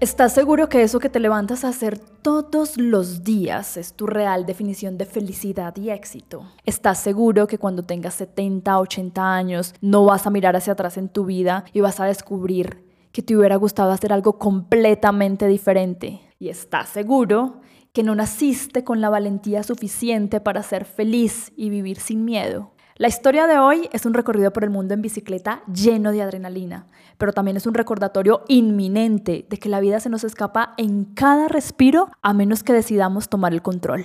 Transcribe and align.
¿Estás 0.00 0.32
seguro 0.32 0.70
que 0.70 0.82
eso 0.82 0.98
que 0.98 1.10
te 1.10 1.20
levantas 1.20 1.62
a 1.62 1.68
hacer 1.68 1.98
todos 1.98 2.78
los 2.78 3.22
días 3.22 3.76
es 3.76 3.92
tu 3.92 4.06
real 4.06 4.46
definición 4.46 4.96
de 4.96 5.04
felicidad 5.04 5.76
y 5.76 5.90
éxito? 5.90 6.46
¿Estás 6.64 7.00
seguro 7.00 7.46
que 7.46 7.58
cuando 7.58 7.82
tengas 7.82 8.14
70, 8.14 8.78
80 8.78 9.34
años 9.34 9.74
no 9.82 10.06
vas 10.06 10.26
a 10.26 10.30
mirar 10.30 10.56
hacia 10.56 10.72
atrás 10.72 10.96
en 10.96 11.10
tu 11.10 11.26
vida 11.26 11.66
y 11.74 11.82
vas 11.82 12.00
a 12.00 12.06
descubrir 12.06 12.82
que 13.12 13.20
te 13.20 13.36
hubiera 13.36 13.56
gustado 13.56 13.92
hacer 13.92 14.14
algo 14.14 14.38
completamente 14.38 15.46
diferente? 15.48 16.22
¿Y 16.38 16.48
estás 16.48 16.88
seguro 16.88 17.60
que 17.92 18.02
no 18.02 18.14
naciste 18.14 18.84
con 18.84 19.02
la 19.02 19.10
valentía 19.10 19.62
suficiente 19.62 20.40
para 20.40 20.62
ser 20.62 20.86
feliz 20.86 21.52
y 21.56 21.68
vivir 21.68 22.00
sin 22.00 22.24
miedo? 22.24 22.72
La 23.00 23.08
historia 23.08 23.46
de 23.46 23.58
hoy 23.58 23.88
es 23.94 24.04
un 24.04 24.12
recorrido 24.12 24.52
por 24.52 24.62
el 24.62 24.68
mundo 24.68 24.92
en 24.92 25.00
bicicleta 25.00 25.62
lleno 25.72 26.12
de 26.12 26.20
adrenalina, 26.20 26.84
pero 27.16 27.32
también 27.32 27.56
es 27.56 27.66
un 27.66 27.72
recordatorio 27.72 28.42
inminente 28.46 29.46
de 29.48 29.56
que 29.56 29.70
la 29.70 29.80
vida 29.80 30.00
se 30.00 30.10
nos 30.10 30.22
escapa 30.22 30.74
en 30.76 31.06
cada 31.06 31.48
respiro 31.48 32.10
a 32.20 32.34
menos 32.34 32.62
que 32.62 32.74
decidamos 32.74 33.30
tomar 33.30 33.54
el 33.54 33.62
control. 33.62 34.04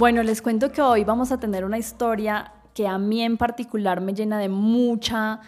Bueno, 0.00 0.22
les 0.22 0.40
cuento 0.40 0.72
que 0.72 0.80
hoy 0.80 1.04
vamos 1.04 1.30
a 1.30 1.38
tener 1.38 1.62
una 1.62 1.76
historia 1.76 2.54
que 2.72 2.88
a 2.88 2.96
mí 2.96 3.22
en 3.22 3.36
particular 3.36 4.00
me 4.00 4.14
llena 4.14 4.38
de 4.38 4.48
mucha 4.48 5.40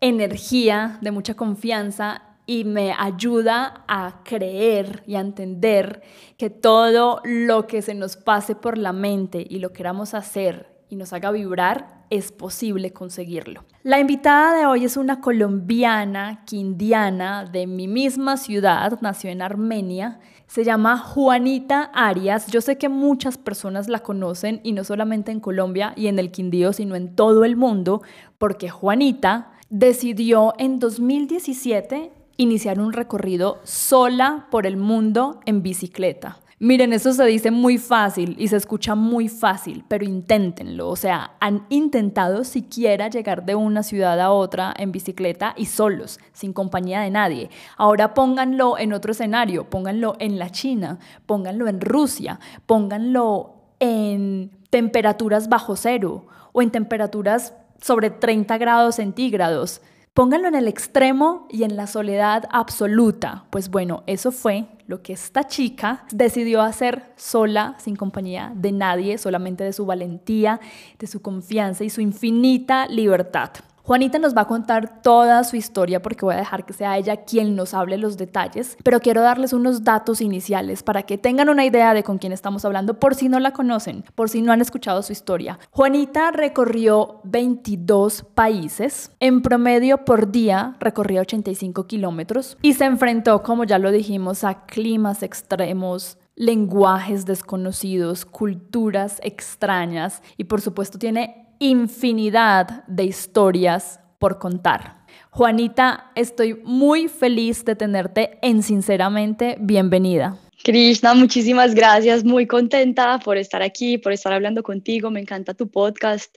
energía, 0.00 0.96
de 1.02 1.10
mucha 1.10 1.34
confianza 1.34 2.22
y 2.46 2.64
me 2.64 2.94
ayuda 2.98 3.84
a 3.88 4.22
creer 4.24 5.02
y 5.06 5.16
a 5.16 5.20
entender 5.20 6.00
que 6.38 6.48
todo 6.48 7.20
lo 7.24 7.66
que 7.66 7.82
se 7.82 7.94
nos 7.94 8.16
pase 8.16 8.54
por 8.54 8.78
la 8.78 8.94
mente 8.94 9.46
y 9.46 9.58
lo 9.58 9.74
queramos 9.74 10.14
hacer 10.14 10.80
y 10.88 10.96
nos 10.96 11.12
haga 11.12 11.30
vibrar, 11.30 12.00
es 12.08 12.32
posible 12.32 12.94
conseguirlo. 12.94 13.66
La 13.82 14.00
invitada 14.00 14.56
de 14.56 14.64
hoy 14.64 14.86
es 14.86 14.96
una 14.96 15.20
colombiana, 15.20 16.44
quindiana, 16.46 17.44
de 17.44 17.66
mi 17.66 17.86
misma 17.86 18.38
ciudad, 18.38 18.98
nació 19.02 19.30
en 19.30 19.42
Armenia, 19.42 20.20
se 20.50 20.64
llama 20.64 20.98
Juanita 20.98 21.92
Arias. 21.94 22.48
Yo 22.48 22.60
sé 22.60 22.76
que 22.76 22.88
muchas 22.88 23.38
personas 23.38 23.88
la 23.88 24.00
conocen 24.00 24.60
y 24.64 24.72
no 24.72 24.82
solamente 24.82 25.30
en 25.30 25.38
Colombia 25.38 25.92
y 25.96 26.08
en 26.08 26.18
el 26.18 26.32
Quindío, 26.32 26.72
sino 26.72 26.96
en 26.96 27.14
todo 27.14 27.44
el 27.44 27.54
mundo, 27.54 28.02
porque 28.36 28.68
Juanita 28.68 29.52
decidió 29.68 30.54
en 30.58 30.80
2017 30.80 32.10
iniciar 32.40 32.80
un 32.80 32.94
recorrido 32.94 33.60
sola 33.64 34.46
por 34.50 34.66
el 34.66 34.78
mundo 34.78 35.40
en 35.44 35.62
bicicleta. 35.62 36.38
Miren, 36.58 36.94
eso 36.94 37.12
se 37.12 37.24
dice 37.24 37.50
muy 37.50 37.76
fácil 37.76 38.34
y 38.38 38.48
se 38.48 38.56
escucha 38.56 38.94
muy 38.94 39.28
fácil, 39.28 39.84
pero 39.88 40.06
inténtenlo. 40.06 40.88
O 40.88 40.96
sea, 40.96 41.32
han 41.40 41.66
intentado 41.68 42.44
siquiera 42.44 43.08
llegar 43.08 43.44
de 43.44 43.54
una 43.54 43.82
ciudad 43.82 44.18
a 44.20 44.30
otra 44.30 44.72
en 44.76 44.90
bicicleta 44.90 45.54
y 45.56 45.66
solos, 45.66 46.18
sin 46.32 46.54
compañía 46.54 47.00
de 47.02 47.10
nadie. 47.10 47.50
Ahora 47.76 48.14
pónganlo 48.14 48.78
en 48.78 48.94
otro 48.94 49.12
escenario, 49.12 49.68
pónganlo 49.68 50.16
en 50.18 50.38
la 50.38 50.50
China, 50.50 50.98
pónganlo 51.26 51.68
en 51.68 51.80
Rusia, 51.80 52.40
pónganlo 52.64 53.54
en 53.80 54.50
temperaturas 54.70 55.50
bajo 55.50 55.76
cero 55.76 56.26
o 56.52 56.62
en 56.62 56.70
temperaturas 56.70 57.54
sobre 57.82 58.08
30 58.08 58.56
grados 58.56 58.94
centígrados. 58.96 59.82
Pónganlo 60.12 60.48
en 60.48 60.56
el 60.56 60.66
extremo 60.66 61.46
y 61.50 61.62
en 61.62 61.76
la 61.76 61.86
soledad 61.86 62.48
absoluta. 62.50 63.44
Pues 63.50 63.70
bueno, 63.70 64.02
eso 64.06 64.32
fue 64.32 64.66
lo 64.88 65.02
que 65.02 65.12
esta 65.12 65.46
chica 65.46 66.04
decidió 66.10 66.62
hacer 66.62 67.12
sola, 67.14 67.76
sin 67.78 67.94
compañía 67.94 68.52
de 68.56 68.72
nadie, 68.72 69.18
solamente 69.18 69.62
de 69.62 69.72
su 69.72 69.86
valentía, 69.86 70.60
de 70.98 71.06
su 71.06 71.22
confianza 71.22 71.84
y 71.84 71.90
su 71.90 72.00
infinita 72.00 72.88
libertad. 72.88 73.50
Juanita 73.82 74.18
nos 74.18 74.36
va 74.36 74.42
a 74.42 74.46
contar 74.46 75.02
toda 75.02 75.42
su 75.44 75.56
historia 75.56 76.02
porque 76.02 76.24
voy 76.24 76.34
a 76.34 76.38
dejar 76.38 76.66
que 76.66 76.72
sea 76.72 76.96
ella 76.98 77.24
quien 77.24 77.56
nos 77.56 77.74
hable 77.74 77.98
los 77.98 78.16
detalles, 78.16 78.76
pero 78.84 79.00
quiero 79.00 79.22
darles 79.22 79.52
unos 79.52 79.84
datos 79.84 80.20
iniciales 80.20 80.82
para 80.82 81.02
que 81.02 81.18
tengan 81.18 81.48
una 81.48 81.64
idea 81.64 81.94
de 81.94 82.02
con 82.02 82.18
quién 82.18 82.32
estamos 82.32 82.64
hablando 82.64 82.98
por 83.00 83.14
si 83.14 83.28
no 83.28 83.40
la 83.40 83.52
conocen, 83.52 84.04
por 84.14 84.28
si 84.28 84.42
no 84.42 84.52
han 84.52 84.60
escuchado 84.60 85.02
su 85.02 85.12
historia. 85.12 85.58
Juanita 85.70 86.30
recorrió 86.30 87.20
22 87.24 88.24
países, 88.34 89.12
en 89.20 89.42
promedio 89.42 90.04
por 90.04 90.30
día 90.30 90.76
recorría 90.78 91.22
85 91.22 91.86
kilómetros 91.86 92.58
y 92.62 92.74
se 92.74 92.84
enfrentó, 92.84 93.42
como 93.42 93.64
ya 93.64 93.78
lo 93.78 93.90
dijimos, 93.90 94.44
a 94.44 94.66
climas 94.66 95.22
extremos, 95.22 96.18
lenguajes 96.36 97.26
desconocidos, 97.26 98.24
culturas 98.24 99.20
extrañas 99.22 100.22
y 100.36 100.44
por 100.44 100.60
supuesto 100.60 100.98
tiene 100.98 101.49
infinidad 101.60 102.84
de 102.88 103.04
historias 103.04 104.00
por 104.18 104.38
contar. 104.38 105.06
Juanita, 105.30 106.10
estoy 106.16 106.60
muy 106.64 107.06
feliz 107.06 107.64
de 107.64 107.76
tenerte 107.76 108.38
en 108.42 108.64
Sinceramente 108.64 109.56
Bienvenida. 109.60 110.36
Krishna, 110.64 111.14
muchísimas 111.14 111.74
gracias, 111.74 112.24
muy 112.24 112.46
contenta 112.46 113.20
por 113.20 113.36
estar 113.36 113.62
aquí, 113.62 113.96
por 113.96 114.12
estar 114.12 114.32
hablando 114.32 114.62
contigo, 114.62 115.10
me 115.10 115.20
encanta 115.20 115.54
tu 115.54 115.70
podcast 115.70 116.34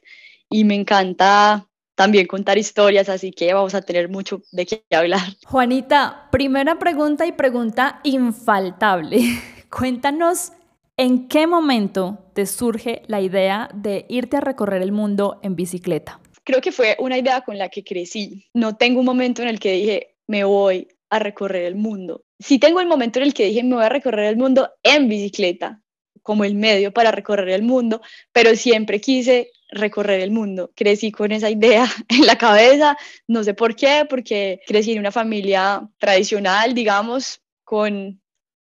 y 0.49 0.63
me 0.63 0.75
encanta 0.75 1.65
también 1.95 2.27
contar 2.27 2.57
historias, 2.57 3.09
así 3.09 3.31
que 3.31 3.53
vamos 3.53 3.73
a 3.73 3.81
tener 3.81 4.09
mucho 4.09 4.41
de 4.51 4.65
qué 4.65 4.83
hablar. 4.91 5.21
Juanita, 5.45 6.29
primera 6.31 6.77
pregunta 6.77 7.25
y 7.25 7.31
pregunta 7.31 7.99
infaltable. 8.03 9.19
Cuéntanos 9.69 10.51
¿En 10.95 11.27
qué 11.27 11.47
momento 11.47 12.22
te 12.33 12.45
surge 12.45 13.03
la 13.07 13.21
idea 13.21 13.69
de 13.73 14.05
irte 14.09 14.37
a 14.37 14.41
recorrer 14.41 14.81
el 14.81 14.91
mundo 14.91 15.39
en 15.43 15.55
bicicleta? 15.55 16.19
Creo 16.43 16.61
que 16.61 16.71
fue 16.71 16.95
una 16.99 17.17
idea 17.17 17.41
con 17.41 17.57
la 17.57 17.69
que 17.69 17.83
crecí. 17.83 18.49
No 18.53 18.75
tengo 18.75 18.99
un 18.99 19.05
momento 19.05 19.41
en 19.41 19.47
el 19.47 19.59
que 19.59 19.73
dije, 19.73 20.15
me 20.27 20.43
voy 20.43 20.87
a 21.09 21.19
recorrer 21.19 21.65
el 21.65 21.75
mundo. 21.75 22.25
Sí 22.39 22.59
tengo 22.59 22.81
el 22.81 22.87
momento 22.87 23.19
en 23.19 23.25
el 23.25 23.33
que 23.33 23.45
dije, 23.45 23.63
me 23.63 23.75
voy 23.75 23.85
a 23.85 23.89
recorrer 23.89 24.25
el 24.25 24.37
mundo 24.37 24.69
en 24.81 25.07
bicicleta, 25.07 25.81
como 26.21 26.43
el 26.43 26.55
medio 26.55 26.91
para 26.91 27.11
recorrer 27.11 27.49
el 27.49 27.63
mundo, 27.63 28.01
pero 28.31 28.55
siempre 28.55 28.99
quise 28.99 29.51
recorrer 29.69 30.21
el 30.21 30.31
mundo. 30.31 30.71
Crecí 30.75 31.11
con 31.11 31.31
esa 31.31 31.49
idea 31.49 31.85
en 32.09 32.25
la 32.25 32.37
cabeza, 32.37 32.97
no 33.27 33.43
sé 33.43 33.53
por 33.53 33.75
qué, 33.75 34.05
porque 34.09 34.59
crecí 34.65 34.93
en 34.93 34.99
una 34.99 35.11
familia 35.11 35.87
tradicional, 35.99 36.73
digamos, 36.73 37.41
con 37.63 38.19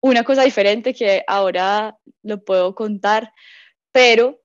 una 0.01 0.23
cosa 0.23 0.43
diferente 0.43 0.95
que 0.95 1.25
ahora 1.27 1.97
lo 2.27 2.45
puedo 2.45 2.75
contar, 2.75 3.33
pero 3.93 4.43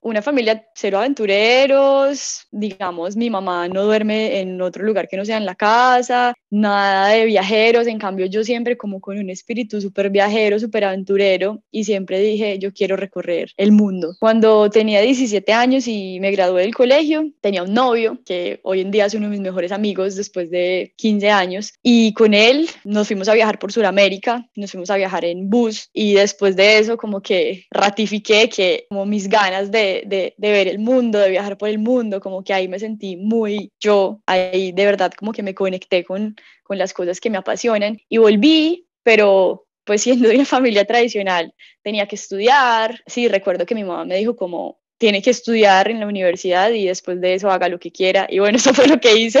una 0.00 0.22
familia 0.22 0.66
cero 0.74 0.98
aventureros, 0.98 2.46
digamos, 2.50 3.16
mi 3.16 3.30
mamá 3.30 3.68
no 3.68 3.84
duerme 3.84 4.40
en 4.40 4.60
otro 4.62 4.84
lugar 4.84 5.08
que 5.08 5.16
no 5.16 5.24
sea 5.24 5.36
en 5.36 5.46
la 5.46 5.54
casa, 5.54 6.34
nada 6.50 7.08
de 7.08 7.24
viajeros, 7.24 7.86
en 7.86 7.98
cambio 7.98 8.26
yo 8.26 8.44
siempre 8.44 8.76
como 8.76 9.00
con 9.00 9.18
un 9.18 9.30
espíritu 9.30 9.80
súper 9.80 10.10
viajero, 10.10 10.58
súper 10.58 10.84
aventurero 10.84 11.62
y 11.70 11.84
siempre 11.84 12.20
dije 12.20 12.58
yo 12.58 12.72
quiero 12.72 12.96
recorrer 12.96 13.52
el 13.56 13.72
mundo. 13.72 14.14
Cuando 14.20 14.70
tenía 14.70 15.00
17 15.00 15.52
años 15.52 15.86
y 15.88 16.18
me 16.20 16.30
gradué 16.30 16.62
del 16.62 16.74
colegio, 16.74 17.30
tenía 17.40 17.62
un 17.62 17.74
novio 17.74 18.18
que 18.24 18.60
hoy 18.62 18.80
en 18.80 18.90
día 18.90 19.06
es 19.06 19.14
uno 19.14 19.26
de 19.26 19.32
mis 19.32 19.40
mejores 19.40 19.72
amigos 19.72 20.16
después 20.16 20.50
de 20.50 20.92
15 20.96 21.30
años 21.30 21.72
y 21.82 22.14
con 22.14 22.34
él 22.34 22.68
nos 22.84 23.08
fuimos 23.08 23.28
a 23.28 23.34
viajar 23.34 23.58
por 23.58 23.72
Sudamérica, 23.72 24.48
nos 24.54 24.70
fuimos 24.70 24.90
a 24.90 24.96
viajar 24.96 25.24
en 25.24 25.50
bus 25.50 25.90
y 25.92 26.14
después 26.14 26.56
de 26.56 26.78
eso 26.78 26.96
como 26.96 27.20
que 27.20 27.66
ratifiqué 27.70 28.48
que 28.48 28.86
como 28.88 29.06
mis 29.06 29.28
ganas 29.28 29.70
de, 29.70 29.87
de, 30.06 30.34
ver 30.38 30.68
el 30.68 30.78
mundo, 30.78 31.18
de 31.18 31.30
viajar 31.30 31.58
por 31.58 31.68
el 31.68 31.78
mundo, 31.78 32.20
como 32.20 32.42
que 32.44 32.54
ahí 32.54 32.68
me 32.68 32.78
sentí 32.78 33.16
muy 33.16 33.72
yo, 33.80 34.20
ahí 34.26 34.72
de 34.72 34.84
verdad 34.84 35.12
como 35.12 35.32
que 35.32 35.42
me 35.42 35.54
conecté 35.54 36.04
con 36.04 36.36
con 36.68 36.78
las 36.78 36.92
cosas 36.92 37.18
que 37.18 37.30
me 37.30 37.38
apasionan. 37.38 37.98
Y 38.08 38.18
volví, 38.18 38.86
pero 39.02 39.66
pues 39.84 40.02
siendo 40.02 40.28
de 40.28 40.36
una 40.36 40.44
familia 40.44 40.84
tradicional, 40.84 41.54
tenía 41.82 42.06
que 42.06 42.14
estudiar. 42.14 43.02
Sí, 43.06 43.26
recuerdo 43.26 43.64
que 43.64 43.74
mi 43.74 43.82
mamá 43.82 44.04
me 44.04 44.18
dijo 44.18 44.36
como, 44.36 44.78
tiene 44.98 45.22
que 45.22 45.30
estudiar 45.30 45.90
en 45.90 45.98
la 45.98 46.06
universidad 46.06 46.70
y 46.70 46.86
después 46.86 47.20
de 47.20 47.34
eso 47.34 47.50
haga 47.50 47.68
lo 47.70 47.80
que 47.80 47.90
quiera. 47.90 48.26
Y 48.28 48.38
bueno, 48.38 48.58
eso 48.58 48.74
fue 48.74 48.86
lo 48.86 49.00
que 49.00 49.16
hice. 49.16 49.40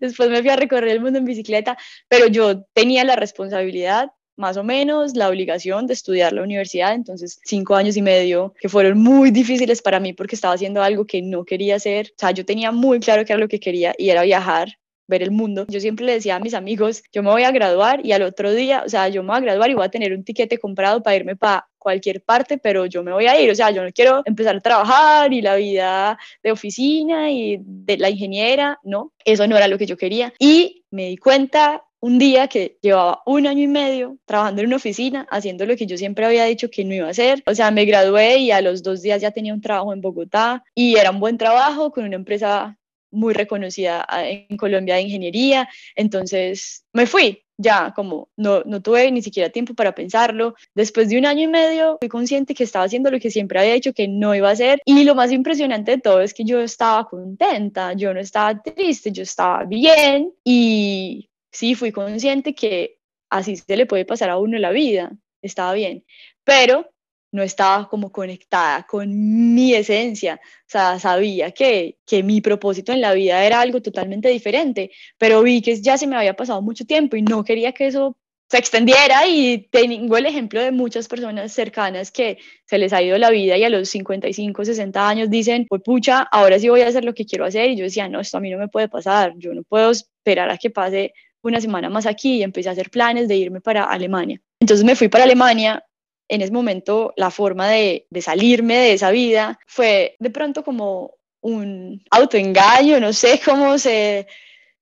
después 0.00 0.30
me 0.30 0.40
fui 0.40 0.48
a 0.48 0.56
recorrer 0.56 0.92
el 0.92 1.00
mundo 1.00 1.18
en 1.18 1.26
bicicleta, 1.26 1.76
pero 2.08 2.26
yo 2.26 2.64
tenía 2.72 3.04
la 3.04 3.14
responsabilidad 3.16 4.12
más 4.42 4.56
o 4.56 4.64
menos 4.64 5.14
la 5.14 5.28
obligación 5.28 5.86
de 5.86 5.94
estudiar 5.94 6.32
la 6.32 6.42
universidad, 6.42 6.94
entonces 6.94 7.40
cinco 7.44 7.76
años 7.76 7.96
y 7.96 8.02
medio 8.02 8.54
que 8.60 8.68
fueron 8.68 8.98
muy 8.98 9.30
difíciles 9.30 9.80
para 9.80 10.00
mí 10.00 10.12
porque 10.14 10.34
estaba 10.34 10.54
haciendo 10.54 10.82
algo 10.82 11.06
que 11.06 11.22
no 11.22 11.44
quería 11.44 11.76
hacer, 11.76 12.08
o 12.16 12.18
sea, 12.18 12.32
yo 12.32 12.44
tenía 12.44 12.72
muy 12.72 12.98
claro 12.98 13.24
que 13.24 13.32
era 13.32 13.38
lo 13.40 13.46
que 13.46 13.60
quería 13.60 13.94
y 13.96 14.10
era 14.10 14.22
viajar 14.22 14.76
ver 15.06 15.22
el 15.22 15.30
mundo. 15.30 15.66
Yo 15.68 15.78
siempre 15.78 16.04
le 16.06 16.14
decía 16.14 16.36
a 16.36 16.40
mis 16.40 16.54
amigos, 16.54 17.04
yo 17.12 17.22
me 17.22 17.30
voy 17.30 17.44
a 17.44 17.52
graduar 17.52 18.04
y 18.04 18.10
al 18.10 18.22
otro 18.22 18.52
día, 18.52 18.82
o 18.84 18.88
sea, 18.88 19.08
yo 19.08 19.22
me 19.22 19.28
voy 19.28 19.36
a 19.36 19.40
graduar 19.40 19.70
y 19.70 19.74
voy 19.74 19.84
a 19.84 19.90
tener 19.90 20.12
un 20.12 20.24
tiquete 20.24 20.58
comprado 20.58 21.02
para 21.04 21.14
irme 21.14 21.36
para 21.36 21.68
cualquier 21.78 22.22
parte, 22.24 22.58
pero 22.58 22.86
yo 22.86 23.04
me 23.04 23.12
voy 23.12 23.26
a 23.26 23.40
ir, 23.40 23.48
o 23.48 23.54
sea, 23.54 23.70
yo 23.70 23.84
no 23.84 23.92
quiero 23.92 24.22
empezar 24.24 24.56
a 24.56 24.60
trabajar 24.60 25.32
y 25.32 25.40
la 25.40 25.54
vida 25.54 26.18
de 26.42 26.50
oficina 26.50 27.30
y 27.30 27.58
de 27.60 27.96
la 27.98 28.10
ingeniera, 28.10 28.80
no, 28.82 29.12
eso 29.24 29.46
no 29.46 29.56
era 29.56 29.68
lo 29.68 29.78
que 29.78 29.86
yo 29.86 29.96
quería. 29.96 30.32
Y 30.38 30.84
me 30.90 31.08
di 31.10 31.16
cuenta 31.16 31.84
un 32.02 32.18
día 32.18 32.48
que 32.48 32.78
llevaba 32.82 33.22
un 33.26 33.46
año 33.46 33.62
y 33.62 33.68
medio 33.68 34.18
trabajando 34.24 34.60
en 34.60 34.66
una 34.66 34.76
oficina, 34.76 35.26
haciendo 35.30 35.64
lo 35.66 35.76
que 35.76 35.86
yo 35.86 35.96
siempre 35.96 36.26
había 36.26 36.44
dicho 36.46 36.68
que 36.68 36.84
no 36.84 36.94
iba 36.94 37.06
a 37.06 37.10
hacer. 37.10 37.42
O 37.46 37.54
sea, 37.54 37.70
me 37.70 37.84
gradué 37.84 38.38
y 38.38 38.50
a 38.50 38.60
los 38.60 38.82
dos 38.82 39.02
días 39.02 39.22
ya 39.22 39.30
tenía 39.30 39.54
un 39.54 39.60
trabajo 39.60 39.92
en 39.92 40.00
Bogotá 40.00 40.64
y 40.74 40.96
era 40.96 41.12
un 41.12 41.20
buen 41.20 41.38
trabajo 41.38 41.92
con 41.92 42.04
una 42.04 42.16
empresa 42.16 42.76
muy 43.12 43.34
reconocida 43.34 44.04
ah, 44.08 44.26
en 44.26 44.56
Colombia 44.56 44.96
de 44.96 45.02
ingeniería. 45.02 45.68
Entonces 45.94 46.84
me 46.92 47.06
fui, 47.06 47.44
ya 47.56 47.92
como 47.94 48.30
no, 48.36 48.64
no 48.64 48.82
tuve 48.82 49.08
ni 49.12 49.22
siquiera 49.22 49.50
tiempo 49.50 49.74
para 49.74 49.94
pensarlo. 49.94 50.56
Después 50.74 51.08
de 51.08 51.18
un 51.18 51.26
año 51.26 51.42
y 51.42 51.48
medio 51.48 51.98
fui 52.00 52.08
consciente 52.08 52.54
que 52.54 52.64
estaba 52.64 52.84
haciendo 52.84 53.12
lo 53.12 53.20
que 53.20 53.30
siempre 53.30 53.60
había 53.60 53.74
dicho 53.74 53.92
que 53.92 54.08
no 54.08 54.34
iba 54.34 54.48
a 54.48 54.52
hacer. 54.52 54.80
Y 54.84 55.04
lo 55.04 55.14
más 55.14 55.30
impresionante 55.30 55.92
de 55.92 55.98
todo 55.98 56.20
es 56.20 56.34
que 56.34 56.44
yo 56.44 56.60
estaba 56.60 57.08
contenta, 57.08 57.92
yo 57.92 58.12
no 58.12 58.18
estaba 58.18 58.60
triste, 58.60 59.12
yo 59.12 59.22
estaba 59.22 59.62
bien 59.64 60.32
y 60.44 61.28
sí 61.52 61.74
fui 61.74 61.92
consciente 61.92 62.54
que 62.54 62.98
así 63.30 63.56
se 63.56 63.76
le 63.76 63.86
puede 63.86 64.04
pasar 64.04 64.30
a 64.30 64.38
uno 64.38 64.58
la 64.58 64.70
vida, 64.70 65.12
estaba 65.42 65.72
bien, 65.74 66.04
pero 66.44 66.90
no 67.32 67.42
estaba 67.42 67.88
como 67.88 68.12
conectada 68.12 68.86
con 68.86 69.54
mi 69.54 69.74
esencia, 69.74 70.40
o 70.44 70.64
sea, 70.66 70.98
sabía 70.98 71.50
que, 71.52 71.98
que 72.06 72.22
mi 72.22 72.40
propósito 72.40 72.92
en 72.92 73.00
la 73.00 73.14
vida 73.14 73.44
era 73.44 73.60
algo 73.60 73.80
totalmente 73.80 74.28
diferente, 74.28 74.90
pero 75.18 75.42
vi 75.42 75.62
que 75.62 75.80
ya 75.80 75.96
se 75.96 76.06
me 76.06 76.16
había 76.16 76.34
pasado 76.36 76.60
mucho 76.60 76.84
tiempo 76.84 77.16
y 77.16 77.22
no 77.22 77.42
quería 77.42 77.72
que 77.72 77.86
eso 77.86 78.18
se 78.50 78.58
extendiera 78.58 79.26
y 79.26 79.66
tengo 79.70 80.18
el 80.18 80.26
ejemplo 80.26 80.60
de 80.60 80.72
muchas 80.72 81.08
personas 81.08 81.54
cercanas 81.54 82.12
que 82.12 82.36
se 82.66 82.76
les 82.76 82.92
ha 82.92 83.00
ido 83.00 83.16
la 83.16 83.30
vida 83.30 83.56
y 83.56 83.64
a 83.64 83.70
los 83.70 83.88
55, 83.88 84.66
60 84.66 85.08
años 85.08 85.30
dicen, 85.30 85.64
pues 85.66 85.80
pucha, 85.82 86.20
ahora 86.30 86.58
sí 86.58 86.68
voy 86.68 86.82
a 86.82 86.88
hacer 86.88 87.02
lo 87.02 87.14
que 87.14 87.24
quiero 87.24 87.46
hacer 87.46 87.70
y 87.70 87.76
yo 87.76 87.84
decía, 87.84 88.08
no, 88.08 88.20
esto 88.20 88.36
a 88.36 88.40
mí 88.40 88.50
no 88.50 88.58
me 88.58 88.68
puede 88.68 88.90
pasar, 88.90 89.32
yo 89.38 89.54
no 89.54 89.62
puedo 89.62 89.90
esperar 89.90 90.50
a 90.50 90.58
que 90.58 90.68
pase 90.68 91.14
una 91.42 91.60
semana 91.60 91.90
más 91.90 92.06
aquí 92.06 92.36
y 92.36 92.42
empecé 92.42 92.68
a 92.68 92.72
hacer 92.72 92.90
planes 92.90 93.28
de 93.28 93.36
irme 93.36 93.60
para 93.60 93.84
Alemania. 93.84 94.40
Entonces 94.60 94.84
me 94.84 94.96
fui 94.96 95.08
para 95.08 95.24
Alemania. 95.24 95.84
En 96.28 96.40
ese 96.40 96.52
momento 96.52 97.12
la 97.16 97.30
forma 97.30 97.68
de, 97.68 98.06
de 98.08 98.22
salirme 98.22 98.76
de 98.76 98.92
esa 98.94 99.10
vida 99.10 99.58
fue 99.66 100.16
de 100.18 100.30
pronto 100.30 100.64
como 100.64 101.14
un 101.42 102.02
autoengaño, 102.10 103.00
no 103.00 103.12
sé 103.12 103.40
cómo 103.44 103.76
se, 103.76 104.26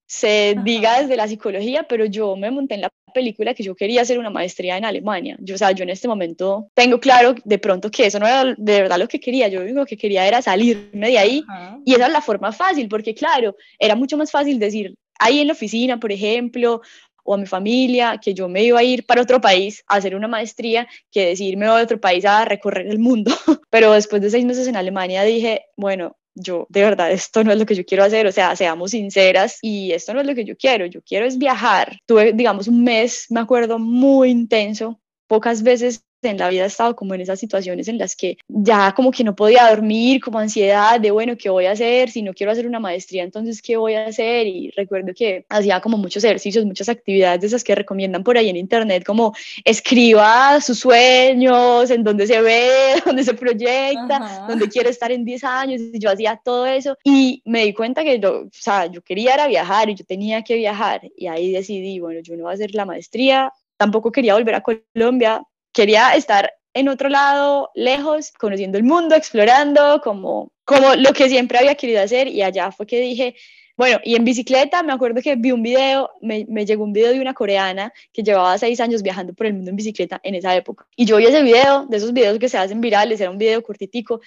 se 0.07 0.57
diga 0.65 1.01
desde 1.01 1.17
la 1.17 1.29
psicología, 1.29 1.85
pero 1.89 2.05
yo 2.05 2.37
me 2.37 2.51
monté 2.51 2.75
en 2.75 2.83
la 2.83 2.91
película 3.15 3.55
que 3.55 3.63
yo 3.63 3.75
quería 3.75 4.03
hacer 4.03 4.19
una 4.19 4.31
maestría 4.31 4.77
en 4.77 4.85
Alemania. 4.85 5.37
Yo, 5.41 5.55
o 5.55 5.59
sea, 5.59 5.73
yo 5.73 5.83
en 5.85 5.91
este 5.91 6.09
momento 6.09 6.69
tengo 6.75 7.01
claro 7.01 7.35
de 7.45 7.59
pronto 7.59 7.91
que 7.91 8.07
eso 8.07 8.19
no 8.19 8.27
era 8.27 8.55
de 8.57 8.83
verdad 8.83 8.99
lo 8.99 9.09
que 9.09 9.21
quería. 9.21 9.49
Yo 9.49 9.61
lo 9.61 9.67
único 9.67 9.87
que 9.87 9.97
quería 9.97 10.27
era 10.27 10.43
salirme 10.43 11.11
de 11.11 11.19
ahí 11.19 11.45
y 11.85 11.95
esa 11.95 12.07
es 12.07 12.13
la 12.13 12.21
forma 12.21 12.53
fácil, 12.53 12.89
porque 12.89 13.15
claro, 13.15 13.57
era 13.79 13.95
mucho 13.95 14.17
más 14.17 14.31
fácil 14.31 14.59
decir, 14.59 14.95
ahí 15.21 15.39
en 15.41 15.47
la 15.47 15.53
oficina, 15.53 16.01
por 16.01 16.11
ejemplo, 16.11 16.81
o 17.23 17.35
a 17.35 17.39
mi 17.39 17.47
familia, 17.47 18.19
que 18.21 18.35
yo 18.35 18.49
me 18.49 18.65
iba 18.65 18.81
a 18.81 18.83
ir 18.83 19.07
para 19.07 19.23
otro 19.23 19.41
país 19.41 19.85
a 19.87 19.97
hacer 19.97 20.17
una 20.17 20.27
maestría, 20.27 20.89
que 21.13 21.27
decirme 21.27 21.67
a 21.67 21.75
otro 21.75 22.01
país 22.01 22.25
a 22.25 22.45
recorrer 22.45 22.89
el 22.89 22.99
mundo. 22.99 23.31
Pero 23.71 23.93
después 23.93 24.21
de 24.23 24.31
seis 24.31 24.45
meses 24.45 24.67
en 24.67 24.77
Alemania 24.77 25.23
dije, 25.23 25.67
bueno, 25.77 26.17
yo 26.35 26.67
de 26.71 26.83
verdad 26.83 27.11
esto 27.13 27.45
no 27.45 27.53
es 27.53 27.59
lo 27.59 27.67
que 27.67 27.75
yo 27.75 27.85
quiero 27.85 28.05
hacer, 28.05 28.27
o 28.27 28.33
sea, 28.33 28.57
seamos 28.57 28.93
sinceras 28.93 29.59
y 29.63 29.93
esto 29.93 30.15
no 30.15 30.21
es 30.21 30.27
lo 30.27 30.35
que 30.35 30.45
yo 30.45 30.57
quiero, 30.57 30.87
yo 30.87 31.03
quiero 31.03 31.27
es 31.27 31.39
viajar. 31.39 31.99
Tuve, 32.07 32.33
digamos, 32.33 32.69
un 32.69 32.83
mes, 32.83 33.27
me 33.31 33.41
acuerdo, 33.41 33.79
muy 33.79 34.31
intenso. 34.31 35.01
Pocas 35.31 35.63
veces 35.63 36.03
en 36.23 36.39
la 36.39 36.49
vida 36.49 36.65
he 36.65 36.67
estado 36.67 36.97
como 36.97 37.15
en 37.15 37.21
esas 37.21 37.39
situaciones 37.39 37.87
en 37.87 37.99
las 37.99 38.17
que 38.17 38.37
ya 38.49 38.93
como 38.97 39.13
que 39.13 39.23
no 39.23 39.37
podía 39.37 39.71
dormir, 39.71 40.21
como 40.21 40.41
ansiedad 40.41 40.99
de, 40.99 41.13
bueno, 41.13 41.37
¿qué 41.37 41.49
voy 41.51 41.67
a 41.67 41.71
hacer? 41.71 42.11
Si 42.11 42.21
no 42.23 42.35
quiero 42.35 42.51
hacer 42.51 42.67
una 42.67 42.81
maestría, 42.81 43.23
entonces, 43.23 43.63
¿qué 43.63 43.77
voy 43.77 43.95
a 43.95 44.07
hacer? 44.07 44.49
Y 44.49 44.73
recuerdo 44.73 45.13
que 45.15 45.47
hacía 45.49 45.81
como 45.81 45.97
muchos 45.99 46.25
ejercicios, 46.25 46.65
muchas 46.65 46.89
actividades 46.89 47.43
de 47.43 47.47
esas 47.47 47.63
que 47.63 47.77
recomiendan 47.77 48.25
por 48.25 48.37
ahí 48.37 48.49
en 48.49 48.57
internet, 48.57 49.05
como 49.05 49.33
escriba 49.65 50.61
sus 50.61 50.81
sueños, 50.81 51.89
en 51.91 52.03
dónde 52.03 52.27
se 52.27 52.41
ve, 52.41 52.71
dónde 53.07 53.23
se 53.23 53.35
proyecta, 53.35 54.47
dónde 54.49 54.69
quiere 54.69 54.91
estar 54.91 55.13
en 55.13 55.25
10 55.25 55.45
años. 55.45 55.81
Y 55.81 56.01
yo 56.01 56.11
hacía 56.11 56.41
todo 56.45 56.67
eso 56.67 56.97
y 57.05 57.41
me 57.45 57.65
di 57.67 57.73
cuenta 57.73 58.03
que 58.03 58.19
yo, 58.19 58.43
o 58.43 58.49
sea, 58.51 58.87
yo 58.87 59.01
quería 59.01 59.35
era 59.35 59.47
viajar 59.47 59.89
y 59.89 59.95
yo 59.95 60.05
tenía 60.05 60.43
que 60.43 60.57
viajar. 60.57 61.03
Y 61.17 61.29
ahí 61.29 61.53
decidí, 61.53 62.01
bueno, 62.01 62.19
yo 62.21 62.37
no 62.37 62.43
voy 62.43 62.51
a 62.51 62.55
hacer 62.55 62.75
la 62.75 62.85
maestría, 62.85 63.53
tampoco 63.81 64.13
quería 64.13 64.35
volver 64.35 64.55
a 64.55 64.63
Colombia, 64.63 65.43
quería 65.73 66.15
estar 66.15 66.53
en 66.75 66.91
otro 66.91 67.09
lado, 67.09 67.71
lejos, 67.75 68.31
conociendo 68.39 68.77
el 68.77 68.85
mundo, 68.85 69.15
explorando, 69.15 70.03
como, 70.05 70.53
como 70.67 70.95
lo 70.97 71.15
que 71.15 71.31
siempre 71.31 71.59
había 71.59 71.75
querido 71.77 72.03
hacer. 72.03 72.29
Y 72.29 72.43
allá 72.43 72.73
fue 72.73 72.87
que 72.87 73.01
dije, 73.01 73.37
bueno, 73.81 73.99
y 74.05 74.15
en 74.15 74.27
bicicleta 74.27 74.83
me 74.83 74.93
acuerdo 74.93 75.23
que 75.23 75.37
vi 75.37 75.53
un 75.53 75.63
video, 75.63 76.11
me, 76.21 76.45
me, 76.51 76.67
llegó 76.67 76.85
un 76.85 76.93
video 76.93 77.13
de 77.13 77.19
una 77.19 77.33
coreana 77.33 77.95
que 78.13 78.23
llevaba 78.23 78.59
seis 78.59 78.79
años 78.79 79.03
viajando 79.03 79.33
por 79.33 79.47
el 79.47 79.55
mundo 79.55 79.71
en 79.71 79.77
bicicleta 79.77 80.21
en 80.23 80.35
esa 80.35 80.55
época. 80.55 80.87
Y 80.97 81.07
yo 81.07 81.17
vi 81.17 81.25
ese 81.25 81.43
video, 81.43 81.87
de 81.87 81.97
esos 81.97 82.13
videos 82.13 82.39
que 82.39 82.51
se 82.51 82.59
hacen 82.59 82.83
virales, 82.83 83.23
era 83.23 83.31
un 83.31 83.39
video 83.39 83.63
cortitico 83.63 84.21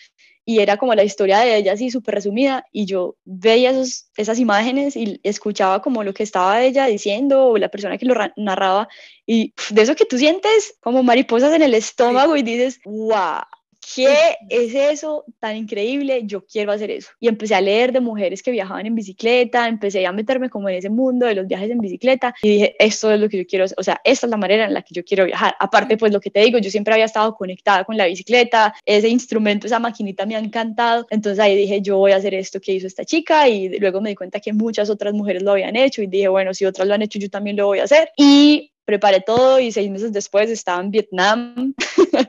y 0.43 0.57
era 0.57 0.77
como 0.77 0.95
la 0.95 1.03
historia 1.03 1.41
de 1.41 1.55
ella 1.55 1.73
así 1.73 1.91
súper 1.91 2.15
resumida 2.15 2.65
y 2.71 2.87
yo 2.87 3.15
veía 3.25 3.69
esos, 3.69 4.07
esas 4.17 4.39
imágenes 4.39 4.95
y 4.95 5.19
escuchaba 5.21 5.83
como 5.83 6.03
lo 6.03 6.15
que 6.15 6.23
estaba 6.23 6.63
ella 6.63 6.87
diciendo 6.87 7.49
o 7.49 7.57
la 7.59 7.69
persona 7.69 7.99
que 7.99 8.07
lo 8.07 8.15
narraba 8.35 8.87
y 9.27 9.53
de 9.69 9.83
eso 9.83 9.95
que 9.95 10.05
tú 10.05 10.17
sientes 10.17 10.79
como 10.81 11.03
mariposas 11.03 11.53
en 11.53 11.61
el 11.61 11.75
estómago 11.75 12.35
y 12.35 12.41
dices, 12.41 12.79
wow 12.85 13.43
¿qué 13.95 14.37
es 14.49 14.73
eso 14.73 15.25
tan 15.39 15.55
increíble? 15.55 16.21
Yo 16.25 16.45
quiero 16.45 16.71
hacer 16.71 16.91
eso. 16.91 17.09
Y 17.19 17.27
empecé 17.27 17.55
a 17.55 17.61
leer 17.61 17.91
de 17.91 17.99
mujeres 17.99 18.41
que 18.41 18.51
viajaban 18.51 18.85
en 18.85 18.95
bicicleta, 18.95 19.67
empecé 19.67 20.05
a 20.05 20.11
meterme 20.11 20.49
como 20.49 20.69
en 20.69 20.75
ese 20.75 20.89
mundo 20.89 21.25
de 21.25 21.35
los 21.35 21.47
viajes 21.47 21.69
en 21.69 21.79
bicicleta 21.79 22.33
y 22.41 22.49
dije, 22.49 22.75
esto 22.79 23.11
es 23.11 23.19
lo 23.19 23.29
que 23.29 23.37
yo 23.37 23.45
quiero, 23.45 23.65
o 23.77 23.83
sea, 23.83 24.01
esta 24.03 24.27
es 24.27 24.31
la 24.31 24.37
manera 24.37 24.65
en 24.65 24.73
la 24.73 24.81
que 24.81 24.93
yo 24.93 25.03
quiero 25.03 25.25
viajar. 25.25 25.55
Aparte, 25.59 25.97
pues 25.97 26.11
lo 26.11 26.19
que 26.19 26.29
te 26.29 26.41
digo, 26.41 26.57
yo 26.59 26.69
siempre 26.69 26.93
había 26.93 27.05
estado 27.05 27.35
conectada 27.35 27.83
con 27.83 27.97
la 27.97 28.05
bicicleta, 28.05 28.73
ese 28.85 29.09
instrumento, 29.09 29.67
esa 29.67 29.79
maquinita 29.79 30.25
me 30.25 30.35
ha 30.35 30.39
encantado. 30.39 31.05
Entonces 31.09 31.39
ahí 31.39 31.55
dije, 31.55 31.81
yo 31.81 31.97
voy 31.97 32.11
a 32.11 32.17
hacer 32.17 32.33
esto 32.33 32.59
que 32.59 32.73
hizo 32.73 32.87
esta 32.87 33.05
chica 33.05 33.47
y 33.47 33.79
luego 33.79 34.01
me 34.01 34.09
di 34.09 34.15
cuenta 34.15 34.39
que 34.39 34.53
muchas 34.53 34.89
otras 34.89 35.13
mujeres 35.13 35.43
lo 35.43 35.51
habían 35.51 35.75
hecho 35.75 36.01
y 36.01 36.07
dije, 36.07 36.27
bueno, 36.27 36.53
si 36.53 36.65
otras 36.65 36.87
lo 36.87 36.93
han 36.93 37.01
hecho, 37.01 37.19
yo 37.19 37.29
también 37.29 37.57
lo 37.57 37.67
voy 37.67 37.79
a 37.79 37.83
hacer. 37.83 38.09
Y 38.17 38.71
preparé 38.85 39.21
todo 39.21 39.59
y 39.59 39.71
seis 39.71 39.89
meses 39.89 40.11
después 40.11 40.49
estaba 40.49 40.81
en 40.81 40.91
Vietnam, 40.91 41.73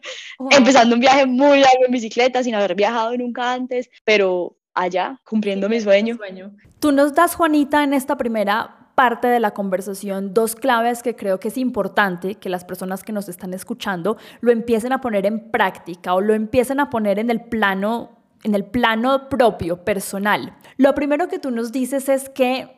empezando 0.50 0.94
un 0.94 1.00
viaje 1.00 1.26
muy 1.26 1.60
largo 1.60 1.84
en 1.86 1.92
bicicleta 1.92 2.42
sin 2.42 2.54
haber 2.54 2.74
viajado 2.74 3.16
nunca 3.16 3.52
antes, 3.52 3.90
pero 4.04 4.56
allá 4.74 5.20
cumpliendo 5.24 5.68
mi 5.68 5.80
sueño. 5.80 6.18
Tú 6.80 6.92
nos 6.92 7.14
das, 7.14 7.34
Juanita, 7.34 7.84
en 7.84 7.94
esta 7.94 8.16
primera 8.16 8.84
parte 8.94 9.26
de 9.26 9.40
la 9.40 9.52
conversación 9.52 10.34
dos 10.34 10.54
claves 10.54 11.02
que 11.02 11.16
creo 11.16 11.40
que 11.40 11.48
es 11.48 11.58
importante 11.58 12.36
que 12.36 12.48
las 12.48 12.64
personas 12.64 13.02
que 13.02 13.12
nos 13.12 13.28
están 13.28 13.52
escuchando 13.54 14.16
lo 14.40 14.52
empiecen 14.52 14.92
a 14.92 15.00
poner 15.00 15.26
en 15.26 15.50
práctica 15.50 16.14
o 16.14 16.20
lo 16.20 16.34
empiecen 16.34 16.80
a 16.80 16.90
poner 16.90 17.18
en 17.18 17.30
el 17.30 17.40
plano 17.40 18.18
en 18.44 18.54
el 18.54 18.66
plano 18.66 19.30
propio, 19.30 19.84
personal. 19.84 20.54
Lo 20.76 20.94
primero 20.94 21.28
que 21.28 21.38
tú 21.38 21.50
nos 21.50 21.72
dices 21.72 22.10
es 22.10 22.28
que 22.28 22.68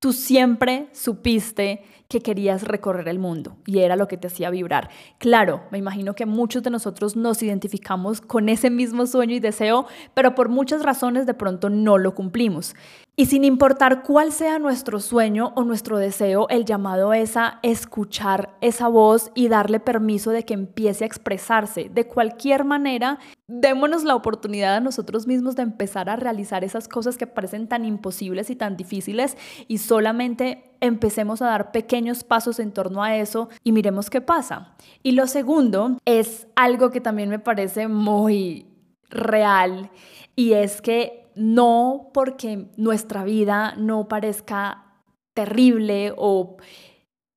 tú 0.00 0.12
siempre 0.12 0.88
supiste 0.92 1.84
que 2.12 2.20
querías 2.20 2.62
recorrer 2.62 3.08
el 3.08 3.18
mundo 3.18 3.56
y 3.64 3.78
era 3.78 3.96
lo 3.96 4.06
que 4.06 4.18
te 4.18 4.26
hacía 4.26 4.50
vibrar. 4.50 4.90
Claro, 5.18 5.62
me 5.70 5.78
imagino 5.78 6.14
que 6.14 6.26
muchos 6.26 6.62
de 6.62 6.68
nosotros 6.68 7.16
nos 7.16 7.42
identificamos 7.42 8.20
con 8.20 8.50
ese 8.50 8.68
mismo 8.68 9.06
sueño 9.06 9.34
y 9.34 9.40
deseo, 9.40 9.86
pero 10.12 10.34
por 10.34 10.50
muchas 10.50 10.82
razones 10.82 11.24
de 11.24 11.34
pronto 11.34 11.70
no 11.70 11.96
lo 11.96 12.14
cumplimos. 12.14 12.74
Y 13.14 13.26
sin 13.26 13.44
importar 13.44 14.04
cuál 14.04 14.32
sea 14.32 14.58
nuestro 14.58 14.98
sueño 14.98 15.52
o 15.54 15.64
nuestro 15.64 15.98
deseo, 15.98 16.48
el 16.48 16.64
llamado 16.64 17.12
es 17.12 17.34
escuchar 17.62 18.56
esa 18.62 18.88
voz 18.88 19.30
y 19.34 19.48
darle 19.48 19.80
permiso 19.80 20.30
de 20.30 20.44
que 20.44 20.54
empiece 20.54 21.04
a 21.04 21.08
expresarse. 21.08 21.90
De 21.92 22.06
cualquier 22.06 22.64
manera, 22.64 23.18
démonos 23.46 24.04
la 24.04 24.14
oportunidad 24.14 24.76
a 24.76 24.80
nosotros 24.80 25.26
mismos 25.26 25.56
de 25.56 25.62
empezar 25.62 26.08
a 26.08 26.16
realizar 26.16 26.64
esas 26.64 26.88
cosas 26.88 27.18
que 27.18 27.26
parecen 27.26 27.68
tan 27.68 27.84
imposibles 27.84 28.48
y 28.48 28.56
tan 28.56 28.78
difíciles 28.78 29.36
y 29.68 29.76
solamente 29.76 30.72
empecemos 30.80 31.42
a 31.42 31.46
dar 31.46 31.70
pequeños 31.70 32.24
pasos 32.24 32.58
en 32.60 32.72
torno 32.72 33.02
a 33.02 33.16
eso 33.18 33.50
y 33.62 33.72
miremos 33.72 34.08
qué 34.08 34.22
pasa. 34.22 34.74
Y 35.02 35.12
lo 35.12 35.26
segundo 35.26 35.98
es 36.06 36.46
algo 36.56 36.90
que 36.90 37.02
también 37.02 37.28
me 37.28 37.38
parece 37.38 37.88
muy 37.88 38.68
real 39.10 39.90
y 40.34 40.54
es 40.54 40.80
que 40.80 41.21
no 41.34 42.10
porque 42.12 42.68
nuestra 42.76 43.24
vida 43.24 43.74
no 43.76 44.08
parezca 44.08 45.02
terrible 45.34 46.12
o 46.16 46.56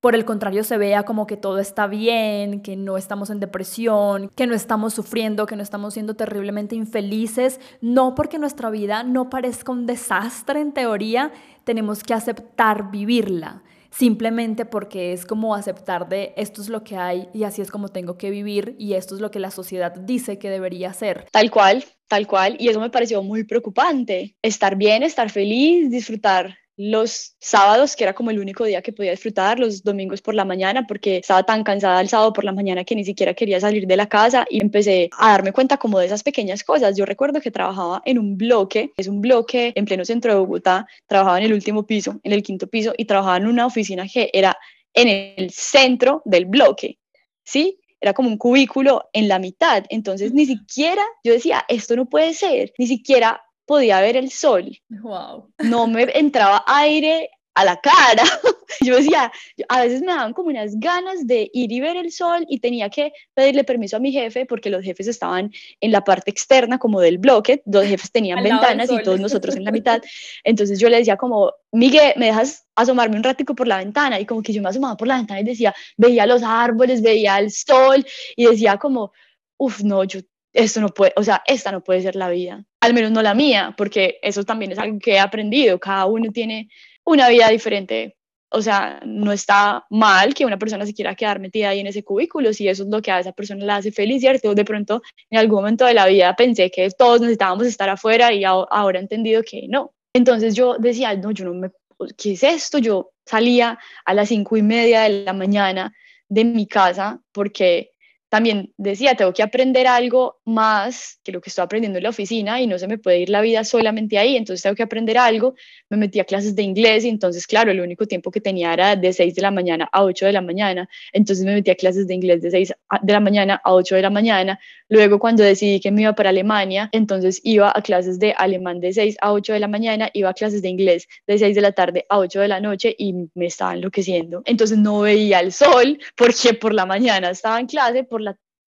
por 0.02 0.14
el 0.14 0.24
contrario 0.24 0.64
se 0.64 0.78
vea 0.78 1.04
como 1.04 1.26
que 1.26 1.36
todo 1.36 1.58
está 1.58 1.88
bien, 1.88 2.62
que 2.62 2.76
no 2.76 2.96
estamos 2.96 3.32
en 3.32 3.40
depresión, 3.40 4.30
que 4.36 4.46
no 4.46 4.54
estamos 4.54 4.94
sufriendo, 4.94 5.48
que 5.48 5.56
no 5.56 5.64
estamos 5.64 5.96
siendo 5.96 6.14
terriblemente 6.14 6.76
infelices, 6.76 7.60
no 7.82 8.14
porque 8.14 8.38
nuestra 8.38 8.70
vida 8.70 9.02
no 9.02 9.32
parezca 9.32 9.72
un 9.72 9.88
desastre 9.88 10.62
en 10.62 10.74
teoría, 10.74 11.32
tenemos 11.64 12.04
que 12.04 12.14
aceptar 12.14 12.92
vivirla 12.92 13.64
simplemente 13.98 14.66
porque 14.66 15.14
es 15.14 15.26
como 15.26 15.56
aceptar 15.56 16.10
de 16.10 16.34
esto 16.36 16.62
es 16.62 16.70
lo 16.70 16.84
que 16.84 16.98
hay 16.98 17.30
y 17.34 17.44
así 17.44 17.62
es 17.62 17.72
como 17.72 17.90
tengo 17.90 18.18
que 18.18 18.30
vivir 18.30 18.76
y 18.78 18.94
esto 18.94 19.16
es 19.16 19.22
lo 19.22 19.32
que 19.32 19.40
la 19.40 19.52
sociedad 19.52 19.94
dice 19.96 20.38
que 20.38 20.50
debería 20.50 20.92
ser. 20.94 21.26
Tal 21.32 21.50
cual, 21.50 21.86
tal 22.08 22.28
cual, 22.28 22.58
y 22.60 22.68
eso 22.68 22.80
me 22.80 22.90
pareció 22.90 23.24
muy 23.24 23.44
preocupante. 23.46 24.36
Estar 24.42 24.76
bien, 24.76 25.04
estar 25.04 25.30
feliz, 25.30 25.90
disfrutar 25.90 26.58
los 26.78 27.36
sábados, 27.40 27.96
que 27.96 28.04
era 28.04 28.14
como 28.14 28.32
el 28.32 28.40
único 28.40 28.66
día 28.66 28.82
que 28.82 28.92
podía 28.92 29.12
disfrutar, 29.12 29.60
los 29.60 29.84
domingos 29.84 30.22
por 30.22 30.36
la 30.36 30.44
mañana, 30.44 30.86
porque 30.86 31.18
estaba 31.18 31.44
tan 31.44 31.64
cansada 31.64 32.02
el 32.02 32.10
sábado 32.10 32.34
por 32.34 32.44
la 32.44 32.52
mañana 32.52 32.84
que 32.84 32.96
ni 32.96 33.06
siquiera 33.06 33.34
quería 33.34 33.60
salir 33.60 33.88
de 33.88 33.96
la 33.96 34.08
casa 34.08 34.46
y 34.50 34.62
empecé 34.62 35.10
a 35.18 35.32
darme 35.32 35.54
cuenta 35.54 35.78
como 35.78 36.00
de 36.00 36.08
esas 36.08 36.24
pequeñas 36.24 36.64
cosas. 36.64 36.98
Yo 36.98 37.06
recuerdo 37.06 37.40
que 37.40 37.52
trabajaba 37.52 38.02
en 38.06 38.20
un 38.20 38.38
bloque, 38.38 38.92
es 38.98 39.08
un 39.08 39.22
bloque 39.22 39.72
en 39.76 39.86
pleno 39.86 40.04
centro 40.04 40.34
de 40.34 40.40
Bogotá, 40.40 40.88
trabajaba 41.08 41.38
en 41.38 41.46
el 41.46 41.54
último 41.54 41.86
piso, 41.86 42.20
en 42.24 42.34
el 42.34 42.44
quinto 42.44 42.68
piso 42.68 42.94
y 42.98 43.06
trabajaba 43.06 43.38
en 43.38 43.48
una 43.48 43.66
oficina 43.66 44.06
que 44.12 44.30
era 44.34 44.58
en 44.94 45.08
el 45.38 45.52
centro 45.52 46.22
del 46.26 46.46
bloque, 46.46 47.00
¿sí? 47.44 47.80
Era 48.02 48.14
como 48.14 48.30
un 48.30 48.38
cubículo 48.38 49.10
en 49.14 49.28
la 49.28 49.40
mitad, 49.40 49.84
entonces 49.90 50.34
ni 50.34 50.46
siquiera 50.46 51.02
yo 51.24 51.34
decía, 51.34 51.66
esto 51.70 51.96
no 51.96 52.06
puede 52.06 52.34
ser, 52.34 52.74
ni 52.78 52.88
siquiera 52.88 53.42
podía 53.66 54.02
ver 54.02 54.18
el 54.18 54.32
sol. 54.32 54.78
Wow. 54.90 55.52
No 55.60 55.88
me 55.88 56.04
entraba 56.18 56.64
aire 56.68 57.30
a 57.56 57.64
la 57.64 57.80
cara. 57.80 58.24
Yo 58.82 58.98
decía, 58.98 59.32
a 59.70 59.82
veces 59.82 60.02
me 60.02 60.08
daban 60.08 60.34
como 60.34 60.50
unas 60.50 60.78
ganas 60.78 61.26
de 61.26 61.50
ir 61.54 61.72
y 61.72 61.80
ver 61.80 61.96
el 61.96 62.12
sol 62.12 62.46
y 62.50 62.60
tenía 62.60 62.90
que 62.90 63.14
pedirle 63.34 63.64
permiso 63.64 63.96
a 63.96 64.00
mi 64.00 64.12
jefe 64.12 64.46
porque 64.46 64.70
los 64.70 64.84
jefes 64.84 65.08
estaban 65.08 65.52
en 65.80 65.92
la 65.92 66.04
parte 66.04 66.30
externa 66.30 66.78
como 66.78 67.00
del 67.00 67.18
bloque, 67.18 67.64
los 67.66 67.86
jefes 67.86 68.12
tenían 68.12 68.44
ventanas 68.44 68.92
y 68.92 69.02
todos 69.02 69.20
nosotros 69.20 69.56
en 69.56 69.64
la 69.64 69.72
mitad. 69.72 70.02
Entonces 70.44 70.80
yo 70.80 70.90
le 70.90 70.98
decía 70.98 71.16
como, 71.16 71.54
Miguel, 71.72 72.14
¿me 72.18 72.28
dejas 72.28 72.68
asomarme 72.76 73.16
un 73.16 73.24
ratico 73.24 73.56
por 73.56 73.68
la 73.68 73.78
ventana? 73.78 74.20
Y 74.20 74.26
como 74.26 74.42
que 74.42 74.52
yo 74.52 74.62
me 74.62 74.70
asomaba 74.70 74.98
por 74.98 75.08
la 75.08 75.18
ventana 75.18 75.40
y 75.40 75.46
decía, 75.46 75.74
veía 75.96 76.26
los 76.26 76.44
árboles, 76.44 77.02
veía 77.02 77.40
el 77.40 77.52
sol 77.52 78.06
y 78.36 78.46
decía 78.46 78.78
como, 78.78 79.14
uff, 79.58 79.82
no, 79.82 80.04
yo 80.04 80.20
esto 80.56 80.82
no 80.82 80.90
puede, 80.90 81.14
o 81.16 81.24
sea, 81.24 81.44
esta 81.46 81.72
no 81.72 81.84
puede 81.84 82.02
ser 82.02 82.16
la 82.16 82.30
vida, 82.30 82.64
al 82.80 82.94
menos 82.94 83.12
no 83.12 83.22
la 83.22 83.34
mía, 83.34 83.74
porque 83.78 84.20
eso 84.22 84.44
también 84.44 84.72
es 84.72 84.80
algo 84.80 84.98
que 85.00 85.14
he 85.14 85.20
aprendido, 85.20 85.80
cada 85.80 86.06
uno 86.06 86.32
tiene 86.32 86.70
una 87.04 87.30
vida 87.30 87.50
diferente, 87.50 88.16
o 88.50 88.62
sea, 88.62 89.02
no 89.06 89.34
está 89.34 89.86
mal 89.90 90.34
que 90.34 90.46
una 90.46 90.58
persona 90.58 90.86
se 90.86 90.94
quiera 90.94 91.14
quedar 91.14 91.40
metida 91.40 91.70
ahí 91.70 91.82
en 91.82 91.88
ese 91.88 92.04
cubículo, 92.04 92.54
si 92.54 92.70
eso 92.70 92.84
es 92.84 92.90
lo 92.90 93.02
que 93.02 93.12
a 93.12 93.20
esa 93.20 93.34
persona 93.34 93.66
la 93.66 93.78
hace 93.78 93.92
feliz, 93.92 94.22
¿cierto? 94.22 94.56
De 94.56 94.64
pronto, 94.64 95.02
en 95.30 95.40
algún 95.40 95.58
momento 95.58 95.86
de 95.86 95.94
la 95.94 96.08
vida 96.08 96.34
pensé 96.38 96.72
que 96.72 96.90
todos 96.92 97.20
necesitábamos 97.20 97.68
estar 97.68 97.90
afuera 97.90 98.32
y 98.32 98.46
ahora 98.46 99.00
he 99.00 99.02
entendido 99.02 99.44
que 99.44 99.68
no. 99.68 99.94
Entonces 100.14 100.56
yo 100.56 100.78
decía, 100.80 101.14
no, 101.18 101.32
yo 101.32 101.44
no 101.44 101.54
me, 101.54 101.70
¿qué 102.18 102.32
es 102.34 102.44
esto? 102.44 102.78
Yo 102.78 103.12
salía 103.26 103.78
a 104.06 104.14
las 104.14 104.30
cinco 104.30 104.56
y 104.56 104.62
media 104.62 105.02
de 105.02 105.26
la 105.26 105.34
mañana 105.34 105.94
de 106.30 106.46
mi 106.46 106.66
casa 106.66 107.20
porque 107.34 107.92
también 108.36 108.74
decía, 108.76 109.16
tengo 109.16 109.32
que 109.32 109.44
aprender 109.44 109.88
algo 109.88 110.42
más 110.44 111.22
que 111.24 111.32
lo 111.32 111.40
que 111.40 111.50
estoy 111.50 111.64
aprendiendo 111.64 112.00
en 112.00 112.04
la 112.04 112.10
oficina 112.10 112.60
y 112.60 112.68
no 112.68 112.78
se 112.78 112.86
me 112.86 112.98
puede 112.98 113.20
ir 113.20 113.30
la 113.30 113.40
vida 113.40 113.64
solamente 113.64 114.18
ahí, 114.18 114.36
entonces 114.36 114.62
tengo 114.62 114.76
que 114.76 114.84
aprender 114.84 115.18
algo. 115.18 115.56
Me 115.90 115.96
metí 115.96 116.20
a 116.20 116.26
clases 116.26 116.54
de 116.54 116.62
inglés 116.62 117.06
y 117.06 117.08
entonces, 117.08 117.48
claro, 117.48 117.72
el 117.72 117.80
único 117.80 118.06
tiempo 118.06 118.32
que 118.32 118.42
tenía 118.42 118.74
era 118.74 118.98
de 118.98 119.14
6 119.14 119.36
de 119.36 119.42
la 119.42 119.52
mañana 119.52 119.88
a 119.90 120.04
8 120.04 120.26
de 120.26 120.34
la 120.34 120.42
mañana, 120.42 120.90
entonces 121.14 121.46
me 121.46 121.54
metí 121.54 121.72
a 121.72 121.76
clases 121.76 122.08
de 122.08 122.14
inglés 122.14 122.42
de 122.42 122.52
6 122.52 122.74
de 123.04 123.14
la 123.14 123.22
mañana 123.22 123.62
a 123.64 123.74
8 123.74 123.96
de 123.96 124.02
la 124.02 124.10
mañana. 124.10 124.60
Luego, 124.90 125.18
cuando 125.18 125.42
decidí 125.42 125.80
que 125.80 125.92
me 125.92 126.02
iba 126.02 126.14
para 126.14 126.30
Alemania, 126.30 126.90
entonces 126.92 127.40
iba 127.42 127.72
a 127.74 127.82
clases 127.82 128.20
de 128.20 128.34
alemán 128.38 128.82
de 128.82 128.92
6 128.92 129.16
a 129.22 129.32
8 129.32 129.54
de 129.54 129.60
la 129.62 129.70
mañana, 129.70 130.10
iba 130.14 130.30
a 130.30 130.34
clases 130.34 130.62
de 130.62 130.68
inglés 130.68 131.08
de 131.26 131.38
6 131.38 131.56
de 131.56 131.62
la 131.62 131.72
tarde 131.72 132.06
a 132.10 132.20
8 132.20 132.42
de 132.42 132.50
la 132.50 132.60
noche 132.60 132.94
y 132.98 133.14
me 133.34 133.46
estaba 133.46 133.76
enloqueciendo. 133.76 134.42
Entonces 134.46 134.78
no 134.78 135.00
veía 135.00 135.40
el 135.40 135.54
sol 135.54 135.98
porque 136.18 136.54
por 136.54 136.74
la 136.74 136.86
mañana 136.86 137.30
estaba 137.30 137.62
en 137.62 137.68
clase, 137.68 138.04
por 138.04 138.25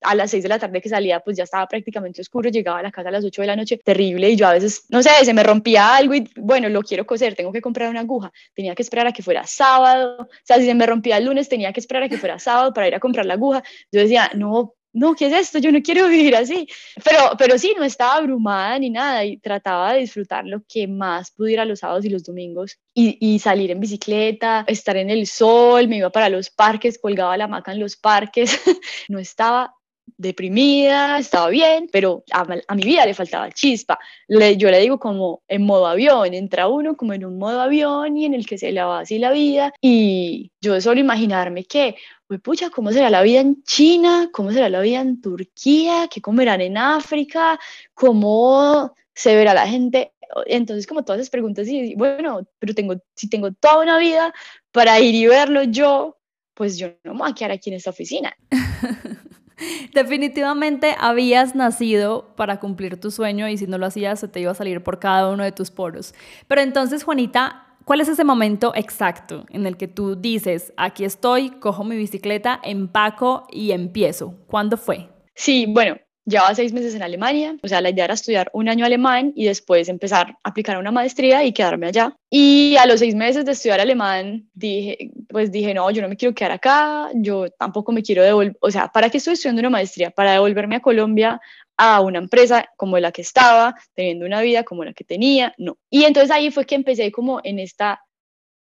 a 0.03 0.15
las 0.15 0.31
6 0.31 0.43
de 0.43 0.49
la 0.49 0.59
tarde 0.59 0.81
que 0.81 0.89
salía, 0.89 1.21
pues 1.21 1.37
ya 1.37 1.45
estaba 1.45 1.67
prácticamente 1.67 2.21
oscuro, 2.21 2.51
llegaba 2.51 2.79
a 2.79 2.83
la 2.83 2.91
casa 2.91 3.09
a 3.09 3.13
las 3.13 3.25
8 3.25 3.43
de 3.43 3.47
la 3.47 3.57
noche, 3.57 3.79
terrible, 3.79 4.31
y 4.31 4.37
yo 4.37 4.47
a 4.47 4.53
veces, 4.53 4.85
no 4.89 5.03
sé, 5.03 5.11
se 5.25 5.35
me 5.35 5.43
rompía 5.43 5.95
algo 5.97 6.15
y 6.15 6.29
bueno, 6.37 6.69
lo 6.69 6.83
quiero 6.83 7.07
coser, 7.07 7.35
tengo 7.35 7.53
que 7.53 7.61
comprar 7.61 7.91
una 7.91 8.01
aguja, 8.01 8.33
tenía 8.55 8.75
que 8.75 8.83
esperar 8.83 9.07
a 9.07 9.13
que 9.13 9.23
fuera 9.23 9.47
sábado, 9.47 10.17
o 10.21 10.29
sea, 10.45 10.59
si 10.59 10.67
se 10.67 10.75
me 10.75 10.87
rompía 10.87 11.19
el 11.19 11.25
lunes, 11.25 11.49
tenía 11.49 11.73
que 11.73 11.81
esperar 11.81 12.05
a 12.05 12.09
que 12.09 12.19
fuera 12.19 12.39
sábado 12.39 12.73
para 12.73 12.89
ir 12.89 12.95
a 12.95 13.01
comprar 13.01 13.27
la 13.27 13.35
aguja, 13.35 13.63
yo 13.91 14.01
decía, 14.01 14.31
no, 14.35 14.75
no, 14.93 15.15
¿qué 15.15 15.27
es 15.27 15.33
esto? 15.33 15.59
Yo 15.59 15.73
no 15.73 15.83
quiero 15.83 16.09
vivir 16.09 16.37
así. 16.37 16.69
Pero, 17.05 17.19
pero 17.39 17.59
sí, 17.59 17.75
no 17.77 17.85
estaba 17.85 18.17
abrumada 18.17 18.79
ni 18.79 18.91
nada 18.91 19.25
y 19.25 19.39
trataba 19.39 19.95
de 19.95 20.01
disfrutar 20.01 20.45
lo 20.45 20.63
que 20.69 20.87
más 20.87 21.31
pudiera 21.31 21.65
los 21.65 21.81
sábados 21.81 22.05
y 22.05 22.11
los 22.11 22.25
domingos 22.25 22.79
y, 22.95 23.17
y, 23.21 23.39
salir 23.39 23.71
en 23.71 23.81
bicicleta, 23.81 24.65
estar 24.67 24.97
en 24.97 25.11
el 25.11 25.27
sol, 25.27 25.89
me 25.89 25.99
iba 25.99 26.11
para 26.11 26.29
los 26.29 26.51
parques, 26.51 26.99
colgaba 26.99 27.37
la 27.37 27.45
hamaca 27.45 27.73
en 27.73 27.81
los 27.81 27.97
parques. 27.97 28.61
no 29.09 29.19
estaba 29.19 29.75
deprimida, 30.17 31.19
estaba 31.19 31.49
bien, 31.49 31.89
pero 31.93 32.25
a, 32.33 32.45
mi 32.75 32.83
vida 32.83 33.05
le 33.07 33.15
faltaba 33.15 33.51
chispa. 33.51 33.99
yo 34.29 34.71
le 34.71 34.81
digo 34.81 34.99
como 34.99 35.43
en 35.49 35.65
modo 35.65 35.87
avión, 35.87 36.35
entra 36.35 36.69
uno 36.69 36.97
como 36.97 37.13
en 37.13 37.25
un 37.25 37.39
modo 37.39 37.61
avión 37.61 38.17
y 38.17 38.25
en 38.25 38.35
el 38.35 38.47
que 38.47 38.59
se 38.59 38.73
le 38.73 38.83
va 38.83 39.01
así 39.01 39.19
la 39.19 39.33
vida. 39.33 39.73
Y 39.81 40.51
yo 40.61 40.81
solo 40.81 41.01
imaginarme 41.01 41.65
que, 41.65 41.97
pucha, 42.43 42.71
¿cómo 42.71 42.93
será 42.93 43.11
la 43.11 43.23
vida 43.23 43.41
en 43.41 43.63
China? 43.65 44.31
¿Cómo 44.33 44.53
será 44.53 44.69
la 44.69 44.81
vida 44.81 45.01
en 45.01 45.21
Turquía? 45.21 46.09
¿Qué 46.13 46.21
comerán 46.21 46.61
en 46.61 46.79
África? 46.79 47.59
¿Cómo 47.95 48.95
se 49.15 49.35
verá 49.35 49.55
la 49.55 49.67
gente? 49.67 50.13
Entonces, 50.47 50.87
como 50.87 51.05
todas 51.05 51.21
esas 51.21 51.31
preguntas, 51.31 51.69
y 51.69 51.95
bueno, 51.95 52.47
pero 52.59 52.75
tengo, 52.75 52.95
si 53.15 53.29
tengo 53.29 53.53
toda 53.53 53.81
una 53.81 53.99
vida 53.99 54.33
para 54.71 54.99
ir 55.01 55.15
y 55.15 55.27
verlo 55.27 55.63
yo, 55.65 56.17
pues 56.55 56.79
yo 56.79 56.89
no 57.05 57.15
me 57.15 57.21
voy 57.21 57.31
a 57.31 57.35
quedar 57.35 57.51
aquí 57.53 57.71
en 57.71 57.77
esta 57.77 57.91
oficina. 57.91 58.35
Definitivamente 59.95 60.95
habías 60.99 61.55
nacido 61.55 62.35
para 62.37 62.61
cumplir 62.61 63.01
tu 63.01 63.11
sueño 63.11 63.49
y 63.49 63.57
si 63.59 63.67
no 63.67 63.79
lo 63.79 63.87
hacías 63.87 64.21
se 64.21 64.29
te 64.29 64.41
iba 64.41 64.53
a 64.53 64.55
salir 64.55 64.83
por 64.83 64.99
cada 64.99 65.31
uno 65.31 65.45
de 65.45 65.53
tus 65.53 65.71
poros. 65.71 66.15
Pero 66.49 66.61
entonces, 66.61 67.05
Juanita, 67.05 67.67
¿cuál 67.85 68.01
es 68.01 68.09
ese 68.09 68.25
momento 68.25 68.73
exacto 68.75 69.47
en 69.51 69.67
el 69.67 69.77
que 69.77 69.89
tú 69.89 70.17
dices, 70.17 70.73
aquí 70.77 71.05
estoy, 71.05 71.51
cojo 71.51 71.85
mi 71.85 71.97
bicicleta, 71.97 72.61
empaco 72.63 73.47
y 73.51 73.73
empiezo? 73.73 74.35
¿Cuándo 74.47 74.77
fue? 74.77 75.09
Sí, 75.35 75.67
bueno, 75.69 75.97
Llevaba 76.25 76.55
seis 76.55 76.73
meses 76.73 76.95
en 76.95 77.03
Alemania, 77.03 77.57
o 77.63 77.69
sea, 77.69 77.81
la 77.81 77.91
idea 77.91 78.05
era 78.05 78.15
estudiar 78.15 78.49
un 78.53 78.69
año 78.69 78.85
alemán 78.85 79.33
y 79.35 79.47
después 79.47 79.89
empezar 79.89 80.37
a 80.45 80.51
aplicar 80.51 80.79
una 80.79 80.93
maestría 80.93 81.45
y 81.45 81.53
quedarme 81.53 81.89
allá. 81.89 82.17
Y 82.31 82.77
a 82.77 82.87
los 82.87 83.01
seis 83.01 83.15
meses 83.17 83.45
de 83.45 83.53
estudiar 83.53 83.81
alemán, 83.81 84.49
dije, 84.55 85.11
pues 85.29 85.51
dije, 85.51 85.75
no, 85.75 85.91
yo 85.91 86.01
no 86.01 86.09
me 86.09 86.17
quiero 86.17 86.35
quedar 86.35 86.53
acá, 86.53 87.11
yo 87.15 87.51
tampoco 87.51 87.91
me 87.91 88.03
quiero 88.03 88.23
devolver, 88.23 88.57
o 88.61 88.71
sea, 88.71 88.87
¿para 88.89 89.11
qué 89.11 89.19
estoy 89.19 89.35
estudiando 89.35 89.61
una 89.61 89.71
maestría? 89.71 90.11
Para 90.11 90.33
devolverme 90.33 90.77
a 90.77 90.81
Colombia 90.81 91.41
a 91.77 92.01
una 92.01 92.19
empresa 92.19 92.69
como 92.77 92.99
la 92.99 93.11
que 93.11 93.23
estaba, 93.23 93.75
teniendo 93.95 94.25
una 94.25 94.41
vida 94.43 94.63
como 94.63 94.85
la 94.85 94.93
que 94.93 95.03
tenía, 95.05 95.53
no. 95.59 95.79
Y 95.91 96.05
entonces 96.05 96.31
ahí 96.31 96.53
fue 96.53 96.67
que 96.67 96.77
empecé 96.77 97.11
como 97.11 97.41
en 97.43 97.59
esta 97.59 98.01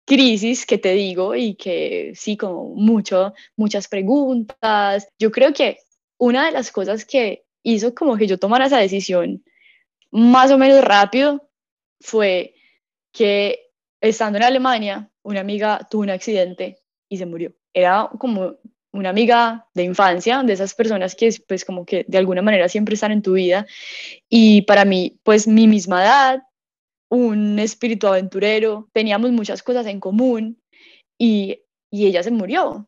crisis 0.05 0.65
que 0.65 0.77
te 0.77 0.93
digo 0.93 1.35
y 1.35 1.55
que 1.55 2.13
sí, 2.15 2.35
como 2.37 2.69
mucho, 2.75 3.33
muchas 3.55 3.87
preguntas. 3.87 5.07
Yo 5.19 5.31
creo 5.31 5.53
que 5.53 5.77
una 6.17 6.45
de 6.45 6.51
las 6.51 6.71
cosas 6.71 7.05
que 7.05 7.42
hizo 7.63 7.95
como 7.95 8.17
que 8.17 8.27
yo 8.27 8.37
tomara 8.37 8.67
esa 8.67 8.77
decisión 8.77 9.43
más 10.11 10.51
o 10.51 10.57
menos 10.59 10.83
rápido 10.83 11.49
fue 11.99 12.53
que 13.11 13.71
estando 13.99 14.37
en 14.37 14.43
Alemania, 14.43 15.09
una 15.23 15.39
amiga 15.39 15.87
tuvo 15.89 16.03
un 16.03 16.11
accidente 16.11 16.77
y 17.09 17.17
se 17.17 17.25
murió. 17.25 17.53
Era 17.73 18.09
como 18.19 18.57
una 18.91 19.09
amiga 19.09 19.67
de 19.73 19.83
infancia, 19.83 20.43
de 20.43 20.53
esas 20.53 20.75
personas 20.75 21.15
que 21.15 21.31
pues 21.47 21.65
como 21.65 21.83
que 21.85 22.05
de 22.07 22.17
alguna 22.19 22.43
manera 22.43 22.69
siempre 22.69 22.93
están 22.93 23.11
en 23.11 23.23
tu 23.23 23.33
vida 23.33 23.65
y 24.29 24.61
para 24.63 24.85
mí 24.85 25.19
pues 25.23 25.47
mi 25.47 25.67
misma 25.67 26.03
edad, 26.03 26.43
un 27.09 27.57
espíritu 27.57 28.07
aventurero, 28.07 28.89
teníamos 28.93 29.31
muchas 29.31 29.63
cosas 29.63 29.87
en 29.87 29.99
común 29.99 30.61
y, 31.17 31.61
y 31.89 32.05
ella 32.05 32.21
se 32.21 32.29
murió 32.29 32.87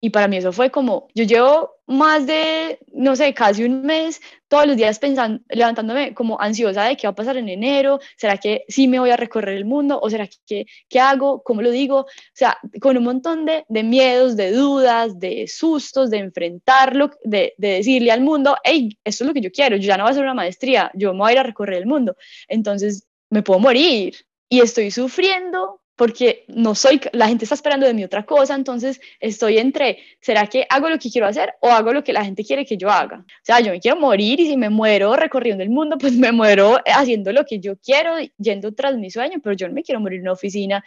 y 0.00 0.10
para 0.10 0.28
mí 0.28 0.38
eso 0.38 0.52
fue 0.52 0.70
como, 0.70 1.08
yo 1.14 1.24
llevo 1.24 1.76
más 1.86 2.26
de, 2.26 2.78
no 2.92 3.16
sé, 3.16 3.34
casi 3.34 3.64
un 3.64 3.82
mes 3.82 4.20
todos 4.48 4.66
los 4.66 4.76
días 4.76 4.98
pensando, 4.98 5.42
levantándome 5.48 6.14
como 6.14 6.40
ansiosa 6.40 6.84
de 6.84 6.96
qué 6.96 7.06
va 7.06 7.10
a 7.10 7.14
pasar 7.14 7.36
en 7.36 7.48
enero, 7.48 8.00
¿será 8.16 8.38
que 8.38 8.64
sí 8.68 8.88
me 8.88 8.98
voy 8.98 9.10
a 9.10 9.16
recorrer 9.16 9.56
el 9.56 9.64
mundo? 9.64 9.98
¿O 10.00 10.08
será 10.08 10.26
que 10.46 10.66
qué 10.88 11.00
hago? 11.00 11.42
¿Cómo 11.42 11.60
lo 11.62 11.70
digo? 11.70 12.00
O 12.00 12.06
sea, 12.32 12.56
con 12.80 12.96
un 12.96 13.04
montón 13.04 13.44
de, 13.44 13.64
de 13.68 13.82
miedos, 13.82 14.36
de 14.36 14.52
dudas, 14.52 15.18
de 15.18 15.46
sustos, 15.48 16.10
de 16.10 16.18
enfrentarlo, 16.18 17.10
de, 17.24 17.54
de, 17.58 17.68
decirle 17.68 18.12
al 18.12 18.22
mundo, 18.22 18.56
hey, 18.64 18.96
esto 19.04 19.24
es 19.24 19.28
lo 19.28 19.34
que 19.34 19.42
yo 19.42 19.50
quiero, 19.50 19.76
yo 19.76 19.88
ya 19.88 19.96
no 19.96 20.04
voy 20.04 20.10
a 20.10 20.12
hacer 20.12 20.22
una 20.22 20.34
maestría, 20.34 20.90
yo 20.94 21.12
me 21.12 21.20
voy 21.20 21.30
a 21.30 21.32
ir 21.32 21.38
a 21.40 21.42
recorrer 21.42 21.78
el 21.78 21.86
mundo. 21.86 22.16
Entonces, 22.48 23.06
me 23.28 23.42
puedo 23.42 23.60
morir 23.60 24.14
y 24.48 24.60
estoy 24.60 24.90
sufriendo 24.90 25.79
porque 26.00 26.46
no 26.48 26.74
soy, 26.74 26.98
la 27.12 27.28
gente 27.28 27.44
está 27.44 27.54
esperando 27.54 27.86
de 27.86 27.92
mí 27.92 28.02
otra 28.02 28.24
cosa, 28.24 28.54
entonces 28.54 29.02
estoy 29.20 29.58
entre, 29.58 29.98
¿será 30.18 30.46
que 30.46 30.66
hago 30.70 30.88
lo 30.88 30.98
que 30.98 31.10
quiero 31.10 31.26
hacer 31.26 31.52
o 31.60 31.68
hago 31.68 31.92
lo 31.92 32.02
que 32.02 32.14
la 32.14 32.24
gente 32.24 32.42
quiere 32.42 32.64
que 32.64 32.78
yo 32.78 32.88
haga? 32.88 33.18
O 33.18 33.42
sea, 33.42 33.60
yo 33.60 33.70
me 33.70 33.80
quiero 33.80 34.00
morir 34.00 34.40
y 34.40 34.46
si 34.46 34.56
me 34.56 34.70
muero 34.70 35.14
recorriendo 35.14 35.62
el 35.62 35.68
mundo, 35.68 35.98
pues 36.00 36.16
me 36.16 36.32
muero 36.32 36.78
haciendo 36.86 37.34
lo 37.34 37.44
que 37.44 37.60
yo 37.60 37.76
quiero, 37.76 38.14
yendo 38.38 38.72
tras 38.72 38.96
mi 38.96 39.10
sueño, 39.10 39.40
pero 39.42 39.54
yo 39.54 39.68
no 39.68 39.74
me 39.74 39.82
quiero 39.82 40.00
morir 40.00 40.20
en 40.20 40.22
una 40.22 40.32
oficina 40.32 40.82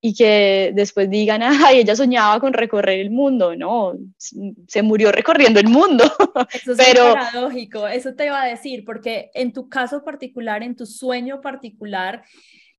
y 0.00 0.14
que 0.14 0.72
después 0.74 1.10
digan, 1.10 1.42
ay, 1.42 1.80
ella 1.80 1.94
soñaba 1.94 2.40
con 2.40 2.54
recorrer 2.54 3.00
el 3.00 3.10
mundo, 3.10 3.54
no, 3.54 3.92
se 4.16 4.80
murió 4.80 5.12
recorriendo 5.12 5.60
el 5.60 5.68
mundo. 5.68 6.04
Eso 6.54 6.72
es 6.72 6.78
Pero... 6.78 7.12
paradójico, 7.12 7.86
eso 7.86 8.14
te 8.14 8.24
iba 8.24 8.40
a 8.40 8.46
decir, 8.46 8.82
porque 8.86 9.30
en 9.34 9.52
tu 9.52 9.68
caso 9.68 10.02
particular, 10.02 10.62
en 10.62 10.74
tu 10.74 10.86
sueño 10.86 11.42
particular, 11.42 12.22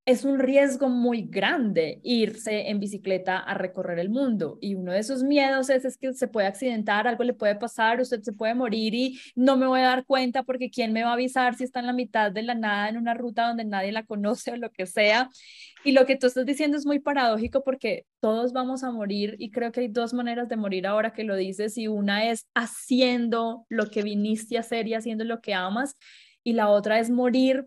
es 0.06 0.24
un 0.24 0.38
riesgo 0.38 0.88
muy 0.88 1.22
grande 1.22 2.00
irse 2.04 2.70
en 2.70 2.78
bicicleta 2.78 3.38
a 3.38 3.54
recorrer 3.54 3.98
el 3.98 4.08
mundo. 4.08 4.56
Y 4.60 4.76
uno 4.76 4.92
de 4.92 5.00
esos 5.00 5.24
miedos 5.24 5.68
es, 5.68 5.84
es, 5.84 5.98
que 5.98 6.14
se 6.14 6.28
puede 6.28 6.46
accidentar, 6.46 7.08
algo 7.08 7.24
le 7.24 7.34
puede 7.34 7.56
pasar, 7.56 8.00
usted 8.00 8.22
se 8.22 8.32
puede 8.32 8.54
morir 8.54 8.94
y 8.94 9.18
no 9.34 9.56
me 9.56 9.66
voy 9.66 9.80
a 9.80 9.86
dar 9.86 10.06
cuenta 10.06 10.44
porque 10.44 10.70
quién 10.70 10.92
me 10.92 11.02
va 11.02 11.10
a 11.10 11.14
avisar 11.14 11.56
si 11.56 11.64
está 11.64 11.80
en 11.80 11.86
la 11.86 11.92
mitad 11.92 12.30
de 12.30 12.44
la 12.44 12.54
nada 12.54 12.88
en 12.88 12.98
una 12.98 13.14
ruta 13.14 13.48
donde 13.48 13.64
nadie 13.64 13.90
la 13.90 14.06
conoce 14.06 14.52
o 14.52 14.56
lo 14.56 14.70
que 14.70 14.86
sea. 14.86 15.28
Y 15.82 15.90
lo 15.90 16.06
que 16.06 16.14
tú 16.14 16.28
estás 16.28 16.46
diciendo 16.46 16.76
es 16.76 16.86
muy 16.86 17.00
paradójico 17.00 17.64
porque 17.64 18.06
todos 18.20 18.52
vamos 18.52 18.84
a 18.84 18.92
morir 18.92 19.34
y 19.40 19.50
creo 19.50 19.72
que 19.72 19.80
hay 19.80 19.88
dos 19.88 20.14
maneras 20.14 20.48
de 20.48 20.56
morir 20.56 20.86
ahora 20.86 21.12
que 21.12 21.24
lo 21.24 21.34
dices 21.34 21.76
y 21.78 21.88
una 21.88 22.30
es 22.30 22.46
haciendo 22.54 23.66
lo 23.68 23.90
que 23.90 24.02
viniste 24.04 24.56
a 24.56 24.60
hacer 24.60 24.86
y 24.86 24.94
haciendo 24.94 25.24
lo 25.24 25.40
que 25.40 25.52
amas 25.52 25.96
y 26.44 26.52
la 26.52 26.68
otra 26.68 27.00
es 27.00 27.10
morir 27.10 27.66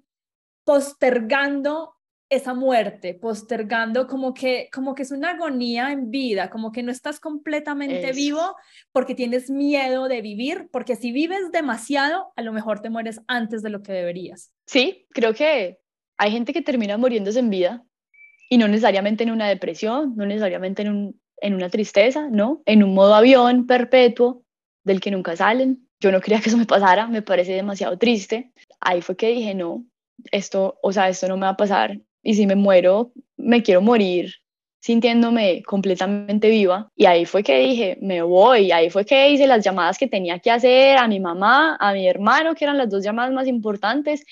postergando 0.64 1.99
esa 2.30 2.54
muerte, 2.54 3.16
postergando 3.16 4.06
como 4.06 4.34
que, 4.36 4.70
como 4.72 4.94
que 4.94 5.02
es 5.02 5.12
una 5.12 5.32
agonía 5.32 5.92
en 5.92 6.12
vida, 6.12 6.52
como 6.52 6.72
que 6.72 6.84
no 6.84 6.92
estás 6.92 7.20
completamente 7.20 8.12
vivo 8.14 8.56
porque 8.92 9.16
tienes 9.16 9.50
miedo 9.50 10.08
de 10.08 10.22
vivir, 10.22 10.70
porque 10.72 10.96
si 10.96 11.12
vives 11.12 11.52
demasiado, 11.52 12.32
a 12.36 12.42
lo 12.44 12.54
mejor 12.54 12.82
te 12.82 12.92
mueres 12.92 13.20
antes 13.28 13.64
de 13.64 13.72
lo 13.72 13.82
que 13.82 13.94
deberías. 13.94 14.52
Sí, 14.68 15.08
creo 15.10 15.34
que 15.34 15.80
hay 16.18 16.32
gente 16.32 16.54
que 16.54 16.62
termina 16.62 16.98
muriéndose 16.98 17.40
en 17.40 17.50
vida 17.50 17.84
y 18.48 18.60
no 18.60 18.68
necesariamente 18.68 19.24
en 19.24 19.32
una 19.32 19.48
depresión, 19.48 20.16
no 20.16 20.26
necesariamente 20.28 20.84
en, 20.84 20.90
un, 20.90 21.22
en 21.38 21.56
una 21.56 21.70
tristeza, 21.70 22.28
¿no? 22.30 22.62
En 22.66 22.84
un 22.84 22.94
modo 22.94 23.16
avión 23.16 23.66
perpetuo 23.66 24.44
del 24.84 25.00
que 25.00 25.12
nunca 25.12 25.36
salen. 25.36 25.88
Yo 26.00 26.12
no 26.12 26.22
quería 26.22 26.42
que 26.42 26.50
eso 26.50 26.58
me 26.58 26.66
pasara, 26.66 27.08
me 27.08 27.22
parece 27.24 27.54
demasiado 27.54 27.98
triste. 27.98 28.52
Ahí 28.80 29.02
fue 29.02 29.18
que 29.18 29.30
dije, 29.30 29.56
no, 29.56 29.86
esto, 30.32 30.78
o 30.82 30.92
sea, 30.92 31.10
esto 31.10 31.28
no 31.28 31.38
me 31.38 31.44
va 31.44 31.50
a 31.50 31.58
pasar 31.58 32.00
y 32.24 32.34
si 32.34 32.46
me 32.46 32.56
muero, 32.56 33.12
me 33.38 33.64
quiero 33.64 33.82
morir 33.82 34.34
sintiéndome 34.80 35.62
completamente 35.64 36.50
viva. 36.50 36.90
Y 36.96 37.06
ahí 37.06 37.26
fue 37.26 37.44
que 37.44 37.60
dije, 37.60 37.98
me 38.02 38.22
voy. 38.22 38.72
Ahí 38.72 38.90
fue 38.90 39.06
que 39.06 39.30
hice 39.30 39.48
las 39.48 39.64
llamadas 39.64 39.98
que 39.98 40.08
tenía 40.08 40.40
que 40.40 40.52
hacer 40.52 40.98
a 40.98 41.08
mi 41.08 41.20
mamá, 41.20 41.76
a 41.80 41.94
mi 41.94 42.08
hermano, 42.08 42.56
que 42.56 42.66
eran 42.66 42.78
las 42.78 42.90
dos 42.90 43.04
llamadas 43.04 43.34
más 43.34 43.48
importantes. 43.48 44.26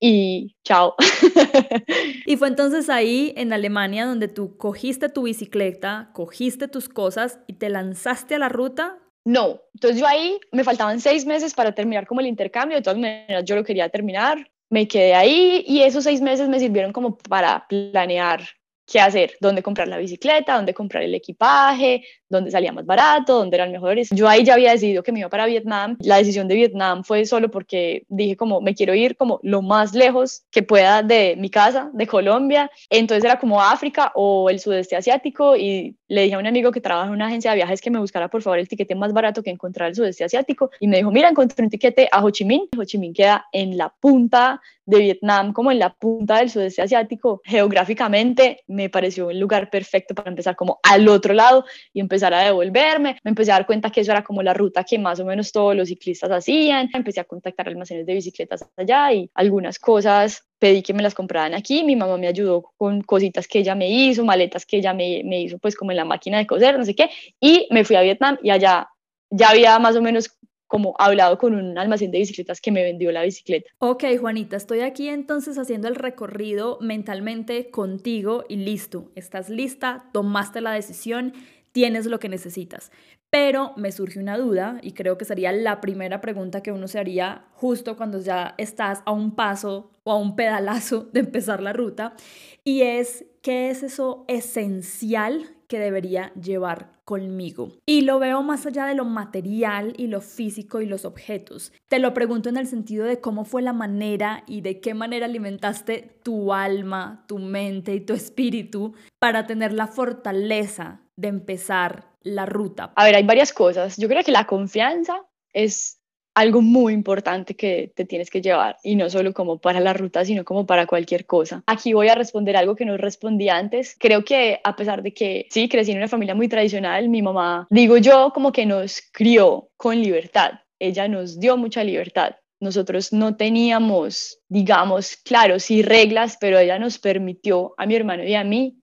Y 0.00 0.56
chao. 0.64 0.94
y 2.26 2.36
fue 2.36 2.48
entonces 2.48 2.90
ahí 2.90 3.32
en 3.36 3.52
Alemania 3.52 4.04
donde 4.04 4.28
tú 4.28 4.58
cogiste 4.58 5.08
tu 5.08 5.22
bicicleta, 5.22 6.10
cogiste 6.12 6.68
tus 6.68 6.88
cosas 6.88 7.38
y 7.46 7.54
te 7.54 7.70
lanzaste 7.70 8.34
a 8.34 8.38
la 8.38 8.50
ruta. 8.50 8.98
No, 9.26 9.62
entonces 9.72 9.98
yo 9.98 10.06
ahí 10.06 10.38
me 10.52 10.64
faltaban 10.64 11.00
seis 11.00 11.24
meses 11.24 11.54
para 11.54 11.72
terminar 11.72 12.06
como 12.06 12.20
el 12.20 12.26
intercambio, 12.26 12.76
de 12.76 12.82
todas 12.82 12.98
maneras 12.98 13.42
yo 13.46 13.56
lo 13.56 13.64
quería 13.64 13.88
terminar, 13.88 14.50
me 14.70 14.88
quedé 14.88 15.14
ahí 15.14 15.64
y 15.66 15.82
esos 15.82 16.04
seis 16.04 16.20
meses 16.20 16.48
me 16.48 16.58
sirvieron 16.58 16.92
como 16.92 17.16
para 17.18 17.66
planear 17.68 18.42
qué 18.86 19.00
hacer, 19.00 19.34
dónde 19.40 19.62
comprar 19.62 19.88
la 19.88 19.98
bicicleta, 19.98 20.56
dónde 20.56 20.74
comprar 20.74 21.02
el 21.02 21.14
equipaje, 21.14 22.04
dónde 22.36 22.50
salía 22.50 22.72
más 22.72 22.86
barato, 22.86 23.38
dónde 23.38 23.56
eran 23.56 23.72
mejores. 23.72 24.10
Yo 24.10 24.28
ahí 24.28 24.44
ya 24.44 24.54
había 24.54 24.72
decidido 24.72 25.02
que 25.02 25.12
me 25.12 25.20
iba 25.20 25.28
para 25.28 25.46
Vietnam. 25.46 25.96
La 26.00 26.18
decisión 26.18 26.48
de 26.48 26.54
Vietnam 26.54 27.04
fue 27.04 27.24
solo 27.26 27.50
porque 27.50 28.04
dije 28.08 28.36
como 28.36 28.60
me 28.60 28.74
quiero 28.74 28.94
ir 28.94 29.16
como 29.16 29.40
lo 29.42 29.62
más 29.62 29.94
lejos 29.94 30.44
que 30.50 30.62
pueda 30.62 31.02
de 31.02 31.36
mi 31.36 31.50
casa, 31.50 31.90
de 31.92 32.06
Colombia. 32.06 32.70
Entonces 32.90 33.24
era 33.24 33.38
como 33.38 33.60
África 33.60 34.12
o 34.14 34.50
el 34.50 34.60
sudeste 34.60 34.96
asiático 34.96 35.56
y 35.56 35.96
le 36.08 36.22
dije 36.22 36.34
a 36.34 36.38
un 36.38 36.46
amigo 36.46 36.70
que 36.70 36.80
trabaja 36.80 37.08
en 37.08 37.14
una 37.14 37.26
agencia 37.26 37.50
de 37.50 37.56
viajes 37.56 37.80
que 37.80 37.90
me 37.90 37.98
buscara 37.98 38.28
por 38.28 38.42
favor 38.42 38.58
el 38.58 38.68
tiquete 38.68 38.94
más 38.94 39.12
barato 39.12 39.42
que 39.42 39.50
encontrar 39.50 39.88
el 39.88 39.94
sudeste 39.94 40.24
asiático 40.24 40.70
y 40.80 40.88
me 40.88 40.98
dijo, 40.98 41.10
mira, 41.10 41.28
encontré 41.28 41.64
un 41.64 41.70
tiquete 41.70 42.08
a 42.10 42.24
Ho 42.24 42.30
Chi 42.30 42.44
Minh. 42.44 42.68
Ho 42.78 42.84
Chi 42.84 42.98
Minh 42.98 43.12
queda 43.12 43.46
en 43.52 43.76
la 43.76 43.88
punta 43.88 44.60
de 44.86 44.98
Vietnam, 44.98 45.52
como 45.52 45.72
en 45.72 45.78
la 45.78 45.94
punta 45.94 46.38
del 46.38 46.50
sudeste 46.50 46.82
asiático. 46.82 47.40
Geográficamente 47.44 48.62
me 48.66 48.90
pareció 48.90 49.30
el 49.30 49.38
lugar 49.38 49.70
perfecto 49.70 50.14
para 50.14 50.30
empezar 50.30 50.56
como 50.56 50.80
al 50.82 51.08
otro 51.08 51.34
lado 51.34 51.64
y 51.92 52.00
empezar 52.00 52.23
a 52.32 52.44
devolverme. 52.44 53.18
Me 53.24 53.30
empecé 53.30 53.52
a 53.52 53.56
dar 53.56 53.66
cuenta 53.66 53.90
que 53.90 54.00
eso 54.00 54.12
era 54.12 54.22
como 54.22 54.42
la 54.42 54.54
ruta 54.54 54.84
que 54.84 54.98
más 54.98 55.20
o 55.20 55.24
menos 55.24 55.52
todos 55.52 55.76
los 55.76 55.88
ciclistas 55.88 56.30
hacían. 56.30 56.88
Empecé 56.94 57.20
a 57.20 57.24
contactar 57.24 57.68
almacenes 57.68 58.06
de 58.06 58.14
bicicletas 58.14 58.66
allá 58.76 59.12
y 59.12 59.30
algunas 59.34 59.78
cosas 59.78 60.46
pedí 60.58 60.82
que 60.82 60.94
me 60.94 61.02
las 61.02 61.14
compraran 61.14 61.52
aquí. 61.54 61.84
Mi 61.84 61.96
mamá 61.96 62.16
me 62.16 62.28
ayudó 62.28 62.72
con 62.78 63.02
cositas 63.02 63.46
que 63.46 63.58
ella 63.58 63.74
me 63.74 63.90
hizo, 63.90 64.24
maletas 64.24 64.64
que 64.64 64.78
ella 64.78 64.94
me, 64.94 65.22
me 65.24 65.42
hizo 65.42 65.58
pues 65.58 65.76
como 65.76 65.90
en 65.90 65.98
la 65.98 66.04
máquina 66.06 66.38
de 66.38 66.46
coser, 66.46 66.78
no 66.78 66.84
sé 66.84 66.94
qué. 66.94 67.10
Y 67.40 67.68
me 67.70 67.84
fui 67.84 67.96
a 67.96 68.02
Vietnam 68.02 68.38
y 68.42 68.50
allá 68.50 68.88
ya 69.30 69.50
había 69.50 69.78
más 69.78 69.96
o 69.96 70.02
menos 70.02 70.30
como 70.66 70.94
hablado 70.98 71.38
con 71.38 71.54
un 71.54 71.78
almacén 71.78 72.10
de 72.10 72.18
bicicletas 72.18 72.60
que 72.60 72.72
me 72.72 72.82
vendió 72.82 73.12
la 73.12 73.22
bicicleta. 73.22 73.70
Ok, 73.78 74.04
Juanita, 74.18 74.56
estoy 74.56 74.80
aquí 74.80 75.08
entonces 75.08 75.56
haciendo 75.56 75.86
el 75.86 75.94
recorrido 75.94 76.78
mentalmente 76.80 77.70
contigo 77.70 78.44
y 78.48 78.56
listo, 78.56 79.12
estás 79.14 79.50
lista, 79.50 80.10
tomaste 80.12 80.60
la 80.60 80.72
decisión, 80.72 81.32
tienes 81.74 82.06
lo 82.06 82.20
que 82.20 82.28
necesitas. 82.28 82.92
Pero 83.30 83.72
me 83.76 83.90
surge 83.90 84.20
una 84.20 84.38
duda 84.38 84.78
y 84.80 84.92
creo 84.92 85.18
que 85.18 85.24
sería 85.24 85.50
la 85.50 85.80
primera 85.80 86.20
pregunta 86.20 86.62
que 86.62 86.70
uno 86.70 86.86
se 86.86 87.00
haría 87.00 87.46
justo 87.52 87.96
cuando 87.96 88.20
ya 88.20 88.54
estás 88.58 89.02
a 89.04 89.10
un 89.10 89.34
paso 89.34 89.90
o 90.04 90.12
a 90.12 90.16
un 90.16 90.36
pedalazo 90.36 91.10
de 91.12 91.20
empezar 91.20 91.60
la 91.60 91.72
ruta 91.72 92.14
y 92.62 92.82
es 92.82 93.26
qué 93.42 93.70
es 93.70 93.82
eso 93.82 94.24
esencial 94.28 95.53
debería 95.78 96.32
llevar 96.34 96.94
conmigo. 97.04 97.72
Y 97.86 98.02
lo 98.02 98.18
veo 98.18 98.42
más 98.42 98.66
allá 98.66 98.86
de 98.86 98.94
lo 98.94 99.04
material 99.04 99.94
y 99.96 100.06
lo 100.06 100.20
físico 100.20 100.80
y 100.80 100.86
los 100.86 101.04
objetos. 101.04 101.72
Te 101.88 101.98
lo 101.98 102.14
pregunto 102.14 102.48
en 102.48 102.56
el 102.56 102.66
sentido 102.66 103.04
de 103.04 103.20
cómo 103.20 103.44
fue 103.44 103.62
la 103.62 103.72
manera 103.72 104.44
y 104.46 104.62
de 104.62 104.80
qué 104.80 104.94
manera 104.94 105.26
alimentaste 105.26 106.18
tu 106.22 106.52
alma, 106.52 107.24
tu 107.28 107.38
mente 107.38 107.94
y 107.94 108.00
tu 108.00 108.14
espíritu 108.14 108.94
para 109.18 109.46
tener 109.46 109.72
la 109.72 109.86
fortaleza 109.86 111.00
de 111.16 111.28
empezar 111.28 112.14
la 112.22 112.46
ruta. 112.46 112.92
A 112.96 113.04
ver, 113.04 113.14
hay 113.14 113.24
varias 113.24 113.52
cosas. 113.52 113.96
Yo 113.96 114.08
creo 114.08 114.24
que 114.24 114.32
la 114.32 114.46
confianza 114.46 115.22
es 115.52 116.00
algo 116.34 116.60
muy 116.60 116.92
importante 116.92 117.54
que 117.54 117.92
te 117.94 118.04
tienes 118.04 118.28
que 118.28 118.42
llevar 118.42 118.76
y 118.82 118.96
no 118.96 119.08
solo 119.08 119.32
como 119.32 119.58
para 119.58 119.80
la 119.80 119.92
ruta, 119.92 120.24
sino 120.24 120.44
como 120.44 120.66
para 120.66 120.86
cualquier 120.86 121.26
cosa. 121.26 121.62
Aquí 121.66 121.92
voy 121.92 122.08
a 122.08 122.14
responder 122.14 122.56
algo 122.56 122.74
que 122.74 122.84
no 122.84 122.96
respondí 122.96 123.48
antes. 123.48 123.96
Creo 123.98 124.24
que 124.24 124.60
a 124.62 124.76
pesar 124.76 125.02
de 125.02 125.14
que 125.14 125.46
sí, 125.50 125.68
crecí 125.68 125.92
en 125.92 125.98
una 125.98 126.08
familia 126.08 126.34
muy 126.34 126.48
tradicional, 126.48 127.08
mi 127.08 127.22
mamá, 127.22 127.66
digo 127.70 127.96
yo, 127.98 128.32
como 128.34 128.52
que 128.52 128.66
nos 128.66 129.00
crió 129.12 129.70
con 129.76 130.00
libertad. 130.00 130.52
Ella 130.78 131.08
nos 131.08 131.38
dio 131.38 131.56
mucha 131.56 131.84
libertad. 131.84 132.36
Nosotros 132.60 133.12
no 133.12 133.36
teníamos, 133.36 134.40
digamos, 134.48 135.16
claro, 135.16 135.58
sí 135.58 135.82
reglas, 135.82 136.36
pero 136.40 136.58
ella 136.58 136.78
nos 136.78 136.98
permitió 136.98 137.74
a 137.76 137.86
mi 137.86 137.94
hermano 137.94 138.24
y 138.24 138.34
a 138.34 138.44
mí 138.44 138.78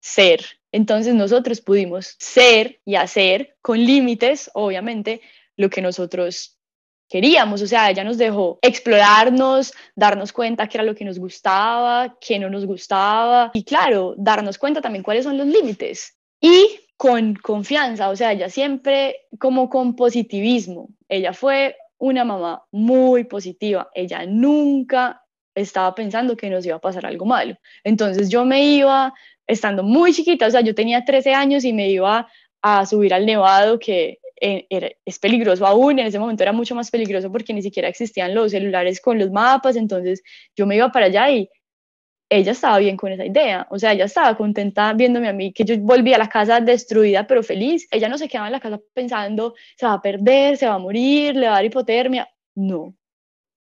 ser. 0.00 0.40
Entonces 0.72 1.14
nosotros 1.14 1.60
pudimos 1.60 2.16
ser 2.18 2.80
y 2.84 2.96
hacer 2.96 3.56
con 3.62 3.78
límites, 3.78 4.50
obviamente, 4.54 5.20
lo 5.56 5.70
que 5.70 5.82
nosotros 5.82 6.55
queríamos, 7.08 7.62
o 7.62 7.66
sea, 7.66 7.90
ella 7.90 8.04
nos 8.04 8.18
dejó 8.18 8.58
explorarnos, 8.62 9.72
darnos 9.94 10.32
cuenta 10.32 10.68
qué 10.68 10.78
era 10.78 10.84
lo 10.84 10.94
que 10.94 11.04
nos 11.04 11.18
gustaba, 11.18 12.16
qué 12.20 12.38
no 12.38 12.50
nos 12.50 12.66
gustaba 12.66 13.50
y 13.54 13.64
claro, 13.64 14.14
darnos 14.16 14.58
cuenta 14.58 14.80
también 14.80 15.02
cuáles 15.02 15.24
son 15.24 15.38
los 15.38 15.46
límites. 15.46 16.16
Y 16.40 16.80
con 16.96 17.34
confianza, 17.34 18.08
o 18.08 18.16
sea, 18.16 18.32
ella 18.32 18.48
siempre 18.48 19.16
como 19.38 19.68
con 19.68 19.96
positivismo, 19.96 20.88
ella 21.08 21.32
fue 21.32 21.76
una 21.98 22.24
mamá 22.24 22.64
muy 22.70 23.24
positiva, 23.24 23.90
ella 23.94 24.26
nunca 24.26 25.22
estaba 25.54 25.94
pensando 25.94 26.36
que 26.36 26.50
nos 26.50 26.66
iba 26.66 26.76
a 26.76 26.80
pasar 26.80 27.06
algo 27.06 27.24
malo. 27.24 27.56
Entonces 27.84 28.28
yo 28.28 28.44
me 28.44 28.62
iba, 28.64 29.14
estando 29.46 29.82
muy 29.82 30.12
chiquita, 30.12 30.46
o 30.46 30.50
sea, 30.50 30.60
yo 30.60 30.74
tenía 30.74 31.04
13 31.04 31.32
años 31.34 31.64
y 31.64 31.72
me 31.72 31.88
iba 31.88 32.28
a 32.62 32.86
subir 32.86 33.14
al 33.14 33.26
nevado 33.26 33.78
que 33.78 34.18
es 34.38 35.18
peligroso 35.18 35.66
aún, 35.66 35.98
en 35.98 36.06
ese 36.06 36.18
momento 36.18 36.42
era 36.42 36.52
mucho 36.52 36.74
más 36.74 36.90
peligroso 36.90 37.32
porque 37.32 37.54
ni 37.54 37.62
siquiera 37.62 37.88
existían 37.88 38.34
los 38.34 38.52
celulares 38.52 39.00
con 39.00 39.18
los 39.18 39.30
mapas, 39.30 39.76
entonces 39.76 40.22
yo 40.54 40.66
me 40.66 40.76
iba 40.76 40.92
para 40.92 41.06
allá 41.06 41.30
y 41.30 41.48
ella 42.28 42.52
estaba 42.52 42.78
bien 42.78 42.96
con 42.96 43.12
esa 43.12 43.24
idea, 43.24 43.66
o 43.70 43.78
sea, 43.78 43.92
ella 43.92 44.06
estaba 44.06 44.36
contenta 44.36 44.92
viéndome 44.92 45.28
a 45.28 45.32
mí, 45.32 45.52
que 45.52 45.64
yo 45.64 45.78
volví 45.78 46.12
a 46.12 46.18
la 46.18 46.28
casa 46.28 46.60
destruida 46.60 47.26
pero 47.26 47.42
feliz, 47.42 47.86
ella 47.90 48.08
no 48.08 48.18
se 48.18 48.28
quedaba 48.28 48.48
en 48.48 48.52
la 48.52 48.60
casa 48.60 48.80
pensando, 48.92 49.54
se 49.76 49.86
va 49.86 49.94
a 49.94 50.02
perder, 50.02 50.56
se 50.56 50.66
va 50.66 50.74
a 50.74 50.78
morir, 50.78 51.36
le 51.36 51.46
va 51.46 51.52
a 51.52 51.56
dar 51.56 51.64
hipotermia, 51.64 52.28
no. 52.56 52.94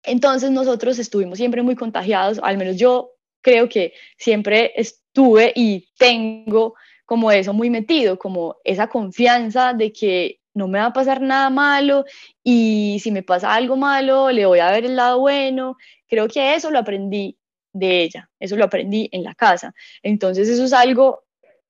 Entonces 0.04 0.52
nosotros 0.52 1.00
estuvimos 1.00 1.38
siempre 1.38 1.62
muy 1.62 1.76
contagiados, 1.76 2.40
al 2.44 2.58
menos 2.58 2.76
yo 2.76 3.12
creo 3.42 3.70
que 3.70 3.94
siempre 4.18 4.74
tuve 5.14 5.54
y 5.56 5.88
tengo 5.98 6.76
como 7.06 7.32
eso 7.32 7.54
muy 7.54 7.70
metido, 7.70 8.20
como 8.20 8.58
esa 8.64 8.88
confianza 8.88 9.74
de 9.74 9.94
que 9.94 10.41
no 10.54 10.68
me 10.68 10.80
va 10.80 10.88
a 10.88 10.94
pasar 10.94 11.22
nada 11.22 11.50
malo 11.50 12.06
y 12.44 13.00
si 13.02 13.12
me 13.12 13.24
pasa 13.24 13.54
algo 13.54 13.78
malo, 13.78 14.32
le 14.32 14.46
voy 14.46 14.60
a 14.60 14.72
ver 14.72 14.86
el 14.86 14.96
lado 14.96 15.20
bueno. 15.20 15.78
Creo 16.08 16.28
que 16.28 16.56
eso 16.56 16.72
lo 16.72 16.80
aprendí 16.80 17.38
de 17.74 18.04
ella, 18.04 18.30
eso 18.40 18.56
lo 18.58 18.66
aprendí 18.66 19.10
en 19.12 19.24
la 19.24 19.34
casa. 19.36 19.74
Entonces 20.04 20.50
eso 20.50 20.66
es 20.66 20.74
algo 20.74 21.24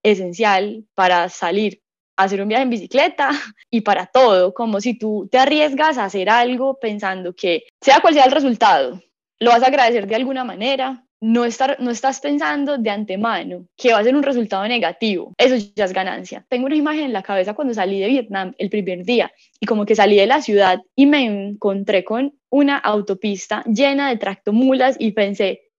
esencial 0.03 0.85
para 0.95 1.29
salir 1.29 1.81
hacer 2.17 2.41
un 2.41 2.47
viaje 2.47 2.63
en 2.63 2.69
bicicleta 2.69 3.29
y 3.69 3.81
para 3.81 4.05
todo, 4.05 4.53
como 4.53 4.81
si 4.81 4.97
tú 4.97 5.27
te 5.31 5.37
arriesgas 5.37 5.97
a 5.97 6.05
hacer 6.05 6.29
algo 6.29 6.77
pensando 6.79 7.33
que 7.33 7.63
sea 7.81 7.99
cual 8.01 8.13
sea 8.13 8.25
el 8.25 8.31
resultado, 8.31 9.01
lo 9.39 9.51
vas 9.51 9.63
a 9.63 9.67
agradecer 9.67 10.07
de 10.07 10.15
alguna 10.15 10.43
manera, 10.43 11.05
no, 11.21 11.45
estar, 11.45 11.77
no 11.79 11.91
estás 11.91 12.19
pensando 12.19 12.79
de 12.79 12.89
antemano 12.89 13.67
que 13.77 13.93
va 13.93 13.99
a 13.99 14.03
ser 14.03 14.15
un 14.15 14.23
resultado 14.23 14.67
negativo. 14.67 15.33
Eso 15.37 15.55
ya 15.75 15.85
es 15.85 15.93
ganancia. 15.93 16.45
Tengo 16.49 16.65
una 16.65 16.75
imagen 16.75 17.03
en 17.03 17.13
la 17.13 17.21
cabeza 17.21 17.53
cuando 17.53 17.73
salí 17.73 17.99
de 17.99 18.07
Vietnam 18.07 18.53
el 18.57 18.69
primer 18.69 19.05
día 19.05 19.31
y 19.59 19.67
como 19.67 19.85
que 19.85 19.95
salí 19.95 20.17
de 20.17 20.25
la 20.25 20.41
ciudad 20.41 20.79
y 20.95 21.05
me 21.05 21.25
encontré 21.25 22.03
con 22.03 22.33
una 22.49 22.77
autopista 22.77 23.63
llena 23.65 24.09
de 24.09 24.17
tractomulas 24.17 24.95
y 24.99 25.11
pensé, 25.11 25.69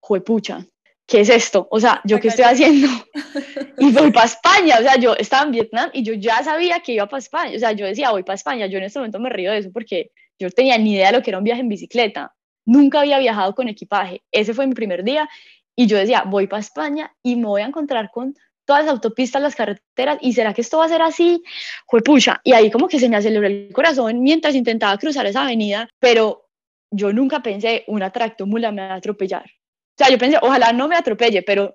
juepucha, 0.00 0.66
¿qué 1.06 1.20
es 1.20 1.30
esto? 1.30 1.66
O 1.70 1.80
sea, 1.80 2.02
¿yo 2.04 2.20
qué 2.20 2.28
estoy 2.28 2.44
haciendo? 2.44 2.88
Y 3.80 3.92
voy 3.92 4.10
para 4.10 4.26
España, 4.26 4.76
o 4.80 4.82
sea, 4.82 4.96
yo 4.96 5.14
estaba 5.14 5.44
en 5.44 5.52
Vietnam 5.52 5.90
y 5.92 6.02
yo 6.02 6.12
ya 6.14 6.42
sabía 6.42 6.80
que 6.80 6.94
iba 6.94 7.06
para 7.06 7.20
España, 7.20 7.54
o 7.54 7.58
sea, 7.60 7.70
yo 7.70 7.86
decía, 7.86 8.10
voy 8.10 8.24
para 8.24 8.34
España, 8.34 8.66
yo 8.66 8.78
en 8.78 8.84
este 8.84 8.98
momento 8.98 9.20
me 9.20 9.30
río 9.30 9.52
de 9.52 9.58
eso 9.58 9.70
porque 9.72 10.10
yo 10.36 10.48
no 10.48 10.50
tenía 10.50 10.76
ni 10.78 10.94
idea 10.94 11.12
de 11.12 11.18
lo 11.18 11.22
que 11.22 11.30
era 11.30 11.38
un 11.38 11.44
viaje 11.44 11.60
en 11.60 11.68
bicicleta, 11.68 12.34
Nunca 12.68 13.00
había 13.00 13.18
viajado 13.18 13.54
con 13.54 13.66
equipaje. 13.66 14.22
Ese 14.30 14.52
fue 14.52 14.66
mi 14.66 14.74
primer 14.74 15.02
día 15.02 15.26
y 15.74 15.86
yo 15.86 15.96
decía, 15.96 16.24
voy 16.26 16.46
para 16.46 16.60
España 16.60 17.10
y 17.22 17.36
me 17.36 17.46
voy 17.46 17.62
a 17.62 17.66
encontrar 17.66 18.10
con 18.10 18.34
todas 18.66 18.84
las 18.84 18.92
autopistas, 18.92 19.40
las 19.40 19.56
carreteras, 19.56 20.18
¿y 20.20 20.34
será 20.34 20.52
que 20.52 20.60
esto 20.60 20.76
va 20.76 20.84
a 20.84 20.88
ser 20.90 21.00
así? 21.00 21.42
Fue 21.86 22.02
pucha. 22.02 22.42
Y 22.44 22.52
ahí 22.52 22.70
como 22.70 22.86
que 22.86 22.98
se 22.98 23.08
me 23.08 23.16
aceleró 23.16 23.46
el 23.46 23.70
corazón 23.72 24.20
mientras 24.20 24.54
intentaba 24.54 24.98
cruzar 24.98 25.24
esa 25.24 25.44
avenida, 25.44 25.88
pero 25.98 26.50
yo 26.90 27.10
nunca 27.10 27.42
pensé, 27.42 27.84
una 27.86 28.10
tractomula 28.10 28.70
me 28.70 28.82
va 28.82 28.92
a 28.92 28.96
atropellar. 28.96 29.44
O 29.46 29.96
sea, 29.96 30.10
yo 30.10 30.18
pensé, 30.18 30.36
ojalá 30.42 30.74
no 30.74 30.88
me 30.88 30.96
atropelle, 30.96 31.42
pero 31.42 31.74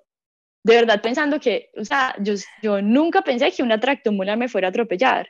de 0.63 0.75
verdad 0.75 1.01
pensando 1.01 1.39
que, 1.39 1.69
o 1.77 1.83
sea, 1.83 2.15
yo, 2.19 2.33
yo 2.61 2.81
nunca 2.81 3.21
pensé 3.21 3.51
que 3.51 3.63
una 3.63 3.79
tractomula 3.79 4.35
me 4.37 4.47
fuera 4.47 4.67
a 4.67 4.69
atropellar. 4.69 5.29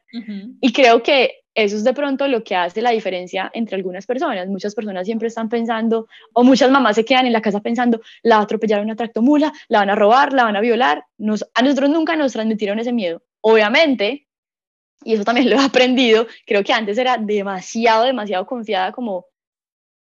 Y 0.61 0.71
creo 0.71 1.01
que 1.01 1.43
eso 1.55 1.75
es 1.75 1.83
de 1.83 1.93
pronto 1.93 2.27
lo 2.27 2.43
que 2.43 2.55
hace 2.55 2.81
la 2.81 2.91
diferencia 2.91 3.49
entre 3.53 3.75
algunas 3.75 4.05
personas. 4.05 4.47
Muchas 4.47 4.75
personas 4.75 5.05
siempre 5.05 5.27
están 5.27 5.49
pensando, 5.49 6.07
o 6.33 6.43
muchas 6.43 6.69
mamás 6.69 6.95
se 6.95 7.05
quedan 7.05 7.25
en 7.25 7.33
la 7.33 7.41
casa 7.41 7.61
pensando, 7.61 8.01
la 8.21 8.35
va 8.35 8.41
a 8.41 8.43
atropellar 8.45 8.81
una 8.81 8.95
tractomula, 8.95 9.51
la 9.69 9.79
van 9.79 9.89
a 9.89 9.95
robar, 9.95 10.33
la 10.33 10.43
van 10.43 10.55
a 10.55 10.61
violar. 10.61 11.03
Nos, 11.17 11.43
a 11.53 11.61
nosotros 11.63 11.89
nunca 11.89 12.15
nos 12.15 12.33
transmitieron 12.33 12.77
ese 12.77 12.93
miedo. 12.93 13.23
Obviamente, 13.41 14.27
y 15.03 15.13
eso 15.13 15.23
también 15.23 15.49
lo 15.49 15.55
he 15.55 15.65
aprendido, 15.65 16.27
creo 16.45 16.63
que 16.63 16.73
antes 16.73 16.97
era 16.97 17.17
demasiado, 17.17 18.03
demasiado 18.03 18.45
confiada 18.45 18.91
como 18.91 19.25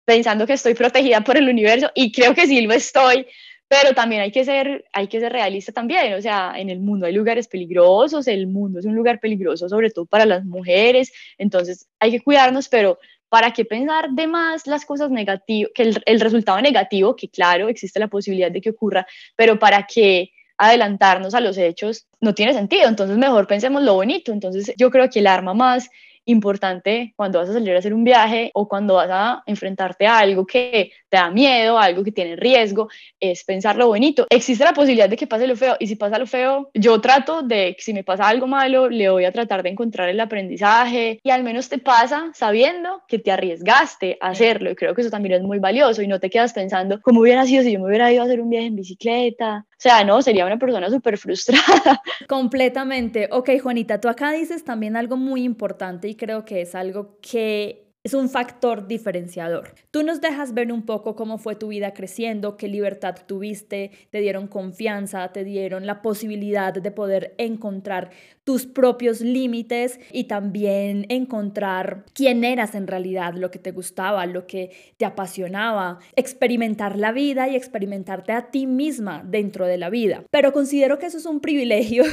pensando 0.06 0.46
que 0.46 0.54
estoy 0.54 0.74
protegida 0.74 1.22
por 1.22 1.38
el 1.38 1.48
universo 1.48 1.90
y 1.96 2.12
creo 2.12 2.36
que 2.36 2.46
sí 2.46 2.62
lo 2.62 2.74
estoy, 2.74 3.26
pero 3.74 3.96
también 3.96 4.22
hay 4.22 4.32
que 4.32 4.46
ser, 4.46 4.86
hay 4.94 5.08
que 5.08 5.20
ser 5.20 5.32
realista 5.32 5.72
también, 5.72 6.14
o 6.14 6.22
sea, 6.22 6.54
en 6.56 6.70
el 6.70 6.80
mundo 6.80 7.08
hay 7.08 7.14
lugares 7.14 7.48
peligrosos, 7.48 8.28
el 8.28 8.46
mundo 8.46 8.78
es 8.78 8.86
un 8.86 8.94
lugar 8.94 9.20
peligroso 9.20 9.68
sobre 9.68 9.90
todo 9.90 10.06
para 10.06 10.28
las 10.28 10.46
mujeres, 10.46 11.12
entonces 11.40 11.88
hay 12.00 12.12
que 12.12 12.22
cuidarnos, 12.22 12.70
pero 12.70 13.00
¿para 13.30 13.52
qué 13.52 13.66
pensar 13.66 14.12
de 14.12 14.28
más 14.28 14.68
las 14.68 14.86
cosas 14.86 15.10
negativas, 15.10 15.72
que 15.74 15.82
el, 15.82 16.04
el 16.06 16.20
resultado 16.20 16.62
negativo, 16.62 17.16
que 17.16 17.30
claro, 17.30 17.68
existe 17.68 18.00
la 18.00 18.10
posibilidad 18.10 18.52
de 18.52 18.62
que 18.62 18.70
ocurra, 18.70 19.08
pero 19.36 19.58
para 19.58 19.88
qué 19.88 20.30
adelantarnos 20.56 21.34
a 21.34 21.40
los 21.40 21.58
hechos 21.58 22.06
no 22.22 22.36
tiene 22.36 22.54
sentido, 22.54 22.88
entonces 22.88 23.18
mejor 23.18 23.48
pensemos 23.48 23.82
lo 23.82 23.96
bonito, 23.96 24.32
entonces 24.32 24.72
yo 24.78 24.92
creo 24.92 25.10
que 25.10 25.18
el 25.18 25.26
arma 25.26 25.56
más 25.56 25.90
importante 26.26 27.14
cuando 27.16 27.40
vas 27.40 27.50
a 27.50 27.54
salir 27.54 27.76
a 27.76 27.80
hacer 27.80 27.94
un 27.94 28.04
viaje 28.04 28.52
o 28.54 28.68
cuando 28.68 28.96
vas 28.96 29.10
a 29.12 29.44
enfrentarte 29.46 30.08
a 30.08 30.20
algo 30.20 30.46
que 30.46 30.92
te 31.14 31.18
da 31.18 31.30
miedo, 31.30 31.78
algo 31.78 32.04
que 32.04 32.12
tiene 32.12 32.36
riesgo, 32.36 32.90
es 33.20 33.44
pensar 33.44 33.76
lo 33.76 33.86
bonito. 33.86 34.26
Existe 34.32 34.64
la 34.64 34.74
posibilidad 34.74 35.08
de 35.08 35.16
que 35.16 35.28
pase 35.28 35.46
lo 35.46 35.56
feo 35.56 35.76
y 35.80 35.86
si 35.86 35.96
pasa 35.96 36.18
lo 36.18 36.26
feo, 36.26 36.72
yo 36.74 37.00
trato 37.02 37.44
de, 37.44 37.76
si 37.78 37.94
me 37.94 38.04
pasa 38.04 38.28
algo 38.28 38.48
malo, 38.48 38.90
le 38.90 39.08
voy 39.12 39.26
a 39.26 39.32
tratar 39.32 39.62
de 39.62 39.70
encontrar 39.70 40.10
el 40.10 40.20
aprendizaje 40.20 41.20
y 41.24 41.30
al 41.30 41.44
menos 41.44 41.70
te 41.70 41.78
pasa 41.78 42.32
sabiendo 42.34 43.04
que 43.08 43.20
te 43.20 43.30
arriesgaste 43.30 44.18
a 44.22 44.30
hacerlo 44.30 44.72
y 44.72 44.76
creo 44.76 44.96
que 44.96 45.02
eso 45.02 45.12
también 45.12 45.36
es 45.36 45.44
muy 45.44 45.60
valioso 45.60 46.02
y 46.02 46.08
no 46.08 46.20
te 46.20 46.32
quedas 46.32 46.52
pensando 46.52 47.00
cómo 47.00 47.22
hubiera 47.22 47.46
sido 47.46 47.62
si 47.62 47.74
yo 47.74 47.80
me 47.80 47.86
hubiera 47.86 48.12
ido 48.12 48.24
a 48.24 48.26
hacer 48.26 48.42
un 48.42 48.50
viaje 48.50 48.66
en 48.66 48.76
bicicleta. 48.76 49.68
O 49.70 49.76
sea, 49.78 50.04
no, 50.04 50.20
sería 50.24 50.48
una 50.48 50.58
persona 50.58 50.90
súper 50.90 51.20
frustrada. 51.20 52.02
Completamente. 52.28 53.30
Ok, 53.32 53.52
Juanita, 53.62 54.02
tú 54.02 54.10
acá 54.10 54.32
dices 54.32 54.64
también 54.64 54.96
algo 54.96 55.16
muy 55.16 55.44
importante 55.44 56.08
y 56.08 56.16
creo 56.16 56.44
que 56.44 56.62
es 56.62 56.74
algo 56.74 57.20
que 57.22 57.83
es 58.04 58.14
un 58.14 58.30
factor 58.30 58.88
diferenciador. 58.88 59.76
Tú 59.90 60.04
nos 60.04 60.20
dejas 60.20 60.54
ver 60.54 60.74
un 60.74 60.86
poco 60.86 61.16
cómo 61.16 61.38
fue 61.38 61.56
tu 61.56 61.70
vida 61.70 61.94
creciendo, 61.94 62.58
qué 62.58 62.68
libertad 62.68 63.16
tuviste, 63.26 63.92
te 64.10 64.20
dieron 64.20 64.48
confianza, 64.48 65.32
te 65.32 65.46
dieron 65.46 65.86
la 65.86 66.02
posibilidad 66.02 66.74
de 66.74 66.92
poder 66.92 67.34
encontrar 67.38 68.12
tus 68.44 68.66
propios 68.66 69.22
límites 69.22 70.00
y 70.12 70.26
también 70.26 71.06
encontrar 71.10 72.06
quién 72.14 72.44
eras 72.44 72.76
en 72.76 72.88
realidad, 72.88 73.34
lo 73.36 73.52
que 73.52 73.60
te 73.60 73.72
gustaba, 73.72 74.26
lo 74.26 74.48
que 74.48 74.72
te 74.98 75.06
apasionaba, 75.06 76.00
experimentar 76.16 76.98
la 76.98 77.12
vida 77.12 77.48
y 77.48 77.56
experimentarte 77.56 78.32
a 78.34 78.52
ti 78.52 78.68
misma 78.68 79.24
dentro 79.26 79.66
de 79.66 79.78
la 79.78 79.90
vida. 79.90 80.24
Pero 80.30 80.52
considero 80.52 81.00
que 81.00 81.06
eso 81.06 81.18
es 81.18 81.26
un 81.26 81.40
privilegio 81.40 82.04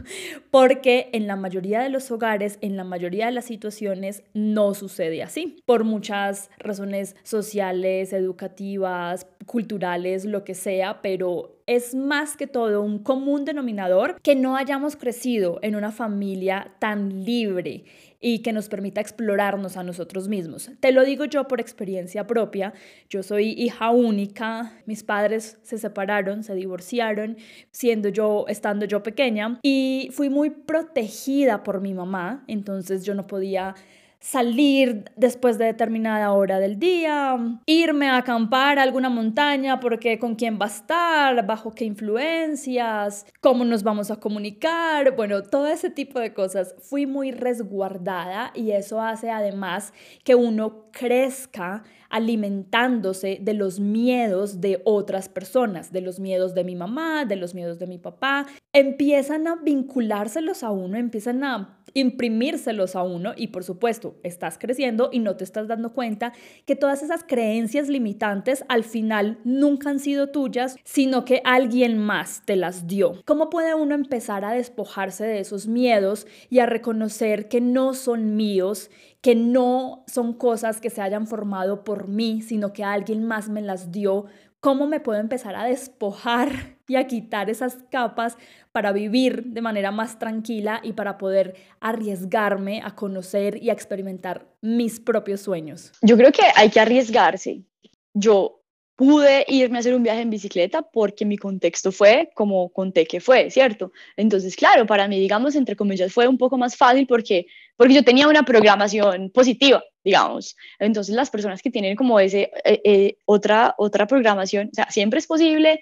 porque 0.50 1.10
en 1.12 1.26
la 1.26 1.36
mayoría 1.36 1.80
de 1.80 1.88
los 1.88 2.10
hogares, 2.10 2.58
en 2.60 2.76
la 2.76 2.84
mayoría 2.84 3.26
de 3.26 3.32
las 3.32 3.46
situaciones, 3.46 4.22
no 4.32 4.74
sucede 4.74 5.22
así, 5.22 5.56
por 5.66 5.84
muchas 5.84 6.50
razones 6.58 7.16
sociales, 7.22 8.12
educativas, 8.12 9.26
culturales, 9.46 10.24
lo 10.24 10.44
que 10.44 10.54
sea, 10.54 11.02
pero 11.02 11.59
es 11.70 11.94
más 11.94 12.36
que 12.36 12.48
todo 12.48 12.82
un 12.82 12.98
común 12.98 13.44
denominador 13.44 14.20
que 14.22 14.34
no 14.34 14.56
hayamos 14.56 14.96
crecido 14.96 15.60
en 15.62 15.76
una 15.76 15.92
familia 15.92 16.74
tan 16.80 17.22
libre 17.24 17.84
y 18.18 18.40
que 18.40 18.52
nos 18.52 18.68
permita 18.68 19.00
explorarnos 19.00 19.76
a 19.76 19.84
nosotros 19.84 20.26
mismos. 20.26 20.72
Te 20.80 20.90
lo 20.90 21.04
digo 21.04 21.26
yo 21.26 21.46
por 21.46 21.60
experiencia 21.60 22.26
propia. 22.26 22.74
Yo 23.08 23.22
soy 23.22 23.50
hija 23.50 23.90
única, 23.92 24.72
mis 24.84 25.04
padres 25.04 25.58
se 25.62 25.78
separaron, 25.78 26.42
se 26.42 26.56
divorciaron, 26.56 27.36
siendo 27.70 28.08
yo, 28.08 28.46
estando 28.48 28.84
yo 28.84 29.04
pequeña, 29.04 29.60
y 29.62 30.10
fui 30.10 30.28
muy 30.28 30.50
protegida 30.50 31.62
por 31.62 31.80
mi 31.80 31.94
mamá, 31.94 32.42
entonces 32.48 33.04
yo 33.04 33.14
no 33.14 33.28
podía 33.28 33.76
salir 34.20 35.04
después 35.16 35.56
de 35.56 35.64
determinada 35.64 36.32
hora 36.32 36.60
del 36.60 36.78
día, 36.78 37.38
irme 37.64 38.08
a 38.08 38.18
acampar 38.18 38.78
a 38.78 38.82
alguna 38.82 39.08
montaña 39.08 39.80
porque 39.80 40.18
con 40.18 40.34
quién 40.34 40.58
va 40.60 40.66
a 40.66 40.68
estar, 40.68 41.46
bajo 41.46 41.72
qué 41.74 41.86
influencias, 41.86 43.24
cómo 43.40 43.64
nos 43.64 43.82
vamos 43.82 44.10
a 44.10 44.16
comunicar, 44.16 45.16
bueno, 45.16 45.42
todo 45.42 45.68
ese 45.68 45.88
tipo 45.88 46.20
de 46.20 46.34
cosas. 46.34 46.74
Fui 46.80 47.06
muy 47.06 47.32
resguardada 47.32 48.52
y 48.54 48.72
eso 48.72 49.00
hace 49.00 49.30
además 49.30 49.94
que 50.22 50.34
uno 50.34 50.90
crezca 50.92 51.82
alimentándose 52.10 53.38
de 53.40 53.54
los 53.54 53.80
miedos 53.80 54.60
de 54.60 54.82
otras 54.84 55.28
personas, 55.28 55.92
de 55.92 56.00
los 56.00 56.18
miedos 56.18 56.54
de 56.54 56.64
mi 56.64 56.74
mamá, 56.74 57.24
de 57.24 57.36
los 57.36 57.54
miedos 57.54 57.78
de 57.78 57.86
mi 57.86 57.98
papá. 57.98 58.46
Empiezan 58.72 59.46
a 59.46 59.56
vinculárselos 59.56 60.62
a 60.62 60.72
uno, 60.72 60.98
empiezan 60.98 61.44
a 61.44 61.79
imprimírselos 61.94 62.96
a 62.96 63.02
uno 63.02 63.32
y 63.36 63.48
por 63.48 63.64
supuesto 63.64 64.16
estás 64.22 64.58
creciendo 64.58 65.10
y 65.12 65.18
no 65.18 65.36
te 65.36 65.44
estás 65.44 65.68
dando 65.68 65.92
cuenta 65.92 66.32
que 66.66 66.76
todas 66.76 67.02
esas 67.02 67.24
creencias 67.24 67.88
limitantes 67.88 68.64
al 68.68 68.84
final 68.84 69.38
nunca 69.44 69.90
han 69.90 70.00
sido 70.00 70.28
tuyas, 70.28 70.76
sino 70.84 71.24
que 71.24 71.42
alguien 71.44 71.98
más 71.98 72.42
te 72.44 72.56
las 72.56 72.86
dio. 72.86 73.22
¿Cómo 73.24 73.50
puede 73.50 73.74
uno 73.74 73.94
empezar 73.94 74.44
a 74.44 74.52
despojarse 74.52 75.24
de 75.24 75.40
esos 75.40 75.66
miedos 75.66 76.26
y 76.48 76.60
a 76.60 76.66
reconocer 76.66 77.48
que 77.48 77.60
no 77.60 77.94
son 77.94 78.36
míos 78.36 78.90
que 79.20 79.34
no 79.34 80.04
son 80.06 80.32
cosas 80.32 80.80
que 80.80 80.90
se 80.90 81.02
hayan 81.02 81.26
formado 81.26 81.84
por 81.84 82.08
mí, 82.08 82.40
sino 82.42 82.72
que 82.72 82.84
alguien 82.84 83.26
más 83.26 83.48
me 83.48 83.60
las 83.60 83.92
dio. 83.92 84.26
¿Cómo 84.60 84.86
me 84.86 85.00
puedo 85.00 85.18
empezar 85.18 85.56
a 85.56 85.64
despojar 85.64 86.76
y 86.86 86.96
a 86.96 87.06
quitar 87.06 87.48
esas 87.48 87.78
capas 87.90 88.36
para 88.72 88.92
vivir 88.92 89.44
de 89.46 89.62
manera 89.62 89.90
más 89.90 90.18
tranquila 90.18 90.80
y 90.82 90.92
para 90.92 91.16
poder 91.16 91.56
arriesgarme 91.80 92.82
a 92.84 92.94
conocer 92.94 93.62
y 93.62 93.70
a 93.70 93.72
experimentar 93.72 94.46
mis 94.60 95.00
propios 95.00 95.40
sueños? 95.40 95.92
Yo 96.02 96.16
creo 96.16 96.30
que 96.30 96.42
hay 96.54 96.68
que 96.68 96.80
arriesgarse. 96.80 97.64
Yo 98.12 98.59
pude 99.00 99.46
irme 99.48 99.78
a 99.78 99.80
hacer 99.80 99.94
un 99.94 100.02
viaje 100.02 100.20
en 100.20 100.28
bicicleta 100.28 100.82
porque 100.82 101.24
mi 101.24 101.38
contexto 101.38 101.90
fue 101.90 102.28
como 102.34 102.68
conté 102.68 103.06
que 103.06 103.18
fue, 103.18 103.50
¿cierto? 103.50 103.92
Entonces, 104.14 104.54
claro, 104.54 104.84
para 104.84 105.08
mí, 105.08 105.18
digamos, 105.18 105.54
entre 105.54 105.74
comillas, 105.74 106.12
fue 106.12 106.28
un 106.28 106.36
poco 106.36 106.58
más 106.58 106.76
fácil 106.76 107.06
porque, 107.06 107.46
porque 107.78 107.94
yo 107.94 108.04
tenía 108.04 108.28
una 108.28 108.42
programación 108.42 109.30
positiva, 109.30 109.82
digamos. 110.04 110.54
Entonces, 110.78 111.14
las 111.14 111.30
personas 111.30 111.62
que 111.62 111.70
tienen 111.70 111.96
como 111.96 112.20
ese, 112.20 112.50
eh, 112.62 112.82
eh, 112.84 113.16
otra, 113.24 113.74
otra 113.78 114.06
programación, 114.06 114.68
o 114.70 114.74
sea, 114.74 114.90
siempre 114.90 115.18
es 115.18 115.26
posible 115.26 115.80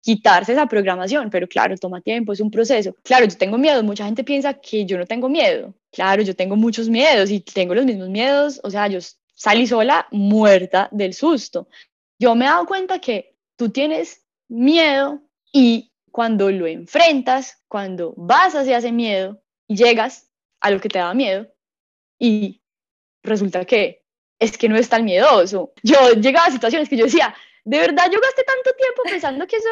quitarse 0.00 0.52
esa 0.52 0.66
programación, 0.66 1.28
pero 1.28 1.46
claro, 1.46 1.76
toma 1.76 2.00
tiempo, 2.00 2.32
es 2.32 2.40
un 2.40 2.50
proceso. 2.50 2.96
Claro, 3.02 3.26
yo 3.26 3.36
tengo 3.36 3.58
miedo, 3.58 3.82
mucha 3.82 4.06
gente 4.06 4.24
piensa 4.24 4.54
que 4.54 4.86
yo 4.86 4.96
no 4.96 5.04
tengo 5.04 5.28
miedo. 5.28 5.74
Claro, 5.92 6.22
yo 6.22 6.34
tengo 6.34 6.56
muchos 6.56 6.88
miedos 6.88 7.30
y 7.30 7.40
tengo 7.40 7.74
los 7.74 7.84
mismos 7.84 8.08
miedos, 8.08 8.58
o 8.62 8.70
sea, 8.70 8.88
yo 8.88 9.00
salí 9.34 9.66
sola 9.66 10.06
muerta 10.10 10.88
del 10.92 11.12
susto. 11.12 11.68
Yo 12.24 12.34
me 12.34 12.46
he 12.46 12.48
dado 12.48 12.64
cuenta 12.64 13.00
que 13.00 13.36
tú 13.54 13.68
tienes 13.68 14.24
miedo 14.48 15.20
y 15.52 15.92
cuando 16.10 16.50
lo 16.50 16.66
enfrentas, 16.66 17.62
cuando 17.68 18.14
vas 18.16 18.54
hacia 18.54 18.78
ese 18.78 18.92
miedo 18.92 19.42
y 19.68 19.76
llegas 19.76 20.30
a 20.62 20.70
lo 20.70 20.80
que 20.80 20.88
te 20.88 21.00
da 21.00 21.12
miedo 21.12 21.46
y 22.18 22.62
resulta 23.22 23.66
que 23.66 24.06
es 24.38 24.56
que 24.56 24.70
no 24.70 24.76
es 24.78 24.88
tan 24.88 25.04
miedoso. 25.04 25.74
Yo 25.82 26.12
llegaba 26.12 26.46
a 26.46 26.50
situaciones 26.50 26.88
que 26.88 26.96
yo 26.96 27.04
decía, 27.04 27.34
de 27.62 27.78
verdad 27.78 28.10
yo 28.10 28.18
gasté 28.22 28.42
tanto 28.42 28.70
tiempo 28.74 29.02
pensando 29.04 29.46
que 29.46 29.56
eso, 29.56 29.68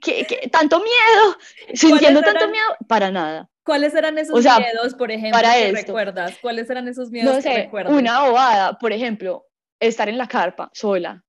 que, 0.00 0.48
tanto 0.50 0.78
miedo, 0.78 1.36
sintiendo 1.74 2.22
tanto 2.22 2.48
miedo, 2.48 2.74
para 2.88 3.10
nada. 3.10 3.50
¿Cuáles 3.64 3.94
eran 3.94 4.16
esos 4.16 4.42
miedos, 4.42 4.94
por 4.94 5.10
ejemplo, 5.10 5.42
para 5.42 5.52
que 5.52 5.72
recuerdas? 5.72 6.38
¿Cuáles 6.40 6.70
eran 6.70 6.88
esos 6.88 7.10
miedos 7.10 7.34
no 7.34 7.42
sé, 7.42 7.50
que 7.50 7.62
recuerdas? 7.64 7.92
Una 7.92 8.22
bobada, 8.22 8.78
por 8.78 8.94
ejemplo, 8.94 9.46
estar 9.78 10.08
en 10.08 10.16
la 10.16 10.26
carpa 10.26 10.70
sola, 10.72 11.22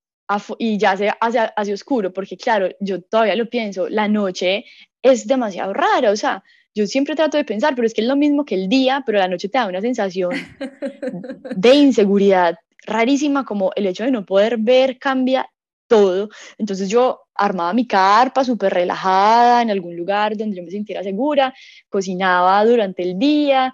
y 0.57 0.77
ya 0.77 0.97
se 0.97 1.11
hace, 1.19 1.39
hace 1.55 1.73
oscuro, 1.73 2.11
porque 2.13 2.37
claro, 2.37 2.69
yo 2.79 3.01
todavía 3.01 3.35
lo 3.35 3.49
pienso, 3.49 3.89
la 3.89 4.07
noche 4.07 4.65
es 5.01 5.27
demasiado 5.27 5.73
rara, 5.73 6.11
o 6.11 6.15
sea, 6.15 6.43
yo 6.73 6.87
siempre 6.87 7.15
trato 7.15 7.37
de 7.37 7.45
pensar, 7.45 7.73
pero 7.73 7.87
es 7.87 7.93
que 7.93 8.01
es 8.01 8.07
lo 8.07 8.17
mismo 8.17 8.43
que 8.43 8.55
el 8.55 8.67
día, 8.67 9.01
pero 9.05 9.17
la 9.17 9.29
noche 9.29 9.47
te 9.47 9.57
da 9.57 9.67
una 9.67 9.81
sensación 9.81 10.31
de 11.55 11.73
inseguridad 11.73 12.57
rarísima, 12.85 13.45
como 13.45 13.71
el 13.75 13.87
hecho 13.87 14.03
de 14.03 14.11
no 14.11 14.25
poder 14.25 14.57
ver 14.57 14.99
cambia 14.99 15.49
todo. 15.87 16.29
Entonces 16.57 16.89
yo 16.89 17.21
armaba 17.33 17.73
mi 17.73 17.87
carpa 17.87 18.43
súper 18.43 18.73
relajada 18.73 19.61
en 19.61 19.71
algún 19.71 19.95
lugar 19.95 20.35
donde 20.35 20.57
yo 20.57 20.63
me 20.63 20.71
sintiera 20.71 21.01
segura, 21.03 21.53
cocinaba 21.89 22.65
durante 22.65 23.03
el 23.03 23.17
día, 23.17 23.73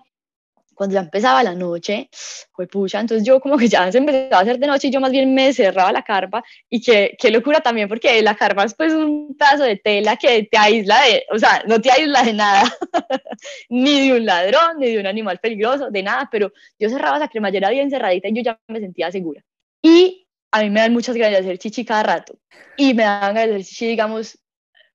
cuando 0.81 0.95
ya 0.95 1.01
empezaba 1.01 1.43
la 1.43 1.53
noche, 1.53 2.09
fue 2.53 2.65
pucha, 2.65 2.99
entonces 2.99 3.23
yo 3.23 3.39
como 3.39 3.55
que 3.55 3.67
ya 3.67 3.91
se 3.91 3.99
empezaba 3.99 4.39
a 4.39 4.41
hacer 4.41 4.57
de 4.57 4.65
noche 4.65 4.87
y 4.87 4.91
yo 4.91 4.99
más 4.99 5.11
bien 5.11 5.31
me 5.31 5.53
cerraba 5.53 5.91
la 5.91 6.01
carpa 6.01 6.43
y 6.71 6.81
qué, 6.81 7.15
qué 7.19 7.29
locura 7.29 7.59
también 7.59 7.87
porque 7.87 8.19
la 8.23 8.33
carpa 8.33 8.63
es 8.63 8.73
pues 8.73 8.91
un 8.91 9.37
pedazo 9.37 9.61
de 9.61 9.75
tela 9.75 10.17
que 10.17 10.47
te 10.51 10.57
aísla 10.57 11.03
de, 11.03 11.23
o 11.29 11.37
sea, 11.37 11.61
no 11.67 11.79
te 11.79 11.91
aísla 11.91 12.23
de 12.23 12.33
nada, 12.33 12.63
ni 13.69 14.07
de 14.07 14.17
un 14.17 14.25
ladrón, 14.25 14.79
ni 14.79 14.91
de 14.91 14.99
un 14.99 15.05
animal 15.05 15.37
peligroso, 15.37 15.91
de 15.91 16.01
nada, 16.01 16.27
pero 16.31 16.51
yo 16.79 16.89
cerraba 16.89 17.17
esa 17.17 17.27
cremallera 17.27 17.69
bien 17.69 17.91
cerradita 17.91 18.29
y 18.29 18.33
yo 18.33 18.41
ya 18.41 18.59
me 18.67 18.79
sentía 18.79 19.11
segura. 19.11 19.43
Y 19.83 20.27
a 20.51 20.63
mí 20.63 20.71
me 20.71 20.79
dan 20.79 20.93
muchas 20.93 21.15
ganas 21.15 21.33
de 21.33 21.37
hacer 21.45 21.59
chichi 21.59 21.85
cada 21.85 22.01
rato 22.01 22.39
y 22.75 22.95
me 22.95 23.03
dan 23.03 23.35
ganas 23.35 23.49
de 23.49 23.55
hacer 23.57 23.65
chichi, 23.67 23.85
digamos, 23.85 24.39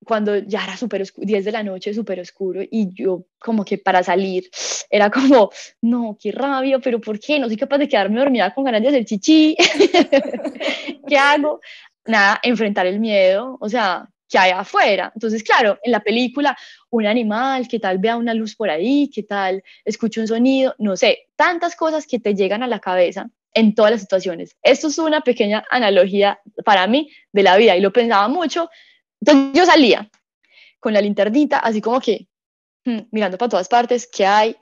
cuando 0.04 0.36
ya 0.36 0.64
era 0.64 0.76
súper 0.76 1.06
10 1.16 1.44
de 1.44 1.52
la 1.52 1.62
noche, 1.62 1.94
súper 1.94 2.20
oscuro, 2.20 2.62
y 2.62 2.92
yo 2.94 3.26
como 3.38 3.64
que 3.64 3.78
para 3.78 4.02
salir 4.02 4.48
era 4.90 5.10
como, 5.10 5.50
no, 5.82 6.16
qué 6.20 6.32
rabia, 6.32 6.78
pero 6.78 7.00
¿por 7.00 7.18
qué? 7.18 7.38
No 7.38 7.48
soy 7.48 7.56
capaz 7.56 7.78
de 7.78 7.88
quedarme 7.88 8.20
dormida 8.20 8.54
con 8.54 8.64
ganas 8.64 8.82
de 8.82 8.88
hacer 8.88 9.04
chichi. 9.04 9.56
¿Qué 11.08 11.16
hago? 11.16 11.60
Nada, 12.06 12.38
enfrentar 12.42 12.86
el 12.86 13.00
miedo, 13.00 13.56
o 13.60 13.68
sea, 13.68 14.08
que 14.28 14.38
hay 14.38 14.50
afuera. 14.52 15.12
Entonces, 15.14 15.42
claro, 15.42 15.78
en 15.82 15.92
la 15.92 16.00
película, 16.00 16.56
un 16.90 17.06
animal, 17.06 17.66
que 17.68 17.80
tal 17.80 17.98
vea 17.98 18.16
una 18.16 18.34
luz 18.34 18.54
por 18.54 18.70
ahí, 18.70 19.10
que 19.12 19.22
tal 19.22 19.62
escuche 19.84 20.20
un 20.20 20.28
sonido, 20.28 20.74
no 20.78 20.96
sé, 20.96 21.28
tantas 21.36 21.76
cosas 21.76 22.06
que 22.06 22.18
te 22.18 22.34
llegan 22.34 22.62
a 22.62 22.66
la 22.66 22.80
cabeza 22.80 23.28
en 23.54 23.74
todas 23.74 23.90
las 23.90 24.00
situaciones. 24.02 24.56
Esto 24.62 24.88
es 24.88 24.98
una 24.98 25.22
pequeña 25.22 25.64
analogía 25.70 26.40
para 26.64 26.86
mí 26.86 27.10
de 27.32 27.42
la 27.42 27.56
vida 27.56 27.76
y 27.76 27.80
lo 27.80 27.92
pensaba 27.92 28.28
mucho 28.28 28.68
entonces 29.20 29.52
yo 29.54 29.66
salía 29.66 30.10
con 30.80 30.92
la 30.92 31.00
linternita, 31.00 31.58
así 31.58 31.80
como 31.80 32.00
que 32.00 32.28
hmm, 32.84 33.08
mirando 33.10 33.38
para 33.38 33.48
todas 33.48 33.68
partes, 33.68 34.08
¿qué 34.10 34.26
hay? 34.26 34.56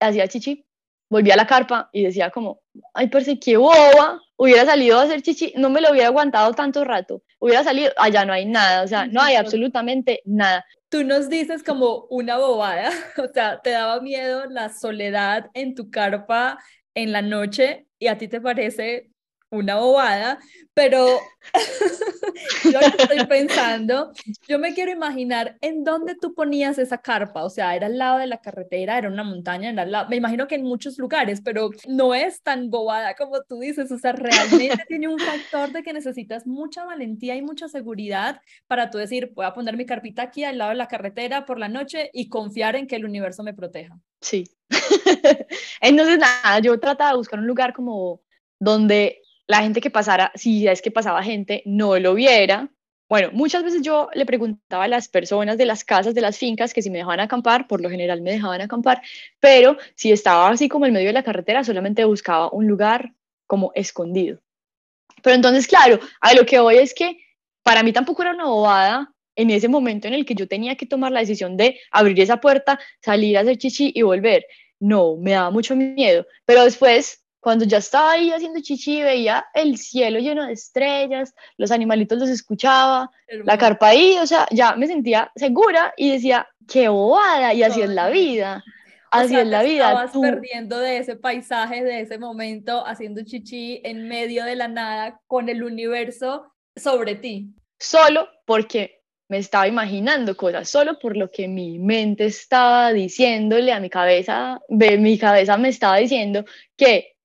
Hacía 0.00 0.28
chichi, 0.28 0.66
volvía 1.08 1.34
a 1.34 1.36
la 1.36 1.46
carpa 1.46 1.90
y 1.92 2.04
decía 2.04 2.30
como, 2.30 2.60
ay, 2.94 3.08
parece 3.08 3.38
que 3.38 3.56
boba, 3.56 4.20
hubiera 4.36 4.64
salido 4.64 4.98
a 4.98 5.02
hacer 5.02 5.22
chichi, 5.22 5.52
no 5.56 5.70
me 5.70 5.80
lo 5.80 5.90
hubiera 5.90 6.08
aguantado 6.08 6.52
tanto 6.52 6.84
rato, 6.84 7.22
hubiera 7.38 7.64
salido, 7.64 7.92
allá 7.96 8.24
no 8.24 8.32
hay 8.32 8.46
nada, 8.46 8.82
o 8.82 8.88
sea, 8.88 9.06
no 9.06 9.22
hay 9.22 9.36
absolutamente 9.36 10.22
nada. 10.24 10.64
Tú 10.88 11.04
nos 11.04 11.28
dices 11.28 11.62
como 11.62 12.06
una 12.10 12.38
bobada, 12.38 12.90
o 13.18 13.28
sea, 13.32 13.60
te 13.60 13.70
daba 13.70 14.00
miedo 14.00 14.46
la 14.46 14.72
soledad 14.72 15.50
en 15.54 15.74
tu 15.74 15.90
carpa 15.90 16.58
en 16.94 17.12
la 17.12 17.22
noche 17.22 17.86
y 17.98 18.06
a 18.08 18.18
ti 18.18 18.28
te 18.28 18.40
parece 18.40 19.10
una 19.50 19.76
bobada, 19.76 20.38
pero 20.74 21.06
yo 22.64 22.80
estoy 22.80 23.26
pensando, 23.26 24.12
yo 24.48 24.58
me 24.58 24.74
quiero 24.74 24.90
imaginar 24.90 25.56
en 25.60 25.84
dónde 25.84 26.16
tú 26.16 26.34
ponías 26.34 26.78
esa 26.78 26.98
carpa, 26.98 27.44
o 27.44 27.50
sea, 27.50 27.76
era 27.76 27.86
al 27.86 27.96
lado 27.96 28.18
de 28.18 28.26
la 28.26 28.40
carretera, 28.40 28.98
era 28.98 29.08
una 29.08 29.22
montaña, 29.22 29.70
era 29.70 29.82
al 29.82 29.92
lado, 29.92 30.08
me 30.08 30.16
imagino 30.16 30.46
que 30.48 30.56
en 30.56 30.64
muchos 30.64 30.98
lugares, 30.98 31.40
pero 31.44 31.70
no 31.86 32.14
es 32.14 32.42
tan 32.42 32.70
bobada 32.70 33.14
como 33.14 33.42
tú 33.42 33.60
dices, 33.60 33.90
o 33.92 33.98
sea, 33.98 34.12
realmente 34.12 34.84
tiene 34.88 35.08
un 35.08 35.18
factor 35.18 35.70
de 35.72 35.82
que 35.82 35.92
necesitas 35.92 36.46
mucha 36.46 36.84
valentía 36.84 37.36
y 37.36 37.42
mucha 37.42 37.68
seguridad 37.68 38.40
para 38.66 38.90
tú 38.90 38.98
decir, 38.98 39.32
voy 39.34 39.46
a 39.46 39.54
poner 39.54 39.76
mi 39.76 39.86
carpita 39.86 40.22
aquí 40.22 40.44
al 40.44 40.58
lado 40.58 40.70
de 40.70 40.76
la 40.76 40.88
carretera 40.88 41.46
por 41.46 41.58
la 41.58 41.68
noche 41.68 42.10
y 42.12 42.28
confiar 42.28 42.76
en 42.76 42.86
que 42.86 42.96
el 42.96 43.04
universo 43.04 43.42
me 43.42 43.54
proteja. 43.54 43.98
Sí. 44.20 44.44
Entonces, 45.80 46.18
nada, 46.18 46.58
yo 46.58 46.78
trataba 46.80 47.10
de 47.10 47.16
buscar 47.18 47.38
un 47.38 47.46
lugar 47.46 47.72
como 47.72 48.20
donde 48.58 49.20
la 49.46 49.62
gente 49.62 49.80
que 49.80 49.90
pasara, 49.90 50.32
si 50.34 50.66
es 50.66 50.82
que 50.82 50.90
pasaba 50.90 51.22
gente, 51.22 51.62
no 51.64 51.98
lo 51.98 52.14
viera. 52.14 52.70
Bueno, 53.08 53.30
muchas 53.32 53.62
veces 53.62 53.82
yo 53.82 54.08
le 54.14 54.26
preguntaba 54.26 54.84
a 54.84 54.88
las 54.88 55.08
personas 55.08 55.56
de 55.58 55.66
las 55.66 55.84
casas, 55.84 56.14
de 56.14 56.20
las 56.20 56.38
fincas, 56.38 56.74
que 56.74 56.82
si 56.82 56.90
me 56.90 56.98
dejaban 56.98 57.20
acampar, 57.20 57.68
por 57.68 57.80
lo 57.80 57.88
general 57.88 58.20
me 58.20 58.32
dejaban 58.32 58.60
acampar, 58.60 59.00
pero 59.38 59.76
si 59.94 60.10
estaba 60.10 60.48
así 60.48 60.68
como 60.68 60.86
en 60.86 60.92
medio 60.92 61.06
de 61.06 61.12
la 61.12 61.22
carretera, 61.22 61.62
solamente 61.62 62.04
buscaba 62.04 62.50
un 62.50 62.66
lugar 62.66 63.12
como 63.46 63.70
escondido. 63.74 64.40
Pero 65.22 65.36
entonces, 65.36 65.68
claro, 65.68 66.00
a 66.20 66.34
lo 66.34 66.44
que 66.44 66.58
voy 66.58 66.78
es 66.78 66.94
que 66.94 67.18
para 67.62 67.82
mí 67.82 67.92
tampoco 67.92 68.22
era 68.22 68.32
una 68.32 68.46
bobada 68.46 69.12
en 69.36 69.50
ese 69.50 69.68
momento 69.68 70.08
en 70.08 70.14
el 70.14 70.24
que 70.24 70.34
yo 70.34 70.48
tenía 70.48 70.76
que 70.76 70.86
tomar 70.86 71.12
la 71.12 71.20
decisión 71.20 71.56
de 71.56 71.78
abrir 71.92 72.18
esa 72.20 72.40
puerta, 72.40 72.80
salir 73.02 73.36
a 73.36 73.42
hacer 73.42 73.58
chichi 73.58 73.92
y 73.94 74.02
volver. 74.02 74.46
No, 74.80 75.16
me 75.16 75.32
daba 75.32 75.50
mucho 75.50 75.76
miedo, 75.76 76.26
pero 76.44 76.64
después 76.64 77.25
cuando 77.46 77.64
ya 77.64 77.78
estaba 77.78 78.10
ahí 78.10 78.32
haciendo 78.32 78.58
chichi, 78.60 79.02
veía 79.02 79.46
el 79.54 79.78
cielo 79.78 80.18
lleno 80.18 80.44
de 80.44 80.52
estrellas, 80.52 81.32
los 81.56 81.70
animalitos 81.70 82.18
los 82.18 82.28
escuchaba, 82.28 83.08
la 83.28 83.56
carpa 83.56 83.90
ahí, 83.90 84.16
o 84.20 84.26
sea, 84.26 84.48
ya 84.50 84.74
me 84.74 84.88
sentía 84.88 85.30
segura 85.36 85.94
y 85.96 86.10
decía, 86.10 86.48
qué 86.66 86.88
bobada, 86.88 87.54
y 87.54 87.62
así 87.62 87.82
es 87.82 87.90
la 87.90 88.10
vida. 88.10 88.64
Así 89.12 89.36
es 89.36 89.46
la 89.46 89.62
vida. 89.62 89.90
Estabas 89.90 90.10
perdiendo 90.20 90.80
de 90.80 90.98
ese 90.98 91.14
paisaje, 91.14 91.84
de 91.84 92.00
ese 92.00 92.18
momento, 92.18 92.84
haciendo 92.84 93.22
chichi 93.22 93.80
en 93.84 94.08
medio 94.08 94.44
de 94.44 94.56
la 94.56 94.66
nada, 94.66 95.20
con 95.28 95.48
el 95.48 95.62
universo 95.62 96.52
sobre 96.74 97.14
ti. 97.14 97.54
Solo 97.78 98.28
porque 98.44 99.04
me 99.28 99.38
estaba 99.38 99.68
imaginando 99.68 100.36
cosas, 100.36 100.68
solo 100.68 100.98
por 100.98 101.16
lo 101.16 101.30
que 101.30 101.46
mi 101.46 101.78
mente 101.78 102.26
estaba 102.26 102.92
diciéndole 102.92 103.72
a 103.72 103.78
mi 103.78 103.88
cabeza, 103.88 104.60
mi 104.68 105.16
cabeza 105.16 105.56
me 105.58 105.68
estaba 105.68 105.98
diciendo 105.98 106.44
que 106.76 107.15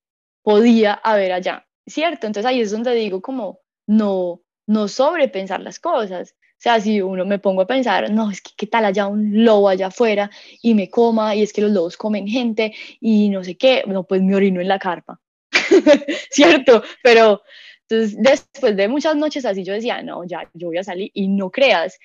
podía 0.43 0.93
haber 0.93 1.31
allá, 1.33 1.67
¿cierto? 1.85 2.27
Entonces 2.27 2.49
ahí 2.49 2.61
es 2.61 2.71
donde 2.71 2.93
digo 2.95 3.21
como 3.21 3.59
no, 3.87 4.41
no 4.67 4.87
sobrepensar 4.87 5.61
las 5.61 5.79
cosas. 5.79 6.35
O 6.39 6.61
sea, 6.63 6.79
si 6.79 7.01
uno 7.01 7.25
me 7.25 7.39
pongo 7.39 7.63
a 7.63 7.67
pensar, 7.67 8.11
no, 8.11 8.29
es 8.29 8.41
que 8.41 8.51
qué 8.55 8.67
tal 8.67 8.85
allá 8.85 9.07
un 9.07 9.43
lobo 9.43 9.67
allá 9.67 9.87
afuera 9.87 10.29
y 10.61 10.75
me 10.75 10.89
coma 10.89 11.35
y 11.35 11.41
es 11.41 11.53
que 11.53 11.61
los 11.61 11.71
lobos 11.71 11.97
comen 11.97 12.27
gente 12.27 12.73
y 12.99 13.29
no 13.29 13.43
sé 13.43 13.57
qué, 13.57 13.83
no, 13.87 14.03
pues 14.03 14.21
me 14.21 14.35
orino 14.35 14.61
en 14.61 14.67
la 14.67 14.77
carpa, 14.77 15.19
¿cierto? 16.29 16.83
Pero 17.01 17.41
entonces 17.89 18.15
después 18.19 18.77
de 18.77 18.87
muchas 18.87 19.15
noches 19.15 19.43
así 19.45 19.63
yo 19.63 19.73
decía, 19.73 20.03
no, 20.03 20.23
ya, 20.23 20.49
yo 20.53 20.67
voy 20.67 20.77
a 20.77 20.83
salir 20.83 21.09
y 21.15 21.27
no 21.27 21.49
creas, 21.49 21.97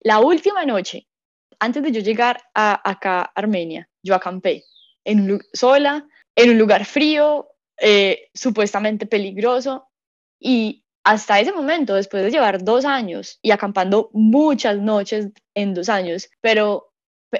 la 0.00 0.20
última 0.20 0.64
noche, 0.64 1.06
antes 1.58 1.82
de 1.82 1.92
yo 1.92 2.00
llegar 2.00 2.40
a 2.54 2.88
acá, 2.88 3.30
Armenia, 3.34 3.88
yo 4.02 4.14
acampé 4.14 4.64
en 5.04 5.40
sola, 5.52 6.06
en 6.36 6.50
un 6.50 6.58
lugar 6.58 6.84
frío, 6.84 7.48
eh, 7.80 8.28
supuestamente 8.34 9.06
peligroso 9.06 9.88
y 10.40 10.84
hasta 11.04 11.40
ese 11.40 11.52
momento, 11.52 11.94
después 11.94 12.22
de 12.22 12.30
llevar 12.30 12.62
dos 12.62 12.84
años 12.84 13.38
y 13.40 13.50
acampando 13.50 14.10
muchas 14.12 14.78
noches 14.78 15.28
en 15.54 15.74
dos 15.74 15.88
años, 15.88 16.28
pero 16.40 16.92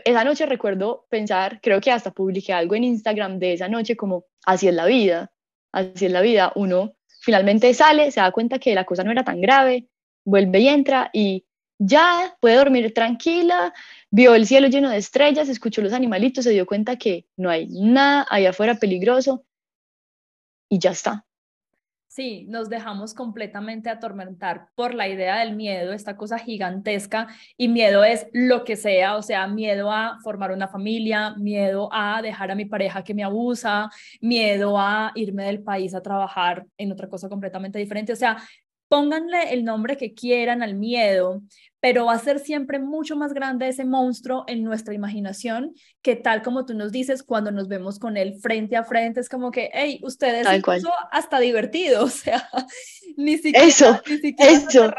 esa 0.04 0.24
noche 0.24 0.46
recuerdo 0.46 1.06
pensar, 1.10 1.60
creo 1.60 1.80
que 1.80 1.90
hasta 1.90 2.12
publiqué 2.12 2.52
algo 2.52 2.74
en 2.74 2.84
Instagram 2.84 3.38
de 3.38 3.54
esa 3.54 3.68
noche 3.68 3.96
como, 3.96 4.24
así 4.44 4.68
es 4.68 4.74
la 4.74 4.86
vida, 4.86 5.32
así 5.72 6.06
es 6.06 6.12
la 6.12 6.20
vida, 6.20 6.52
uno 6.54 6.94
finalmente 7.20 7.72
sale, 7.74 8.10
se 8.10 8.20
da 8.20 8.32
cuenta 8.32 8.58
que 8.58 8.74
la 8.74 8.84
cosa 8.84 9.04
no 9.04 9.10
era 9.10 9.24
tan 9.24 9.40
grave, 9.40 9.88
vuelve 10.24 10.60
y 10.60 10.68
entra 10.68 11.10
y 11.12 11.44
ya 11.78 12.36
puede 12.40 12.56
dormir 12.56 12.92
tranquila, 12.92 13.72
vio 14.10 14.34
el 14.34 14.46
cielo 14.46 14.68
lleno 14.68 14.90
de 14.90 14.98
estrellas, 14.98 15.48
escuchó 15.48 15.80
los 15.80 15.92
animalitos, 15.92 16.44
se 16.44 16.50
dio 16.50 16.66
cuenta 16.66 16.96
que 16.96 17.26
no 17.36 17.50
hay 17.50 17.68
nada 17.68 18.26
allá 18.30 18.50
afuera 18.50 18.76
peligroso 18.76 19.44
y 20.68 20.78
ya 20.78 20.90
está. 20.90 21.24
Sí, 22.10 22.46
nos 22.48 22.68
dejamos 22.68 23.14
completamente 23.14 23.90
atormentar 23.90 24.70
por 24.74 24.94
la 24.94 25.08
idea 25.08 25.38
del 25.40 25.54
miedo, 25.54 25.92
esta 25.92 26.16
cosa 26.16 26.38
gigantesca, 26.38 27.28
y 27.56 27.68
miedo 27.68 28.02
es 28.02 28.26
lo 28.32 28.64
que 28.64 28.76
sea, 28.76 29.16
o 29.16 29.22
sea, 29.22 29.46
miedo 29.46 29.92
a 29.92 30.18
formar 30.24 30.50
una 30.50 30.68
familia, 30.68 31.34
miedo 31.36 31.90
a 31.92 32.20
dejar 32.22 32.50
a 32.50 32.54
mi 32.54 32.64
pareja 32.64 33.04
que 33.04 33.14
me 33.14 33.22
abusa, 33.22 33.90
miedo 34.20 34.78
a 34.78 35.12
irme 35.14 35.44
del 35.44 35.62
país 35.62 35.94
a 35.94 36.02
trabajar 36.02 36.66
en 36.78 36.90
otra 36.90 37.08
cosa 37.08 37.28
completamente 37.28 37.78
diferente, 37.78 38.14
o 38.14 38.16
sea, 38.16 38.38
pónganle 38.88 39.52
el 39.52 39.64
nombre 39.64 39.96
que 39.96 40.14
quieran 40.14 40.62
al 40.62 40.74
miedo, 40.74 41.42
pero 41.80 42.06
va 42.06 42.14
a 42.14 42.18
ser 42.18 42.40
siempre 42.40 42.78
mucho 42.78 43.16
más 43.16 43.32
grande 43.32 43.68
ese 43.68 43.84
monstruo 43.84 44.44
en 44.48 44.64
nuestra 44.64 44.94
imaginación 44.94 45.74
que 46.02 46.16
tal 46.16 46.42
como 46.42 46.66
tú 46.66 46.74
nos 46.74 46.90
dices 46.90 47.22
cuando 47.22 47.50
nos 47.50 47.68
vemos 47.68 47.98
con 47.98 48.16
él 48.16 48.34
frente 48.40 48.76
a 48.76 48.84
frente, 48.84 49.20
es 49.20 49.28
como 49.28 49.50
que, 49.50 49.70
hey, 49.72 50.00
ustedes 50.02 50.46
incluso 50.52 50.92
hasta 51.12 51.38
divertido, 51.38 52.04
o 52.04 52.08
sea, 52.08 52.48
ni 53.16 53.36
siquiera, 53.36 53.66
eso, 53.66 54.00
ni 54.08 54.18
siquiera 54.18 54.52
eso. 54.52 54.92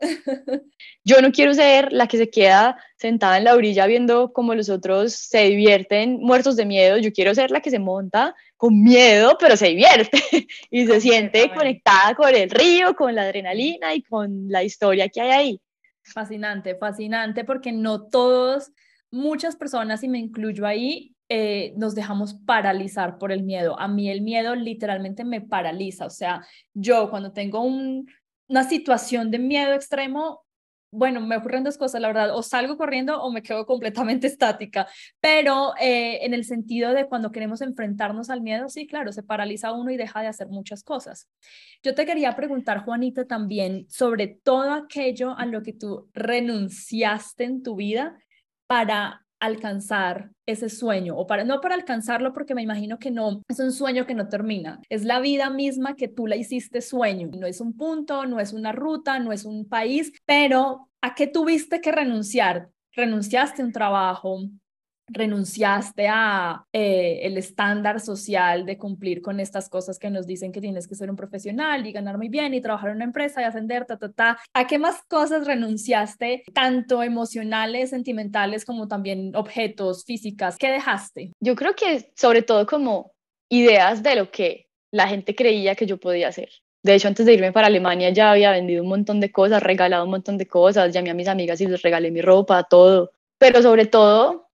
Yo 1.04 1.22
no 1.22 1.32
quiero 1.32 1.54
ser 1.54 1.92
la 1.92 2.06
que 2.06 2.18
se 2.18 2.28
queda 2.28 2.76
sentada 2.96 3.38
en 3.38 3.44
la 3.44 3.54
orilla 3.54 3.86
viendo 3.86 4.32
cómo 4.32 4.54
los 4.54 4.68
otros 4.68 5.14
se 5.14 5.44
divierten 5.44 6.18
muertos 6.20 6.56
de 6.56 6.66
miedo, 6.66 6.98
yo 6.98 7.12
quiero 7.12 7.34
ser 7.34 7.50
la 7.50 7.60
que 7.60 7.70
se 7.70 7.78
monta 7.78 8.34
con 8.58 8.82
miedo, 8.82 9.38
pero 9.40 9.56
se 9.56 9.68
divierte 9.68 10.20
y 10.70 10.86
se 10.86 11.00
siente 11.00 11.50
conectada 11.54 12.14
con 12.14 12.34
el 12.34 12.50
río, 12.50 12.94
con 12.94 13.14
la 13.14 13.22
adrenalina 13.22 13.94
y 13.94 14.02
con 14.02 14.48
la 14.48 14.64
historia 14.64 15.08
que 15.08 15.22
hay 15.22 15.30
ahí. 15.30 15.60
Fascinante, 16.12 16.76
fascinante, 16.76 17.44
porque 17.44 17.72
no 17.72 18.06
todos, 18.08 18.72
muchas 19.10 19.56
personas, 19.56 20.02
y 20.02 20.08
me 20.08 20.18
incluyo 20.18 20.66
ahí, 20.66 21.14
eh, 21.28 21.74
nos 21.76 21.94
dejamos 21.94 22.34
paralizar 22.34 23.18
por 23.18 23.32
el 23.32 23.42
miedo. 23.42 23.78
A 23.78 23.88
mí 23.88 24.10
el 24.10 24.22
miedo 24.22 24.54
literalmente 24.54 25.24
me 25.24 25.40
paraliza. 25.40 26.06
O 26.06 26.10
sea, 26.10 26.44
yo 26.72 27.10
cuando 27.10 27.32
tengo 27.32 27.62
una 27.62 28.64
situación 28.64 29.30
de 29.30 29.38
miedo 29.38 29.74
extremo, 29.74 30.42
bueno, 30.90 31.20
me 31.20 31.36
ocurren 31.36 31.64
dos 31.64 31.76
cosas, 31.76 32.00
la 32.00 32.08
verdad, 32.08 32.34
o 32.34 32.42
salgo 32.42 32.76
corriendo 32.76 33.20
o 33.22 33.30
me 33.30 33.42
quedo 33.42 33.66
completamente 33.66 34.26
estática, 34.26 34.88
pero 35.20 35.74
eh, 35.80 36.24
en 36.24 36.34
el 36.34 36.44
sentido 36.44 36.92
de 36.92 37.06
cuando 37.06 37.30
queremos 37.30 37.60
enfrentarnos 37.60 38.30
al 38.30 38.40
miedo, 38.40 38.68
sí, 38.68 38.86
claro, 38.86 39.12
se 39.12 39.22
paraliza 39.22 39.72
uno 39.72 39.90
y 39.90 39.96
deja 39.96 40.20
de 40.20 40.28
hacer 40.28 40.48
muchas 40.48 40.82
cosas. 40.82 41.28
Yo 41.82 41.94
te 41.94 42.06
quería 42.06 42.34
preguntar, 42.34 42.84
Juanita, 42.84 43.26
también 43.26 43.86
sobre 43.88 44.26
todo 44.28 44.72
aquello 44.72 45.36
a 45.36 45.46
lo 45.46 45.62
que 45.62 45.72
tú 45.72 46.08
renunciaste 46.14 47.44
en 47.44 47.62
tu 47.62 47.76
vida 47.76 48.18
para 48.66 49.27
alcanzar 49.40 50.30
ese 50.46 50.68
sueño 50.68 51.16
o 51.16 51.26
para 51.26 51.44
no 51.44 51.60
para 51.60 51.74
alcanzarlo 51.74 52.32
porque 52.32 52.54
me 52.54 52.62
imagino 52.62 52.98
que 52.98 53.10
no 53.10 53.42
es 53.48 53.58
un 53.60 53.72
sueño 53.72 54.06
que 54.06 54.14
no 54.14 54.28
termina. 54.28 54.80
Es 54.88 55.04
la 55.04 55.20
vida 55.20 55.50
misma 55.50 55.94
que 55.94 56.08
tú 56.08 56.26
la 56.26 56.36
hiciste 56.36 56.80
sueño. 56.80 57.30
No 57.38 57.46
es 57.46 57.60
un 57.60 57.76
punto 57.76 58.26
no 58.26 58.40
es 58.40 58.52
una 58.52 58.72
ruta 58.72 59.18
no 59.18 59.32
es 59.32 59.44
un 59.44 59.68
país 59.68 60.12
pero 60.24 60.88
a 61.00 61.14
qué 61.14 61.26
tuviste 61.26 61.80
que 61.80 61.92
renunciar 61.92 62.70
renunciaste 62.92 63.62
a 63.62 63.64
un 63.64 63.72
trabajo 63.72 64.40
renunciaste 65.08 66.08
a 66.08 66.64
eh, 66.72 67.20
el 67.22 67.36
estándar 67.38 68.00
social 68.00 68.66
de 68.66 68.78
cumplir 68.78 69.22
con 69.22 69.40
estas 69.40 69.68
cosas 69.68 69.98
que 69.98 70.10
nos 70.10 70.26
dicen 70.26 70.52
que 70.52 70.60
tienes 70.60 70.86
que 70.86 70.94
ser 70.94 71.10
un 71.10 71.16
profesional 71.16 71.86
y 71.86 71.92
ganar 71.92 72.18
muy 72.18 72.28
bien 72.28 72.54
y 72.54 72.60
trabajar 72.60 72.90
en 72.90 72.96
una 72.96 73.04
empresa 73.04 73.40
y 73.40 73.44
ascender, 73.44 73.86
ta, 73.86 73.96
ta, 73.96 74.12
ta. 74.12 74.38
¿A 74.54 74.66
qué 74.66 74.78
más 74.78 75.02
cosas 75.08 75.46
renunciaste, 75.46 76.44
tanto 76.52 77.02
emocionales, 77.02 77.90
sentimentales, 77.90 78.64
como 78.64 78.88
también 78.88 79.34
objetos, 79.34 80.04
físicas? 80.04 80.56
¿Qué 80.58 80.70
dejaste? 80.70 81.32
Yo 81.40 81.56
creo 81.56 81.74
que 81.74 82.12
sobre 82.16 82.42
todo 82.42 82.66
como 82.66 83.12
ideas 83.48 84.02
de 84.02 84.16
lo 84.16 84.30
que 84.30 84.68
la 84.90 85.08
gente 85.08 85.34
creía 85.34 85.74
que 85.74 85.86
yo 85.86 85.98
podía 85.98 86.28
hacer. 86.28 86.50
De 86.82 86.94
hecho, 86.94 87.08
antes 87.08 87.26
de 87.26 87.34
irme 87.34 87.52
para 87.52 87.66
Alemania 87.66 88.10
ya 88.10 88.30
había 88.30 88.52
vendido 88.52 88.82
un 88.82 88.88
montón 88.88 89.20
de 89.20 89.32
cosas, 89.32 89.62
regalado 89.62 90.04
un 90.04 90.10
montón 90.10 90.38
de 90.38 90.46
cosas, 90.46 90.92
llamé 90.92 91.10
a 91.10 91.14
mis 91.14 91.28
amigas 91.28 91.60
y 91.60 91.66
les 91.66 91.82
regalé 91.82 92.10
mi 92.10 92.22
ropa, 92.22 92.62
todo. 92.64 93.12
Pero 93.38 93.62
sobre 93.62 93.86
todo 93.86 94.47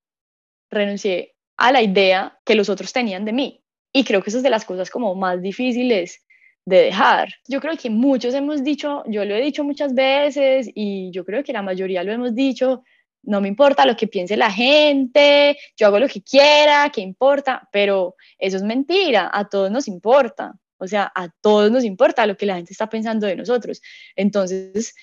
renuncié 0.75 1.35
a 1.57 1.73
la 1.73 1.83
idea 1.83 2.39
que 2.45 2.55
los 2.55 2.69
otros 2.69 2.93
tenían 2.93 3.25
de 3.25 3.33
mí. 3.33 3.65
Y 3.93 4.05
creo 4.05 4.23
que 4.23 4.31
eso 4.31 4.39
es 4.39 4.43
de 4.43 4.51
las 4.51 4.65
cosas 4.65 4.91
como 4.91 5.15
más 5.15 5.41
difíciles 5.41 6.25
de 6.67 6.83
dejar. 6.83 7.29
Yo 7.49 7.61
creo 7.61 7.77
que 7.77 7.91
muchos 7.91 8.35
hemos 8.35 8.65
dicho, 8.65 9.05
yo 9.07 9.25
lo 9.25 9.35
he 9.35 9.41
dicho 9.41 9.65
muchas 9.65 9.95
veces 9.95 10.71
y 10.75 11.11
yo 11.13 11.25
creo 11.25 11.45
que 11.45 11.53
la 11.53 11.63
mayoría 11.63 12.03
lo 12.03 12.13
hemos 12.13 12.35
dicho, 12.35 12.83
no 13.23 13.41
me 13.41 13.49
importa 13.49 13.87
lo 13.87 13.97
que 13.97 14.07
piense 14.07 14.37
la 14.37 14.51
gente, 14.51 15.57
yo 15.77 15.87
hago 15.87 15.99
lo 15.99 16.09
que 16.09 16.23
quiera, 16.23 16.91
¿qué 16.93 17.01
importa? 17.01 17.69
Pero 17.73 18.17
eso 18.39 18.57
es 18.57 18.63
mentira, 18.63 19.31
a 19.33 19.49
todos 19.49 19.71
nos 19.71 19.89
importa. 19.89 20.55
O 20.79 20.87
sea, 20.87 21.11
a 21.15 21.29
todos 21.41 21.71
nos 21.71 21.85
importa 21.85 22.27
lo 22.27 22.37
que 22.37 22.47
la 22.47 22.57
gente 22.57 22.73
está 22.73 22.89
pensando 22.89 23.27
de 23.27 23.37
nosotros. 23.37 23.81
Entonces, 24.17 24.95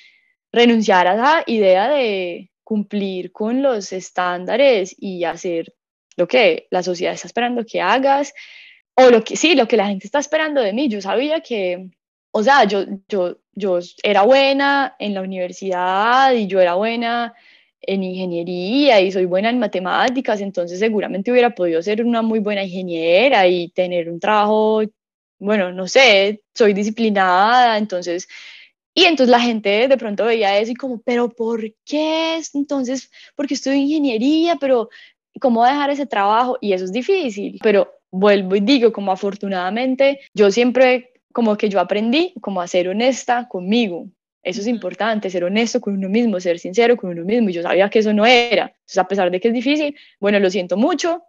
renunciar 0.51 1.07
a 1.07 1.15
esa 1.15 1.43
idea 1.47 1.89
de, 1.89 2.50
cumplir 2.63 3.31
con 3.31 3.61
los 3.61 3.91
estándares 3.93 4.95
y 4.97 5.23
hacer 5.23 5.73
lo 6.17 6.27
que 6.27 6.67
la 6.71 6.83
sociedad 6.83 7.13
está 7.13 7.27
esperando 7.27 7.65
que 7.65 7.81
hagas, 7.81 8.33
o 8.95 9.09
lo 9.09 9.23
que 9.23 9.35
sí, 9.35 9.55
lo 9.55 9.67
que 9.67 9.77
la 9.77 9.87
gente 9.87 10.05
está 10.05 10.19
esperando 10.19 10.61
de 10.61 10.73
mí. 10.73 10.89
Yo 10.89 11.01
sabía 11.01 11.41
que, 11.41 11.89
o 12.31 12.43
sea, 12.43 12.65
yo, 12.65 12.85
yo, 13.07 13.37
yo 13.53 13.79
era 14.03 14.23
buena 14.23 14.95
en 14.99 15.13
la 15.13 15.21
universidad 15.21 16.33
y 16.33 16.47
yo 16.47 16.59
era 16.59 16.75
buena 16.75 17.33
en 17.81 18.03
ingeniería 18.03 19.01
y 19.01 19.11
soy 19.11 19.25
buena 19.25 19.49
en 19.49 19.59
matemáticas, 19.59 20.39
entonces 20.41 20.79
seguramente 20.79 21.31
hubiera 21.31 21.49
podido 21.55 21.81
ser 21.81 22.05
una 22.05 22.21
muy 22.21 22.39
buena 22.39 22.63
ingeniera 22.63 23.47
y 23.47 23.69
tener 23.69 24.09
un 24.09 24.19
trabajo, 24.19 24.83
bueno, 25.39 25.71
no 25.71 25.87
sé, 25.87 26.43
soy 26.53 26.73
disciplinada, 26.73 27.77
entonces 27.77 28.27
y 28.93 29.05
entonces 29.05 29.29
la 29.29 29.39
gente 29.39 29.87
de 29.87 29.97
pronto 29.97 30.25
veía 30.25 30.57
eso 30.57 30.71
y 30.71 30.75
como, 30.75 31.01
pero 31.01 31.29
¿por 31.29 31.61
qué? 31.85 32.41
Entonces, 32.53 33.09
porque 33.35 33.53
estudio 33.53 33.77
ingeniería, 33.77 34.57
pero 34.57 34.89
¿cómo 35.39 35.65
dejar 35.65 35.89
ese 35.89 36.05
trabajo? 36.05 36.57
Y 36.59 36.73
eso 36.73 36.85
es 36.85 36.91
difícil, 36.91 37.59
pero 37.63 37.91
vuelvo 38.11 38.55
y 38.55 38.59
digo, 38.59 38.91
como 38.91 39.11
afortunadamente, 39.11 40.19
yo 40.33 40.51
siempre, 40.51 41.13
como 41.33 41.55
que 41.55 41.69
yo 41.69 41.79
aprendí 41.79 42.33
como 42.41 42.61
a 42.61 42.67
ser 42.67 42.89
honesta 42.89 43.47
conmigo. 43.47 44.07
Eso 44.43 44.61
es 44.61 44.67
importante, 44.67 45.29
ser 45.29 45.43
honesto 45.43 45.79
con 45.79 45.93
uno 45.93 46.09
mismo, 46.09 46.39
ser 46.39 46.57
sincero 46.57 46.97
con 46.97 47.11
uno 47.11 47.23
mismo. 47.23 47.49
Y 47.49 47.53
yo 47.53 47.61
sabía 47.61 47.89
que 47.89 47.99
eso 47.99 48.11
no 48.11 48.25
era. 48.25 48.73
Entonces, 48.73 48.97
a 48.97 49.07
pesar 49.07 49.29
de 49.29 49.39
que 49.39 49.49
es 49.49 49.53
difícil, 49.53 49.95
bueno, 50.19 50.39
lo 50.39 50.49
siento 50.49 50.77
mucho, 50.77 51.23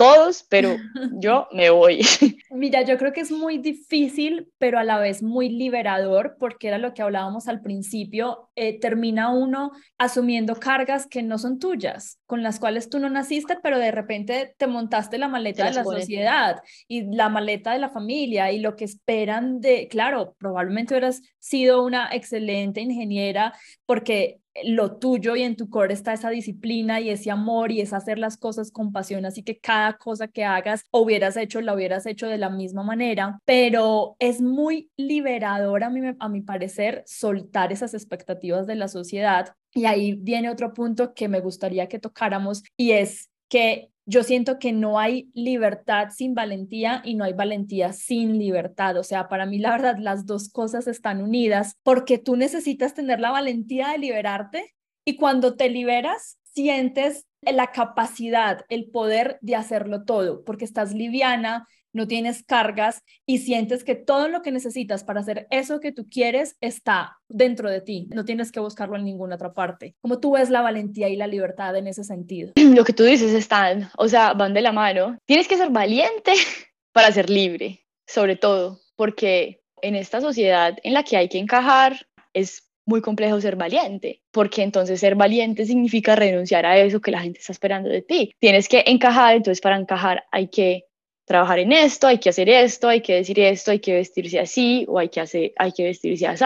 todos, 0.00 0.46
pero 0.48 0.76
yo 1.20 1.46
me 1.52 1.68
voy. 1.68 2.00
Mira, 2.50 2.80
yo 2.82 2.96
creo 2.96 3.12
que 3.12 3.20
es 3.20 3.30
muy 3.30 3.58
difícil, 3.58 4.50
pero 4.56 4.78
a 4.78 4.84
la 4.84 4.98
vez 4.98 5.22
muy 5.22 5.50
liberador, 5.50 6.36
porque 6.38 6.68
era 6.68 6.78
lo 6.78 6.94
que 6.94 7.02
hablábamos 7.02 7.48
al 7.48 7.60
principio, 7.60 8.48
eh, 8.56 8.80
termina 8.80 9.28
uno 9.30 9.72
asumiendo 9.98 10.56
cargas 10.56 11.06
que 11.06 11.22
no 11.22 11.36
son 11.36 11.58
tuyas, 11.58 12.18
con 12.24 12.42
las 12.42 12.58
cuales 12.58 12.88
tú 12.88 12.98
no 12.98 13.10
naciste, 13.10 13.58
pero 13.62 13.78
de 13.78 13.90
repente 13.90 14.54
te 14.56 14.66
montaste 14.66 15.18
la 15.18 15.28
maleta 15.28 15.66
de 15.66 15.74
la 15.74 15.84
sociedad 15.84 16.62
y 16.88 17.14
la 17.14 17.28
maleta 17.28 17.72
de 17.72 17.78
la 17.78 17.90
familia 17.90 18.50
y 18.52 18.60
lo 18.60 18.76
que 18.76 18.86
esperan 18.86 19.60
de, 19.60 19.86
claro, 19.88 20.34
probablemente 20.38 20.94
hubieras 20.94 21.20
sido 21.38 21.84
una 21.84 22.08
excelente 22.10 22.80
ingeniera 22.80 23.52
porque 23.84 24.39
lo 24.64 24.96
tuyo 24.96 25.36
y 25.36 25.42
en 25.42 25.56
tu 25.56 25.68
core 25.68 25.94
está 25.94 26.12
esa 26.12 26.30
disciplina 26.30 27.00
y 27.00 27.10
ese 27.10 27.30
amor 27.30 27.72
y 27.72 27.80
es 27.80 27.92
hacer 27.92 28.18
las 28.18 28.36
cosas 28.36 28.70
con 28.70 28.92
pasión, 28.92 29.24
así 29.24 29.42
que 29.42 29.58
cada 29.58 29.96
cosa 29.96 30.28
que 30.28 30.44
hagas 30.44 30.84
hubieras 30.90 31.36
hecho, 31.36 31.60
la 31.60 31.74
hubieras 31.74 32.06
hecho 32.06 32.26
de 32.26 32.38
la 32.38 32.50
misma 32.50 32.82
manera, 32.82 33.38
pero 33.44 34.16
es 34.18 34.40
muy 34.40 34.90
liberador 34.96 35.84
a 35.84 35.90
mi, 35.90 36.00
a 36.18 36.28
mi 36.28 36.40
parecer 36.42 37.02
soltar 37.06 37.72
esas 37.72 37.94
expectativas 37.94 38.66
de 38.66 38.74
la 38.74 38.88
sociedad. 38.88 39.54
Y 39.72 39.84
ahí 39.84 40.14
viene 40.14 40.50
otro 40.50 40.74
punto 40.74 41.14
que 41.14 41.28
me 41.28 41.40
gustaría 41.40 41.88
que 41.88 42.00
tocáramos 42.00 42.64
y 42.76 42.92
es 42.92 43.30
que 43.48 43.90
yo 44.10 44.24
siento 44.24 44.58
que 44.58 44.72
no 44.72 44.98
hay 44.98 45.30
libertad 45.34 46.08
sin 46.10 46.34
valentía 46.34 47.00
y 47.04 47.14
no 47.14 47.22
hay 47.22 47.32
valentía 47.32 47.92
sin 47.92 48.38
libertad. 48.40 48.96
O 48.96 49.04
sea, 49.04 49.28
para 49.28 49.46
mí 49.46 49.60
la 49.60 49.70
verdad 49.70 49.98
las 49.98 50.26
dos 50.26 50.48
cosas 50.48 50.88
están 50.88 51.22
unidas 51.22 51.76
porque 51.84 52.18
tú 52.18 52.34
necesitas 52.34 52.92
tener 52.92 53.20
la 53.20 53.30
valentía 53.30 53.90
de 53.90 53.98
liberarte 53.98 54.74
y 55.04 55.16
cuando 55.16 55.54
te 55.54 55.70
liberas 55.70 56.38
sientes 56.42 57.28
la 57.42 57.68
capacidad, 57.68 58.64
el 58.68 58.90
poder 58.90 59.38
de 59.42 59.54
hacerlo 59.54 60.04
todo, 60.04 60.42
porque 60.42 60.64
estás 60.64 60.92
liviana, 60.92 61.68
no 61.92 62.06
tienes 62.06 62.42
cargas 62.42 63.02
y 63.26 63.38
sientes 63.38 63.84
que 63.84 63.94
todo 63.94 64.28
lo 64.28 64.42
que 64.42 64.52
necesitas 64.52 65.04
para 65.04 65.20
hacer 65.20 65.46
eso 65.50 65.80
que 65.80 65.92
tú 65.92 66.08
quieres 66.08 66.56
está 66.60 67.18
dentro 67.28 67.70
de 67.70 67.80
ti. 67.80 68.08
No 68.14 68.24
tienes 68.24 68.52
que 68.52 68.60
buscarlo 68.60 68.96
en 68.96 69.04
ninguna 69.04 69.36
otra 69.36 69.52
parte. 69.52 69.94
¿Cómo 70.00 70.20
tú 70.20 70.32
ves 70.32 70.50
la 70.50 70.62
valentía 70.62 71.08
y 71.08 71.16
la 71.16 71.26
libertad 71.26 71.76
en 71.76 71.86
ese 71.86 72.04
sentido? 72.04 72.52
Lo 72.56 72.84
que 72.84 72.92
tú 72.92 73.04
dices 73.04 73.32
están, 73.32 73.90
o 73.96 74.08
sea, 74.08 74.34
van 74.34 74.54
de 74.54 74.62
la 74.62 74.72
mano. 74.72 75.18
Tienes 75.26 75.48
que 75.48 75.56
ser 75.56 75.70
valiente 75.70 76.32
para 76.92 77.12
ser 77.12 77.30
libre, 77.30 77.86
sobre 78.06 78.36
todo, 78.36 78.80
porque 78.96 79.60
en 79.82 79.94
esta 79.94 80.20
sociedad 80.20 80.76
en 80.82 80.94
la 80.94 81.02
que 81.02 81.16
hay 81.16 81.28
que 81.28 81.38
encajar 81.38 82.06
es 82.32 82.70
muy 82.86 83.00
complejo 83.00 83.40
ser 83.40 83.56
valiente, 83.56 84.22
porque 84.32 84.62
entonces 84.62 85.00
ser 85.00 85.14
valiente 85.14 85.64
significa 85.64 86.16
renunciar 86.16 86.66
a 86.66 86.76
eso 86.78 87.00
que 87.00 87.12
la 87.12 87.20
gente 87.20 87.38
está 87.38 87.52
esperando 87.52 87.88
de 87.88 88.02
ti. 88.02 88.34
Tienes 88.40 88.68
que 88.68 88.82
encajar, 88.86 89.36
entonces 89.36 89.60
para 89.60 89.76
encajar 89.76 90.24
hay 90.32 90.48
que 90.48 90.86
trabajar 91.30 91.60
en 91.60 91.70
esto, 91.70 92.08
hay 92.08 92.18
que 92.18 92.30
hacer 92.30 92.48
esto, 92.48 92.88
hay 92.88 93.02
que 93.02 93.14
decir 93.14 93.38
esto, 93.38 93.70
hay 93.70 93.78
que 93.78 93.94
vestirse 93.94 94.40
así 94.40 94.84
o 94.88 94.98
hay 94.98 95.08
que, 95.08 95.20
hacer, 95.20 95.52
hay 95.58 95.70
que 95.70 95.84
vestirse 95.84 96.26
así. 96.26 96.44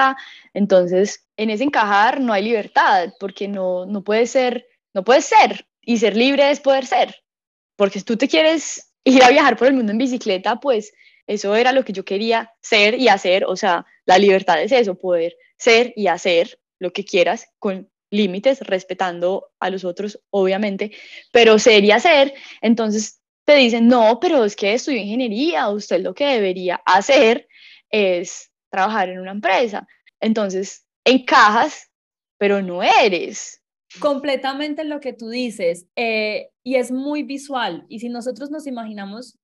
Entonces, 0.53 1.27
en 1.39 1.49
ese 1.49 1.65
encajar 1.65 2.21
no 2.21 2.35
hay 2.35 2.45
libertad 2.45 3.15
porque 3.19 3.49
no, 3.49 3.87
no 3.87 4.05
puede 4.05 4.27
ser, 4.27 4.67
no 4.93 5.03
puedes 5.03 5.25
ser 5.25 5.67
y 5.81 5.97
ser 5.97 6.15
libre 6.15 6.51
es 6.51 6.61
poder 6.61 6.85
ser. 6.85 7.17
Porque 7.77 8.01
si 8.01 8.05
tú 8.05 8.19
te 8.19 8.29
quieres 8.29 8.93
ir 9.05 9.25
a 9.25 9.31
viajar 9.31 9.57
por 9.57 9.69
el 9.69 9.73
mundo 9.73 9.91
en 9.91 9.97
bicicleta, 9.97 10.61
pues 10.61 10.93
eso 11.27 11.57
era 11.57 11.73
lo 11.73 11.83
que 11.83 11.95
yo 11.95 12.05
quería 12.05 12.53
ser 12.61 13.01
y 13.01 13.09
hacer. 13.09 13.47
O 13.47 13.57
sea, 13.57 13.87
la 14.05 14.19
libertad 14.19 14.63
es 14.63 14.71
eso, 14.71 14.97
poder 14.97 15.35
ser 15.57 15.95
y 15.97 16.09
hacer 16.09 16.61
lo 16.79 16.93
que 16.93 17.07
quieras 17.07 17.49
con 17.59 17.89
límites, 18.11 18.61
respetando 18.61 19.49
a 19.61 19.71
los 19.71 19.83
otros, 19.83 20.21
obviamente, 20.29 20.93
pero 21.33 21.59
ser 21.59 21.85
y 21.85 21.91
hacer, 21.91 22.35
entonces 22.61 23.23
te 23.45 23.57
dicen, 23.57 23.89
no, 23.89 24.19
pero 24.21 24.45
es 24.45 24.57
que 24.57 24.75
estudió 24.75 24.99
ingeniería, 24.99 25.69
usted 25.69 26.01
lo 26.01 26.15
que 26.15 26.27
debería 26.27 26.81
hacer 26.87 27.47
es 27.91 28.51
trabajar 28.71 29.09
en 29.09 29.21
una 29.21 29.33
empresa. 29.33 29.87
Entonces, 30.21 30.87
encajas, 31.05 31.91
pero 32.39 32.63
no 32.63 32.83
eres. 32.83 33.63
Completamente 34.01 34.85
lo 34.85 35.01
que 35.01 35.13
tú 35.13 35.29
dices, 35.29 35.87
eh, 35.95 36.51
y 36.65 36.77
es 36.77 36.91
muy 36.91 37.23
visual. 37.23 37.85
Y 37.89 38.01
si 38.01 38.09
nosotros 38.09 38.51
nos 38.51 38.67
imaginamos 38.67 39.39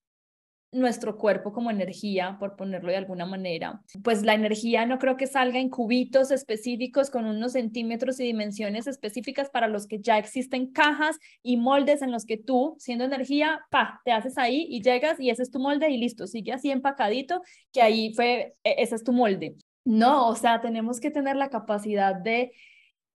nuestro 0.72 1.16
cuerpo 1.16 1.52
como 1.52 1.70
energía, 1.70 2.36
por 2.38 2.56
ponerlo 2.56 2.90
de 2.90 2.96
alguna 2.96 3.26
manera, 3.26 3.82
pues 4.04 4.22
la 4.22 4.34
energía 4.34 4.86
no 4.86 4.98
creo 4.98 5.16
que 5.16 5.26
salga 5.26 5.58
en 5.58 5.68
cubitos 5.68 6.30
específicos 6.30 7.10
con 7.10 7.26
unos 7.26 7.52
centímetros 7.52 8.20
y 8.20 8.24
dimensiones 8.24 8.86
específicas 8.86 9.50
para 9.50 9.66
los 9.66 9.86
que 9.86 10.00
ya 10.00 10.18
existen 10.18 10.70
cajas 10.70 11.18
y 11.42 11.56
moldes 11.56 12.02
en 12.02 12.12
los 12.12 12.24
que 12.24 12.36
tú, 12.36 12.76
siendo 12.78 13.04
energía, 13.04 13.60
pa, 13.70 14.00
te 14.04 14.12
haces 14.12 14.38
ahí 14.38 14.66
y 14.70 14.82
llegas 14.82 15.18
y 15.18 15.30
ese 15.30 15.42
es 15.42 15.50
tu 15.50 15.58
molde 15.58 15.90
y 15.90 15.98
listo, 15.98 16.26
sigue 16.26 16.52
así 16.52 16.70
empacadito, 16.70 17.42
que 17.72 17.82
ahí 17.82 18.14
fue, 18.14 18.54
e, 18.62 18.76
ese 18.78 18.94
es 18.94 19.04
tu 19.04 19.12
molde. 19.12 19.56
No, 19.84 20.28
o 20.28 20.36
sea, 20.36 20.60
tenemos 20.60 21.00
que 21.00 21.10
tener 21.10 21.36
la 21.36 21.48
capacidad 21.48 22.14
de 22.14 22.52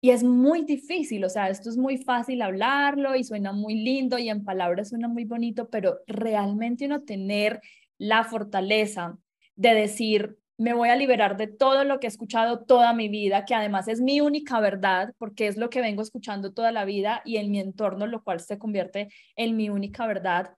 y 0.05 0.11
es 0.11 0.23
muy 0.23 0.67
difícil, 0.67 1.25
o 1.25 1.31
sea, 1.31 1.49
esto 1.49 1.71
es 1.71 1.79
muy 1.79 1.97
fácil 1.97 2.43
hablarlo 2.43 3.17
y 3.17 3.25
suena 3.25 3.53
muy 3.53 3.75
lindo 3.75 4.19
y 4.19 4.29
en 4.29 4.45
palabras 4.45 4.91
suena 4.91 5.09
muy 5.09 5.25
bonito, 5.25 5.71
pero 5.71 6.01
realmente 6.07 6.85
uno 6.85 7.05
tener 7.05 7.63
la 7.97 8.23
fortaleza 8.23 9.17
de 9.57 9.73
decir, 9.73 10.37
me 10.59 10.75
voy 10.75 10.91
a 10.91 10.97
liberar 10.97 11.39
de 11.39 11.47
todo 11.47 11.85
lo 11.85 12.01
que 12.01 12.07
he 12.07 12.09
escuchado 12.09 12.67
toda 12.67 12.93
mi 12.93 13.09
vida, 13.09 13.47
que 13.47 13.55
además 13.55 13.89
es 13.89 14.03
mi 14.03 14.21
única 14.21 14.61
verdad, 14.61 15.15
porque 15.17 15.47
es 15.47 15.57
lo 15.57 15.71
que 15.71 15.81
vengo 15.81 16.03
escuchando 16.03 16.53
toda 16.53 16.71
la 16.71 16.85
vida 16.85 17.23
y 17.25 17.39
en 17.39 17.51
mi 17.51 17.59
entorno, 17.59 18.07
lo 18.07 18.23
cual 18.23 18.41
se 18.41 18.59
convierte 18.59 19.09
en 19.37 19.57
mi 19.57 19.71
única 19.71 20.07
verdad. 20.07 20.51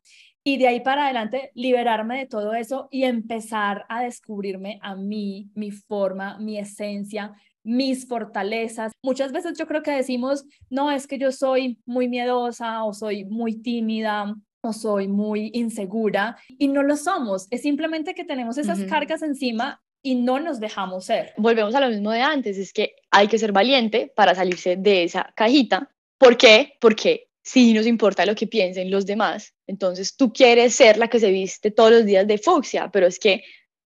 Y 0.42 0.58
de 0.58 0.66
ahí 0.66 0.80
para 0.80 1.04
adelante, 1.04 1.52
liberarme 1.54 2.18
de 2.18 2.26
todo 2.26 2.54
eso 2.54 2.88
y 2.90 3.04
empezar 3.04 3.84
a 3.88 4.02
descubrirme 4.02 4.80
a 4.82 4.96
mí, 4.96 5.50
mi 5.54 5.70
forma, 5.70 6.36
mi 6.40 6.58
esencia, 6.58 7.32
mis 7.66 8.06
fortalezas. 8.06 8.92
Muchas 9.02 9.32
veces 9.32 9.58
yo 9.58 9.66
creo 9.66 9.82
que 9.82 9.90
decimos, 9.90 10.44
no, 10.70 10.90
es 10.90 11.06
que 11.06 11.18
yo 11.18 11.32
soy 11.32 11.78
muy 11.84 12.08
miedosa 12.08 12.84
o 12.84 12.94
soy 12.94 13.24
muy 13.24 13.60
tímida 13.60 14.34
o 14.60 14.72
soy 14.72 15.08
muy 15.08 15.50
insegura 15.52 16.36
y 16.58 16.68
no 16.68 16.82
lo 16.82 16.96
somos. 16.96 17.48
Es 17.50 17.62
simplemente 17.62 18.14
que 18.14 18.24
tenemos 18.24 18.56
esas 18.56 18.82
cargas 18.84 19.22
encima 19.22 19.82
y 20.00 20.14
no 20.14 20.38
nos 20.38 20.60
dejamos 20.60 21.06
ser. 21.06 21.34
Volvemos 21.36 21.74
a 21.74 21.80
lo 21.80 21.88
mismo 21.88 22.12
de 22.12 22.20
antes, 22.20 22.56
es 22.56 22.72
que 22.72 22.94
hay 23.10 23.26
que 23.26 23.38
ser 23.38 23.50
valiente 23.50 24.12
para 24.14 24.34
salirse 24.34 24.76
de 24.76 25.02
esa 25.02 25.32
cajita. 25.34 25.90
¿Por 26.18 26.36
qué? 26.36 26.74
Porque 26.80 27.30
si 27.42 27.72
nos 27.72 27.86
importa 27.86 28.24
lo 28.24 28.36
que 28.36 28.46
piensen 28.46 28.90
los 28.90 29.06
demás, 29.06 29.54
entonces 29.66 30.16
tú 30.16 30.32
quieres 30.32 30.74
ser 30.74 30.98
la 30.98 31.08
que 31.08 31.18
se 31.18 31.32
viste 31.32 31.72
todos 31.72 31.90
los 31.90 32.04
días 32.04 32.26
de 32.26 32.38
fucsia, 32.38 32.90
pero 32.92 33.08
es 33.08 33.18
que 33.18 33.42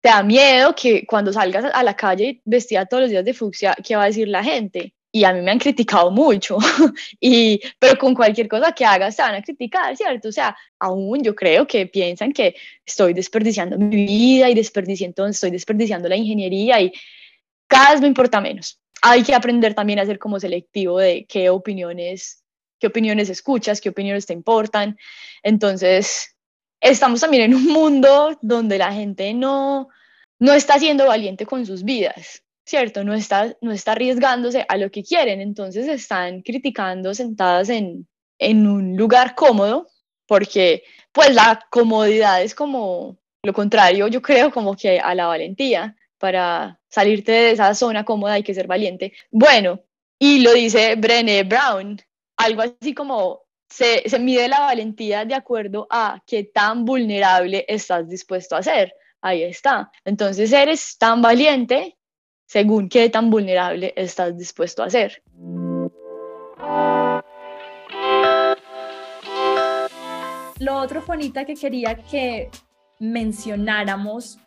te 0.08 0.14
da 0.14 0.24
miedo 0.24 0.74
que 0.74 1.06
cuando 1.06 1.34
salgas 1.34 1.66
a 1.74 1.84
la 1.84 1.94
calle 1.94 2.42
vestida 2.46 2.86
todos 2.86 3.02
los 3.04 3.10
días 3.10 3.26
de 3.26 3.34
fucsia, 3.34 3.76
¿qué 3.84 3.98
va 3.98 4.04
a 4.04 4.06
decir 4.06 4.30
la 4.30 4.42
gente? 4.42 4.94
Y 5.12 5.26
a 5.26 5.34
mí 5.34 5.42
me 5.42 5.52
han 5.52 5.60
criticado 5.60 6.12
mucho, 6.12 6.58
y, 7.20 7.60
pero 7.78 8.00
con 8.00 8.16
cualquier 8.16 8.48
cosa 8.48 8.72
que 8.72 8.86
hagas 8.86 9.18
te 9.18 9.22
van 9.22 9.36
a 9.36 9.42
criticar, 9.42 9.98
¿cierto? 9.98 10.30
O 10.30 10.32
sea, 10.32 10.56
aún 10.80 11.22
yo 11.22 11.36
creo 11.36 11.68
que 11.68 11.88
piensan 11.88 12.32
que 12.32 12.56
estoy 12.86 13.14
desperdiciando 13.14 13.78
mi 13.78 14.06
vida 14.06 14.50
y 14.50 14.54
desperdiciando, 14.54 15.26
estoy 15.26 15.52
desperdiciando 15.52 16.08
la 16.08 16.16
ingeniería 16.16 16.80
y 16.80 16.94
cada 17.68 17.92
vez 17.92 18.00
me 18.00 18.08
importa 18.08 18.40
menos. 18.40 18.80
Hay 19.02 19.24
que 19.24 19.36
aprender 19.36 19.74
también 19.74 20.00
a 20.00 20.06
ser 20.06 20.20
como 20.20 20.40
selectivo 20.40 21.00
de 21.00 21.26
qué 21.28 21.50
opiniones, 21.50 22.46
qué 22.80 22.88
opiniones 22.88 23.30
escuchas, 23.30 23.82
qué 23.82 23.90
opiniones 23.90 24.26
te 24.26 24.32
importan. 24.32 24.98
Entonces, 25.44 26.34
estamos 26.80 27.20
también 27.20 27.44
en 27.44 27.56
un 27.56 27.66
mundo 27.66 28.38
donde 28.42 28.78
la 28.78 28.94
gente 28.94 29.34
no, 29.34 29.90
no 30.40 30.54
está 30.54 30.80
siendo 30.80 31.08
valiente 31.08 31.46
con 31.46 31.66
sus 31.66 31.84
vidas, 31.84 32.44
¿cierto? 32.66 33.04
No 33.04 33.14
está, 33.14 33.56
no 33.62 33.72
está 33.72 33.94
arriesgándose 33.94 34.66
a 34.68 34.78
lo 34.78 34.92
que 34.92 35.04
quieren, 35.04 35.42
entonces 35.42 35.88
están 35.88 36.42
criticando 36.42 37.14
sentadas 37.14 37.70
en, 37.70 38.08
en 38.40 38.68
un 38.68 38.96
lugar 38.96 39.36
cómodo, 39.36 39.88
porque 40.28 40.84
pues 41.12 41.34
la 41.34 41.66
comodidad 41.70 42.42
es 42.44 42.54
como 42.54 43.18
lo 43.44 43.54
contrario, 43.54 44.08
yo 44.08 44.22
creo, 44.22 44.52
como 44.52 44.76
que 44.76 45.00
a 45.00 45.16
la 45.16 45.28
valentía. 45.28 45.96
Para 46.20 46.80
salirte 46.90 47.32
de 47.32 47.52
esa 47.52 47.74
zona 47.76 48.04
cómoda 48.04 48.34
hay 48.34 48.44
que 48.44 48.54
ser 48.54 48.68
valiente. 48.68 49.14
Bueno, 49.32 49.82
y 50.20 50.40
lo 50.40 50.52
dice 50.54 50.96
Brené 50.96 51.44
Brown, 51.44 52.02
algo 52.38 52.64
así 52.64 52.94
como 52.94 53.44
se, 53.70 54.04
mide 54.20 54.48
la 54.48 54.62
valentía 54.62 55.26
de 55.26 55.36
acuerdo 55.36 55.88
a 55.90 56.22
qué 56.26 56.44
tan 56.44 56.86
vulnerable 56.86 57.66
estás 57.68 58.10
dispuesto 58.10 58.56
a 58.56 58.64
ser. 58.64 58.94
Ahí 59.28 59.44
está. 59.44 59.92
Entonces 60.06 60.54
eres 60.54 60.98
tan 60.98 61.22
valiente 61.22 61.98
según 62.46 62.88
qué 62.88 63.10
tan 63.10 63.30
vulnerable 63.30 63.94
estás 63.98 64.38
dispuesto 64.38 64.84
a 64.84 64.90
ser. 64.90 65.22
Lo 70.60 70.78
otro, 70.78 71.02
Juanita, 71.02 71.44
que 71.44 71.56
quería 71.56 71.98
que 71.98 72.50
mencionáramos 73.00 74.40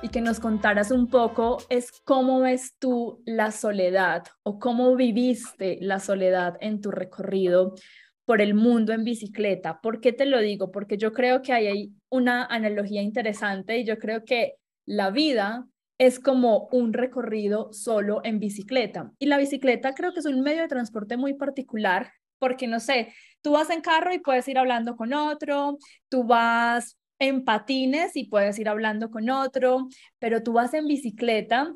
y 0.00 0.08
que 0.08 0.22
nos 0.22 0.40
contaras 0.40 0.90
un 0.90 1.08
poco 1.08 1.58
es 1.68 1.92
cómo 2.04 2.40
ves 2.40 2.74
tú 2.78 3.22
la 3.26 3.50
soledad 3.50 4.24
o 4.44 4.58
cómo 4.58 4.96
viviste 4.96 5.76
la 5.82 6.00
soledad 6.00 6.56
en 6.60 6.80
tu 6.80 6.90
recorrido 6.90 7.74
por 8.32 8.40
el 8.40 8.54
mundo 8.54 8.94
en 8.94 9.04
bicicleta. 9.04 9.82
¿Por 9.82 10.00
qué 10.00 10.10
te 10.14 10.24
lo 10.24 10.40
digo? 10.40 10.72
Porque 10.72 10.96
yo 10.96 11.12
creo 11.12 11.42
que 11.42 11.52
hay 11.52 11.92
una 12.08 12.46
analogía 12.46 13.02
interesante 13.02 13.76
y 13.76 13.84
yo 13.84 13.98
creo 13.98 14.24
que 14.24 14.54
la 14.86 15.10
vida 15.10 15.66
es 15.98 16.18
como 16.18 16.66
un 16.72 16.94
recorrido 16.94 17.74
solo 17.74 18.22
en 18.24 18.38
bicicleta. 18.38 19.12
Y 19.18 19.26
la 19.26 19.36
bicicleta 19.36 19.92
creo 19.92 20.14
que 20.14 20.20
es 20.20 20.24
un 20.24 20.40
medio 20.40 20.62
de 20.62 20.68
transporte 20.68 21.18
muy 21.18 21.34
particular 21.34 22.10
porque, 22.38 22.66
no 22.66 22.80
sé, 22.80 23.12
tú 23.42 23.52
vas 23.52 23.68
en 23.68 23.82
carro 23.82 24.14
y 24.14 24.18
puedes 24.18 24.48
ir 24.48 24.56
hablando 24.56 24.96
con 24.96 25.12
otro, 25.12 25.76
tú 26.08 26.24
vas 26.24 26.96
en 27.18 27.44
patines 27.44 28.16
y 28.16 28.28
puedes 28.28 28.58
ir 28.58 28.70
hablando 28.70 29.10
con 29.10 29.28
otro, 29.28 29.88
pero 30.18 30.42
tú 30.42 30.54
vas 30.54 30.72
en 30.72 30.86
bicicleta 30.86 31.74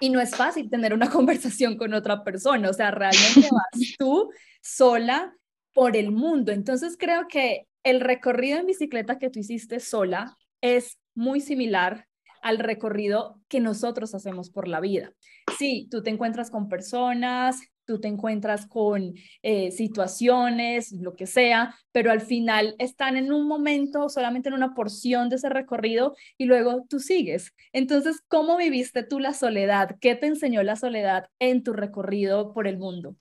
y 0.00 0.10
no 0.10 0.20
es 0.20 0.36
fácil 0.36 0.68
tener 0.68 0.92
una 0.92 1.08
conversación 1.10 1.78
con 1.78 1.94
otra 1.94 2.24
persona, 2.24 2.68
o 2.68 2.74
sea, 2.74 2.90
realmente 2.90 3.48
vas 3.50 3.96
tú 3.98 4.28
sola 4.60 5.34
por 5.72 5.96
el 5.96 6.10
mundo. 6.10 6.52
Entonces 6.52 6.96
creo 6.98 7.28
que 7.28 7.66
el 7.82 8.00
recorrido 8.00 8.58
en 8.58 8.66
bicicleta 8.66 9.18
que 9.18 9.30
tú 9.30 9.38
hiciste 9.38 9.80
sola 9.80 10.36
es 10.60 10.98
muy 11.14 11.40
similar 11.40 12.06
al 12.42 12.58
recorrido 12.58 13.40
que 13.48 13.60
nosotros 13.60 14.14
hacemos 14.14 14.50
por 14.50 14.68
la 14.68 14.80
vida. 14.80 15.12
Sí, 15.58 15.88
tú 15.90 16.02
te 16.02 16.10
encuentras 16.10 16.50
con 16.50 16.68
personas, 16.68 17.60
tú 17.88 17.98
te 18.00 18.08
encuentras 18.08 18.66
con 18.66 19.14
eh, 19.42 19.70
situaciones, 19.72 20.92
lo 20.92 21.16
que 21.16 21.26
sea, 21.26 21.74
pero 21.90 22.12
al 22.12 22.20
final 22.20 22.76
están 22.78 23.16
en 23.16 23.32
un 23.32 23.48
momento, 23.48 24.10
solamente 24.10 24.50
en 24.50 24.54
una 24.54 24.74
porción 24.74 25.30
de 25.30 25.36
ese 25.36 25.48
recorrido 25.48 26.14
y 26.36 26.44
luego 26.44 26.84
tú 26.88 27.00
sigues. 27.00 27.54
Entonces, 27.72 28.20
¿cómo 28.28 28.58
viviste 28.58 29.02
tú 29.04 29.18
la 29.20 29.32
soledad? 29.32 29.96
¿Qué 30.00 30.14
te 30.14 30.26
enseñó 30.26 30.62
la 30.62 30.76
soledad 30.76 31.30
en 31.38 31.62
tu 31.62 31.72
recorrido 31.72 32.52
por 32.52 32.66
el 32.66 32.76
mundo? 32.76 33.16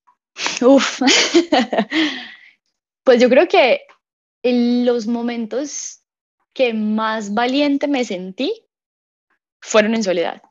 Uf, 0.61 1.01
Pues 3.07 3.21
yo 3.21 3.29
creo 3.29 3.47
que 3.47 3.83
en 4.43 4.85
los 4.85 5.07
momentos 5.07 6.01
que 6.53 6.73
más 6.73 7.33
valiente 7.33 7.87
me 7.87 8.03
sentí 8.03 8.67
fueron 9.61 9.95
en 9.95 10.03
soledad. 10.03 10.41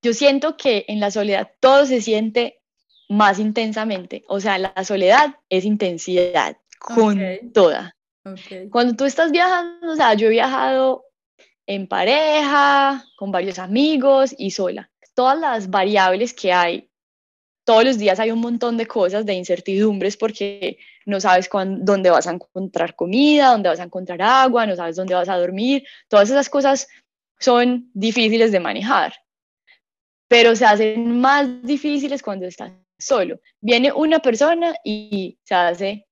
Yo 0.00 0.14
siento 0.14 0.56
que 0.56 0.84
en 0.86 1.00
la 1.00 1.10
soledad 1.10 1.50
todo 1.58 1.84
se 1.84 2.00
siente 2.00 2.62
más 3.08 3.40
intensamente. 3.40 4.22
O 4.28 4.38
sea, 4.38 4.56
la 4.58 4.84
soledad 4.84 5.34
es 5.48 5.64
intensidad 5.64 6.56
con 6.78 7.20
toda. 7.52 7.96
Cuando 8.70 8.94
tú 8.94 9.04
estás 9.04 9.32
viajando, 9.32 9.94
o 9.94 9.96
sea, 9.96 10.14
yo 10.14 10.28
he 10.28 10.30
viajado 10.30 11.06
en 11.66 11.88
pareja, 11.88 13.04
con 13.16 13.32
varios 13.32 13.58
amigos 13.58 14.32
y 14.38 14.52
sola. 14.52 14.92
Todas 15.14 15.40
las 15.40 15.70
variables 15.70 16.34
que 16.34 16.52
hay, 16.52 16.88
todos 17.64 17.82
los 17.82 17.98
días 17.98 18.20
hay 18.20 18.30
un 18.30 18.40
montón 18.40 18.76
de 18.76 18.86
cosas, 18.86 19.26
de 19.26 19.34
incertidumbres, 19.34 20.16
porque 20.16 20.78
no 21.06 21.20
sabes 21.20 21.48
dónde 21.52 22.10
vas 22.10 22.26
a 22.26 22.32
encontrar 22.32 22.94
comida, 22.94 23.50
dónde 23.50 23.68
vas 23.68 23.80
a 23.80 23.84
encontrar 23.84 24.22
agua, 24.22 24.66
no 24.66 24.76
sabes 24.76 24.96
dónde 24.96 25.14
vas 25.14 25.28
a 25.28 25.36
dormir, 25.36 25.84
todas 26.08 26.30
esas 26.30 26.48
cosas 26.48 26.88
son 27.38 27.90
difíciles 27.92 28.52
de 28.52 28.60
manejar, 28.60 29.14
pero 30.28 30.56
se 30.56 30.64
hacen 30.64 31.20
más 31.20 31.62
difíciles 31.62 32.22
cuando 32.22 32.46
estás 32.46 32.72
solo. 32.98 33.40
Viene 33.60 33.92
una 33.92 34.20
persona 34.20 34.74
y 34.84 35.38
se 35.44 35.54
hace, 35.54 36.06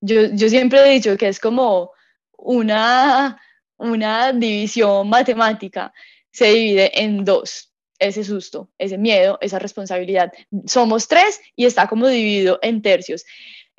yo, 0.00 0.26
yo 0.32 0.48
siempre 0.48 0.80
he 0.80 0.94
dicho 0.94 1.16
que 1.16 1.28
es 1.28 1.40
como 1.40 1.90
una, 2.36 3.40
una 3.76 4.32
división 4.32 5.08
matemática, 5.08 5.92
se 6.32 6.46
divide 6.52 7.02
en 7.02 7.24
dos, 7.24 7.72
ese 7.98 8.24
susto, 8.24 8.70
ese 8.78 8.98
miedo, 8.98 9.38
esa 9.40 9.58
responsabilidad. 9.58 10.32
Somos 10.66 11.08
tres 11.08 11.40
y 11.56 11.66
está 11.66 11.86
como 11.86 12.08
dividido 12.08 12.58
en 12.62 12.82
tercios. 12.82 13.24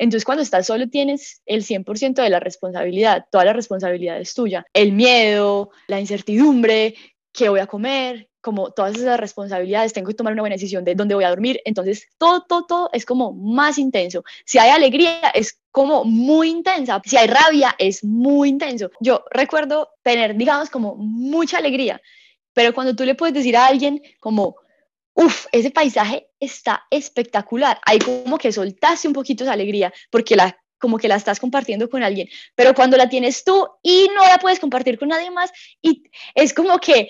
Entonces, 0.01 0.25
cuando 0.25 0.41
estás 0.41 0.65
solo 0.65 0.89
tienes 0.89 1.43
el 1.45 1.63
100% 1.63 2.23
de 2.23 2.29
la 2.31 2.39
responsabilidad, 2.39 3.25
toda 3.31 3.45
la 3.45 3.53
responsabilidad 3.53 4.19
es 4.19 4.33
tuya. 4.33 4.65
El 4.73 4.93
miedo, 4.93 5.69
la 5.85 5.99
incertidumbre, 5.99 6.95
qué 7.31 7.49
voy 7.49 7.59
a 7.59 7.67
comer, 7.67 8.27
como 8.41 8.71
todas 8.71 8.95
esas 8.95 9.19
responsabilidades, 9.19 9.93
tengo 9.93 10.07
que 10.07 10.15
tomar 10.15 10.33
una 10.33 10.41
buena 10.41 10.55
decisión 10.55 10.83
de 10.83 10.95
dónde 10.95 11.13
voy 11.13 11.23
a 11.23 11.29
dormir, 11.29 11.61
entonces 11.65 12.07
todo, 12.17 12.41
todo, 12.41 12.65
todo 12.65 12.89
es 12.93 13.05
como 13.05 13.31
más 13.31 13.77
intenso. 13.77 14.23
Si 14.43 14.57
hay 14.57 14.71
alegría, 14.71 15.19
es 15.35 15.61
como 15.69 16.03
muy 16.03 16.49
intensa, 16.49 16.99
si 17.05 17.17
hay 17.17 17.27
rabia, 17.27 17.75
es 17.77 18.03
muy 18.03 18.49
intenso. 18.49 18.89
Yo 19.01 19.23
recuerdo 19.29 19.89
tener, 20.01 20.35
digamos, 20.35 20.71
como 20.71 20.95
mucha 20.95 21.59
alegría, 21.59 22.01
pero 22.53 22.73
cuando 22.73 22.95
tú 22.95 23.05
le 23.05 23.13
puedes 23.13 23.35
decir 23.35 23.55
a 23.55 23.67
alguien 23.67 24.01
como, 24.19 24.55
uff, 25.13 25.47
ese 25.51 25.71
paisaje 25.71 26.27
está 26.39 26.85
espectacular. 26.89 27.79
Ahí 27.85 27.99
como 27.99 28.37
que 28.37 28.51
soltaste 28.51 29.07
un 29.07 29.13
poquito 29.13 29.43
esa 29.43 29.53
alegría 29.53 29.93
porque 30.09 30.35
la 30.35 30.57
como 30.79 30.97
que 30.97 31.07
la 31.07 31.15
estás 31.15 31.39
compartiendo 31.39 31.87
con 31.89 32.01
alguien, 32.01 32.27
pero 32.55 32.73
cuando 32.73 32.97
la 32.97 33.07
tienes 33.07 33.43
tú 33.43 33.69
y 33.83 34.09
no 34.15 34.23
la 34.23 34.39
puedes 34.39 34.59
compartir 34.59 34.97
con 34.97 35.09
nadie 35.09 35.29
más 35.29 35.51
y 35.79 36.03
es 36.33 36.55
como 36.55 36.79
que 36.79 37.07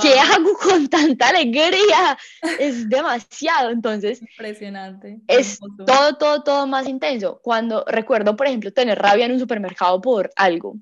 ¿qué 0.00 0.20
hago 0.20 0.54
con 0.54 0.88
tanta 0.88 1.30
alegría? 1.30 2.16
Es 2.58 2.88
demasiado, 2.88 3.70
entonces 3.70 4.22
impresionante. 4.22 5.18
Es 5.26 5.58
todo 5.86 6.16
todo 6.16 6.42
todo 6.42 6.66
más 6.66 6.86
intenso. 6.86 7.40
Cuando 7.42 7.84
recuerdo, 7.86 8.36
por 8.36 8.46
ejemplo, 8.46 8.72
tener 8.72 8.98
rabia 8.98 9.26
en 9.26 9.32
un 9.32 9.40
supermercado 9.40 10.00
por 10.00 10.30
algo, 10.36 10.76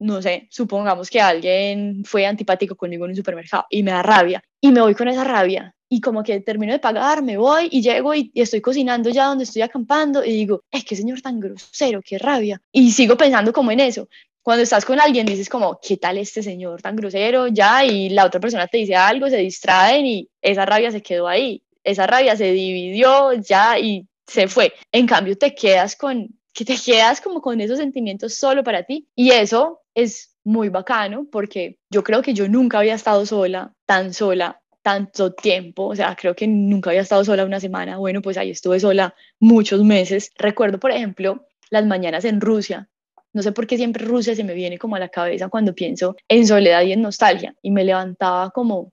no 0.00 0.20
sé, 0.20 0.48
supongamos 0.50 1.08
que 1.10 1.20
alguien 1.20 2.02
fue 2.04 2.26
antipático 2.26 2.74
conmigo 2.74 3.04
en 3.04 3.12
un 3.12 3.16
supermercado 3.16 3.66
y 3.70 3.82
me 3.82 3.92
da 3.92 4.02
rabia 4.02 4.42
y 4.60 4.72
me 4.72 4.80
voy 4.80 4.94
con 4.94 5.08
esa 5.08 5.24
rabia 5.24 5.74
y 5.92 6.00
como 6.00 6.22
que 6.22 6.40
termino 6.40 6.72
de 6.72 6.78
pagar, 6.78 7.22
me 7.22 7.36
voy 7.36 7.68
y 7.70 7.82
llego 7.82 8.14
y, 8.14 8.30
estoy 8.34 8.60
cocinando 8.60 9.10
ya 9.10 9.26
donde 9.26 9.44
estoy 9.44 9.62
acampando 9.62 10.24
y 10.24 10.30
digo, 10.30 10.62
es 10.70 10.84
que 10.84 10.94
señor 10.94 11.20
tan 11.20 11.40
grosero, 11.40 12.00
qué 12.00 12.16
rabia. 12.16 12.62
Y 12.72 12.92
sigo 12.92 13.16
pensando 13.16 13.52
como 13.52 13.72
en 13.72 13.80
eso. 13.80 14.08
Cuando 14.40 14.62
estás 14.62 14.84
con 14.84 15.00
alguien 15.00 15.26
dices 15.26 15.48
como, 15.48 15.80
¿qué 15.82 15.96
tal 15.96 16.16
este 16.16 16.42
señor 16.44 16.80
tan 16.80 16.94
grosero? 16.94 17.48
Ya, 17.48 17.84
y 17.84 18.08
la 18.08 18.24
otra 18.24 18.40
persona 18.40 18.68
te 18.68 18.78
dice 18.78 18.94
algo, 18.94 19.28
se 19.28 19.38
distraen 19.38 20.06
y 20.06 20.28
esa 20.40 20.64
rabia 20.64 20.92
se 20.92 21.02
quedó 21.02 21.26
ahí. 21.26 21.62
Esa 21.82 22.06
rabia 22.06 22.36
se 22.36 22.52
dividió 22.52 23.32
ya 23.32 23.78
y 23.78 24.06
se 24.26 24.46
fue. 24.46 24.72
En 24.92 25.06
cambio, 25.06 25.36
te 25.36 25.54
quedas 25.54 25.96
con, 25.96 26.28
que 26.54 26.64
te 26.64 26.76
quedas 26.76 27.20
como 27.20 27.42
con 27.42 27.60
esos 27.60 27.78
sentimientos 27.78 28.34
solo 28.34 28.62
para 28.62 28.84
ti. 28.84 29.08
Y 29.16 29.32
eso 29.32 29.79
es 29.94 30.36
muy 30.44 30.68
bacano 30.68 31.26
porque 31.30 31.78
yo 31.90 32.02
creo 32.02 32.22
que 32.22 32.34
yo 32.34 32.48
nunca 32.48 32.78
había 32.78 32.94
estado 32.94 33.26
sola, 33.26 33.74
tan 33.86 34.14
sola 34.14 34.60
tanto 34.82 35.32
tiempo, 35.32 35.86
o 35.88 35.96
sea, 35.96 36.16
creo 36.16 36.34
que 36.34 36.46
nunca 36.46 36.90
había 36.90 37.02
estado 37.02 37.24
sola 37.24 37.44
una 37.44 37.60
semana, 37.60 37.98
bueno, 37.98 38.22
pues 38.22 38.36
ahí 38.38 38.50
estuve 38.50 38.80
sola 38.80 39.14
muchos 39.38 39.84
meses. 39.84 40.30
Recuerdo, 40.38 40.80
por 40.80 40.90
ejemplo, 40.90 41.46
las 41.70 41.86
mañanas 41.86 42.24
en 42.24 42.40
Rusia. 42.40 42.88
No 43.32 43.42
sé 43.42 43.52
por 43.52 43.66
qué 43.66 43.76
siempre 43.76 44.04
Rusia 44.04 44.34
se 44.34 44.42
me 44.42 44.54
viene 44.54 44.78
como 44.78 44.96
a 44.96 44.98
la 44.98 45.08
cabeza 45.08 45.48
cuando 45.48 45.74
pienso 45.74 46.16
en 46.28 46.46
soledad 46.46 46.82
y 46.82 46.92
en 46.92 47.02
nostalgia. 47.02 47.54
Y 47.62 47.70
me 47.70 47.84
levantaba 47.84 48.50
como, 48.50 48.92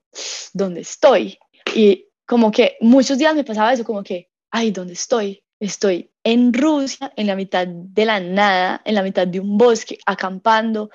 ¿dónde 0.53 0.81
estoy? 0.81 1.39
Y 1.73 2.05
como 2.25 2.51
que 2.51 2.77
muchos 2.81 3.17
días 3.17 3.33
me 3.33 3.43
pasaba 3.43 3.73
eso, 3.73 3.83
como 3.83 4.03
que, 4.03 4.29
ay, 4.51 4.71
¿dónde 4.71 4.93
estoy? 4.93 5.41
Estoy 5.59 6.11
en 6.23 6.53
Rusia, 6.53 7.11
en 7.15 7.27
la 7.27 7.35
mitad 7.35 7.67
de 7.67 8.05
la 8.05 8.19
nada, 8.19 8.81
en 8.85 8.95
la 8.95 9.03
mitad 9.03 9.27
de 9.27 9.39
un 9.39 9.57
bosque, 9.57 9.97
acampando, 10.05 10.89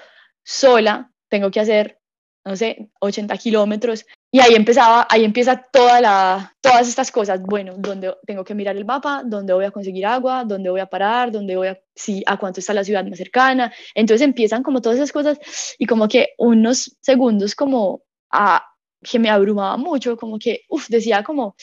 sola. 0.45 1.11
Tengo 1.29 1.51
que 1.51 1.61
hacer 1.61 2.03
no 2.45 2.57
sé, 2.57 2.91
80 3.01 3.37
kilómetros. 3.39 4.05
Y 4.31 4.41
ahí 4.41 4.55
empezaba, 4.55 5.07
ahí 5.09 5.25
empieza 5.25 5.63
toda 5.71 6.01
la, 6.01 6.57
todas 6.61 6.89
estas 6.89 7.13
cosas. 7.13 7.41
Bueno, 7.43 7.75
donde 7.77 8.15
tengo 8.27 8.45
que 8.45 8.55
mirar 8.55 8.77
el 8.77 8.85
mapa, 8.85 9.23
dónde 9.25 9.53
voy 9.53 9.65
a 9.65 9.71
conseguir 9.71 10.07
agua, 10.07 10.45
dónde 10.45 10.71
voy 10.71 10.81
a 10.81 10.87
parar, 10.87 11.31
dónde 11.31 11.57
voy 11.57 11.69
a, 11.69 11.79
sí, 11.95 12.23
a 12.27 12.37
cuánto 12.39 12.61
está 12.61 12.75
la 12.75 12.85
ciudad 12.85 13.05
más 13.05 13.19
cercana. 13.19 13.73
Entonces 13.95 14.25
empiezan 14.25 14.63
como 14.63 14.81
todas 14.81 14.97
esas 14.97 15.13
cosas 15.13 15.39
y 15.79 15.87
como 15.87 16.09
que 16.09 16.31
unos 16.39 16.97
segundos 17.01 17.55
como 17.55 18.03
a, 18.31 18.65
que 19.03 19.19
me 19.19 19.31
abrumaba 19.31 19.77
mucho, 19.77 20.17
como 20.17 20.39
que, 20.39 20.63
uff, 20.69 20.89
decía 20.89 21.23
como, 21.23 21.55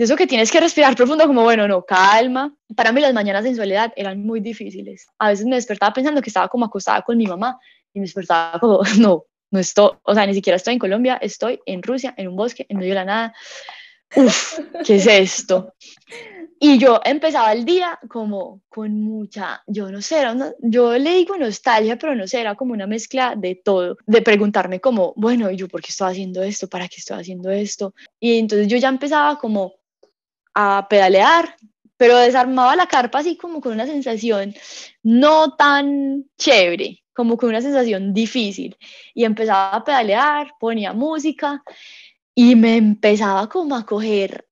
de 0.00 0.04
eso 0.04 0.16
que 0.16 0.26
tienes 0.26 0.50
que 0.50 0.58
respirar 0.58 0.96
profundo, 0.96 1.26
como, 1.26 1.42
bueno, 1.42 1.68
no, 1.68 1.84
calma. 1.84 2.56
Para 2.74 2.90
mí 2.90 3.02
las 3.02 3.12
mañanas 3.12 3.44
en 3.44 3.54
soledad 3.54 3.92
eran 3.96 4.22
muy 4.22 4.40
difíciles. 4.40 5.06
A 5.18 5.28
veces 5.28 5.44
me 5.44 5.56
despertaba 5.56 5.92
pensando 5.92 6.22
que 6.22 6.30
estaba 6.30 6.48
como 6.48 6.64
acostada 6.64 7.02
con 7.02 7.18
mi 7.18 7.26
mamá 7.26 7.58
y 7.92 8.00
me 8.00 8.06
despertaba 8.06 8.58
como, 8.58 8.80
no, 8.98 9.26
no 9.50 9.60
estoy, 9.60 9.90
o 10.02 10.14
sea, 10.14 10.24
ni 10.24 10.32
siquiera 10.32 10.56
estoy 10.56 10.72
en 10.72 10.78
Colombia, 10.78 11.18
estoy 11.20 11.60
en 11.66 11.82
Rusia, 11.82 12.14
en 12.16 12.28
un 12.28 12.36
bosque, 12.36 12.64
en 12.70 12.78
medio 12.78 12.92
de 12.92 12.94
la 12.94 13.04
nada. 13.04 13.34
Uf, 14.16 14.58
¿qué 14.86 14.96
es 14.96 15.06
esto? 15.06 15.74
Y 16.58 16.78
yo 16.78 17.00
empezaba 17.04 17.52
el 17.52 17.66
día 17.66 17.98
como 18.08 18.62
con 18.70 19.02
mucha, 19.02 19.62
yo 19.66 19.90
no 19.90 20.00
sé, 20.00 20.20
era 20.20 20.34
yo 20.60 20.96
le 20.96 21.14
digo 21.14 21.36
nostalgia, 21.36 21.98
pero 21.98 22.14
no 22.14 22.26
sé, 22.26 22.40
era 22.40 22.54
como 22.54 22.72
una 22.72 22.86
mezcla 22.86 23.34
de 23.36 23.54
todo, 23.54 23.98
de 24.06 24.22
preguntarme 24.22 24.80
como, 24.80 25.12
bueno, 25.14 25.50
¿y 25.50 25.56
yo 25.56 25.68
por 25.68 25.82
qué 25.82 25.88
estoy 25.90 26.12
haciendo 26.12 26.42
esto? 26.42 26.68
¿Para 26.68 26.88
qué 26.88 26.96
estoy 26.98 27.20
haciendo 27.20 27.50
esto? 27.50 27.94
Y 28.18 28.38
entonces 28.38 28.66
yo 28.66 28.78
ya 28.78 28.88
empezaba 28.88 29.38
como 29.38 29.79
a 30.54 30.86
pedalear, 30.88 31.56
pero 31.96 32.16
desarmaba 32.16 32.76
la 32.76 32.86
carpa 32.86 33.18
así 33.18 33.36
como 33.36 33.60
con 33.60 33.72
una 33.72 33.86
sensación 33.86 34.54
no 35.02 35.56
tan 35.56 36.24
chévere, 36.38 37.02
como 37.12 37.36
con 37.36 37.50
una 37.50 37.60
sensación 37.60 38.14
difícil. 38.14 38.76
Y 39.14 39.24
empezaba 39.24 39.74
a 39.74 39.84
pedalear, 39.84 40.54
ponía 40.58 40.92
música 40.92 41.62
y 42.34 42.56
me 42.56 42.76
empezaba 42.76 43.48
como 43.48 43.76
a 43.76 43.84
coger 43.84 44.48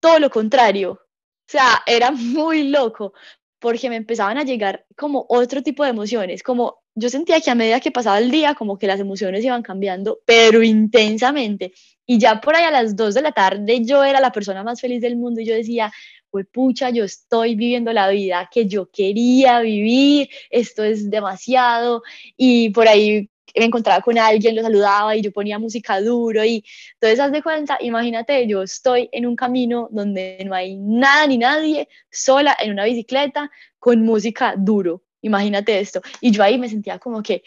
todo 0.00 0.18
lo 0.18 0.30
contrario. 0.30 0.92
O 0.92 1.48
sea, 1.48 1.82
era 1.86 2.10
muy 2.10 2.68
loco 2.68 3.12
porque 3.58 3.90
me 3.90 3.96
empezaban 3.96 4.38
a 4.38 4.44
llegar 4.44 4.86
como 4.96 5.26
otro 5.28 5.62
tipo 5.62 5.84
de 5.84 5.90
emociones, 5.90 6.42
como 6.42 6.82
yo 6.94 7.10
sentía 7.10 7.40
que 7.40 7.50
a 7.50 7.54
medida 7.54 7.80
que 7.80 7.90
pasaba 7.90 8.18
el 8.18 8.30
día, 8.30 8.54
como 8.54 8.78
que 8.78 8.86
las 8.86 9.00
emociones 9.00 9.44
iban 9.44 9.62
cambiando, 9.62 10.20
pero 10.24 10.62
intensamente. 10.62 11.72
Y 12.06 12.18
ya 12.18 12.40
por 12.40 12.54
ahí 12.54 12.64
a 12.64 12.70
las 12.70 12.96
2 12.96 13.14
de 13.14 13.22
la 13.22 13.32
tarde 13.32 13.84
yo 13.84 14.04
era 14.04 14.20
la 14.20 14.32
persona 14.32 14.62
más 14.62 14.80
feliz 14.80 15.00
del 15.00 15.16
mundo 15.16 15.40
y 15.40 15.44
yo 15.44 15.54
decía, 15.54 15.92
pues 16.30 16.46
pucha, 16.52 16.90
yo 16.90 17.04
estoy 17.04 17.54
viviendo 17.54 17.92
la 17.92 18.08
vida 18.08 18.48
que 18.52 18.66
yo 18.66 18.90
quería 18.90 19.60
vivir, 19.60 20.28
esto 20.50 20.84
es 20.84 21.10
demasiado. 21.10 22.02
Y 22.36 22.70
por 22.70 22.88
ahí 22.88 23.30
me 23.54 23.64
encontraba 23.64 24.02
con 24.02 24.18
alguien, 24.18 24.54
lo 24.54 24.62
saludaba 24.62 25.16
y 25.16 25.22
yo 25.22 25.32
ponía 25.32 25.58
música 25.58 26.00
duro 26.00 26.44
y 26.44 26.64
entonces 26.94 27.20
haz 27.20 27.32
de 27.32 27.42
cuenta, 27.42 27.78
imagínate, 27.80 28.46
yo 28.46 28.62
estoy 28.62 29.08
en 29.12 29.26
un 29.26 29.36
camino 29.36 29.88
donde 29.90 30.42
no 30.44 30.54
hay 30.54 30.76
nada 30.76 31.26
ni 31.26 31.38
nadie, 31.38 31.88
sola 32.10 32.56
en 32.60 32.72
una 32.72 32.84
bicicleta 32.84 33.50
con 33.78 34.02
música 34.02 34.54
duro, 34.56 35.04
imagínate 35.22 35.78
esto. 35.78 36.02
Y 36.20 36.32
yo 36.32 36.42
ahí 36.42 36.58
me 36.58 36.68
sentía 36.68 36.98
como 36.98 37.22
que, 37.22 37.42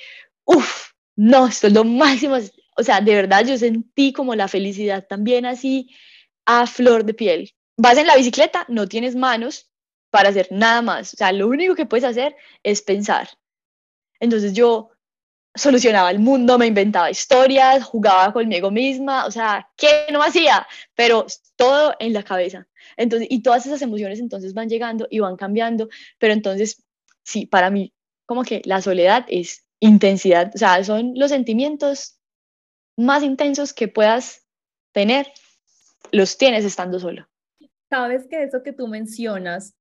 uff, 0.45 0.91
no, 1.15 1.47
esto 1.47 1.67
es 1.67 1.73
lo 1.73 1.83
máximo, 1.83 2.37
o 2.79 2.83
sea, 2.83 3.01
de 3.01 3.13
verdad 3.15 3.45
yo 3.45 3.57
sentí 3.57 4.13
como 4.13 4.35
la 4.35 4.47
felicidad 4.47 5.05
también 5.07 5.45
así 5.45 5.89
a 6.45 6.65
flor 6.65 7.05
de 7.05 7.13
piel 7.13 7.53
vas 7.79 7.97
en 7.97 8.07
la 8.07 8.17
bicicleta, 8.17 8.65
no 8.67 8.87
tienes 8.87 9.15
manos 9.15 9.69
para 10.11 10.29
hacer 10.29 10.47
nada 10.51 10.81
más. 10.81 11.13
O 11.13 11.17
sea, 11.17 11.31
lo 11.31 11.47
único 11.47 11.75
que 11.75 11.85
puedes 11.85 12.03
hacer 12.03 12.35
es 12.61 12.81
pensar. 12.81 13.29
Entonces 14.19 14.53
yo 14.53 14.91
solucionaba 15.55 16.11
el 16.11 16.19
mundo, 16.19 16.57
me 16.57 16.67
inventaba 16.67 17.09
historias, 17.09 17.83
jugaba 17.83 18.33
conmigo 18.33 18.69
misma, 18.69 19.25
o 19.25 19.31
sea, 19.31 19.69
¿qué 19.77 20.07
no 20.11 20.21
hacía? 20.21 20.67
Pero 20.93 21.25
todo 21.55 21.95
en 21.99 22.13
la 22.13 22.23
cabeza. 22.23 22.67
Entonces, 22.97 23.27
y 23.31 23.41
todas 23.41 23.65
esas 23.65 23.81
emociones 23.81 24.19
entonces 24.19 24.53
van 24.53 24.69
llegando 24.69 25.07
y 25.09 25.19
van 25.19 25.37
cambiando, 25.37 25.87
pero 26.17 26.33
entonces, 26.33 26.83
sí, 27.23 27.45
para 27.45 27.69
mí, 27.69 27.93
como 28.25 28.43
que 28.43 28.61
la 28.65 28.81
soledad 28.81 29.25
es 29.29 29.65
intensidad, 29.79 30.51
o 30.53 30.57
sea, 30.57 30.83
son 30.83 31.13
los 31.15 31.31
sentimientos 31.31 32.18
más 32.99 33.23
intensos 33.23 33.73
que 33.73 33.87
puedas 33.87 34.45
tener, 34.91 35.27
los 36.11 36.37
tienes 36.37 36.65
estando 36.65 36.99
solo. 36.99 37.27
Sabes 37.89 38.27
que 38.29 38.43
eso 38.43 38.61
que 38.61 38.73
tú 38.73 38.87
mencionas 38.87 39.75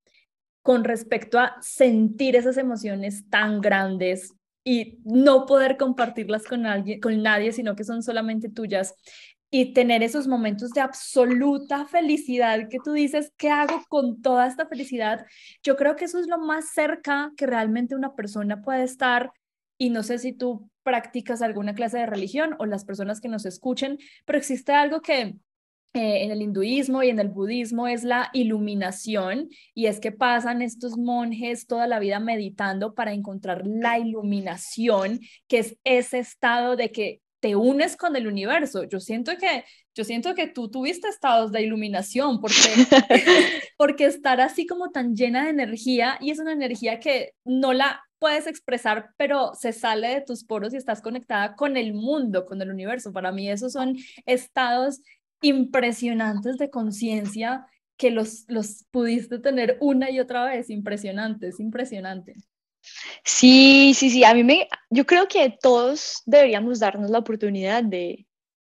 con 0.61 0.83
respecto 0.83 1.39
a 1.39 1.57
sentir 1.61 2.35
esas 2.35 2.57
emociones 2.57 3.29
tan 3.29 3.61
grandes 3.61 4.33
y 4.63 4.99
no 5.03 5.45
poder 5.45 5.77
compartirlas 5.77 6.45
con 6.45 6.65
alguien, 6.65 6.99
con 6.99 7.21
nadie, 7.21 7.51
sino 7.51 7.75
que 7.75 7.83
son 7.83 8.03
solamente 8.03 8.49
tuyas, 8.49 8.95
y 9.51 9.73
tener 9.73 10.03
esos 10.03 10.27
momentos 10.27 10.71
de 10.71 10.81
absoluta 10.81 11.87
felicidad 11.87 12.67
que 12.69 12.77
tú 12.83 12.93
dices, 12.93 13.33
¿qué 13.35 13.49
hago 13.49 13.83
con 13.89 14.21
toda 14.21 14.45
esta 14.45 14.67
felicidad? 14.67 15.25
Yo 15.63 15.75
creo 15.75 15.95
que 15.95 16.05
eso 16.05 16.19
es 16.19 16.27
lo 16.27 16.37
más 16.37 16.69
cerca 16.69 17.31
que 17.35 17.47
realmente 17.47 17.95
una 17.95 18.15
persona 18.15 18.61
puede 18.61 18.83
estar 18.83 19.31
y 19.77 19.89
no 19.89 20.03
sé 20.03 20.19
si 20.19 20.33
tú 20.33 20.69
practicas 20.89 21.43
alguna 21.43 21.75
clase 21.75 21.99
de 21.99 22.07
religión 22.07 22.55
o 22.57 22.65
las 22.65 22.83
personas 22.83 23.21
que 23.21 23.29
nos 23.29 23.45
escuchen, 23.45 23.99
pero 24.25 24.39
existe 24.39 24.73
algo 24.73 25.01
que 25.01 25.35
eh, 25.93 26.23
en 26.23 26.31
el 26.31 26.41
hinduismo 26.41 27.03
y 27.03 27.09
en 27.09 27.19
el 27.19 27.29
budismo 27.29 27.87
es 27.87 28.03
la 28.03 28.31
iluminación 28.33 29.49
y 29.75 29.85
es 29.85 29.99
que 29.99 30.11
pasan 30.11 30.63
estos 30.63 30.97
monjes 30.97 31.67
toda 31.67 31.85
la 31.85 31.99
vida 31.99 32.19
meditando 32.19 32.95
para 32.95 33.13
encontrar 33.13 33.61
la 33.67 33.99
iluminación, 33.99 35.19
que 35.47 35.59
es 35.59 35.77
ese 35.83 36.17
estado 36.17 36.75
de 36.75 36.91
que 36.91 37.21
te 37.39 37.55
unes 37.55 37.95
con 37.95 38.15
el 38.15 38.25
universo. 38.25 38.83
Yo 38.85 38.99
siento 38.99 39.33
que, 39.37 39.63
yo 39.93 40.03
siento 40.03 40.33
que 40.33 40.47
tú 40.47 40.71
tuviste 40.71 41.07
estados 41.07 41.51
de 41.51 41.61
iluminación 41.61 42.41
porque, 42.41 42.55
porque 43.77 44.05
estar 44.05 44.41
así 44.41 44.65
como 44.65 44.89
tan 44.89 45.15
llena 45.15 45.43
de 45.43 45.51
energía 45.51 46.17
y 46.19 46.31
es 46.31 46.39
una 46.39 46.53
energía 46.53 46.99
que 46.99 47.33
no 47.45 47.73
la 47.73 48.01
puedes 48.19 48.47
expresar, 48.47 49.11
pero 49.17 49.53
se 49.55 49.73
sale 49.73 50.09
de 50.09 50.21
tus 50.21 50.43
poros 50.43 50.73
y 50.73 50.77
estás 50.77 51.01
conectada 51.01 51.55
con 51.55 51.77
el 51.77 51.93
mundo, 51.93 52.45
con 52.45 52.61
el 52.61 52.69
universo. 52.69 53.11
Para 53.13 53.31
mí 53.31 53.49
esos 53.49 53.73
son 53.73 53.97
estados 54.25 55.01
impresionantes 55.41 56.57
de 56.57 56.69
conciencia 56.69 57.65
que 57.97 58.11
los, 58.11 58.45
los 58.47 58.85
pudiste 58.91 59.39
tener 59.39 59.77
una 59.81 60.09
y 60.11 60.19
otra 60.19 60.45
vez. 60.45 60.69
Impresionante, 60.69 61.47
es 61.47 61.59
impresionante. 61.59 62.35
Sí, 63.23 63.93
sí, 63.93 64.09
sí, 64.09 64.23
a 64.23 64.33
mí 64.33 64.43
me, 64.43 64.67
yo 64.89 65.05
creo 65.05 65.27
que 65.27 65.57
todos 65.61 66.21
deberíamos 66.25 66.79
darnos 66.79 67.09
la 67.09 67.19
oportunidad 67.19 67.83
de 67.83 68.25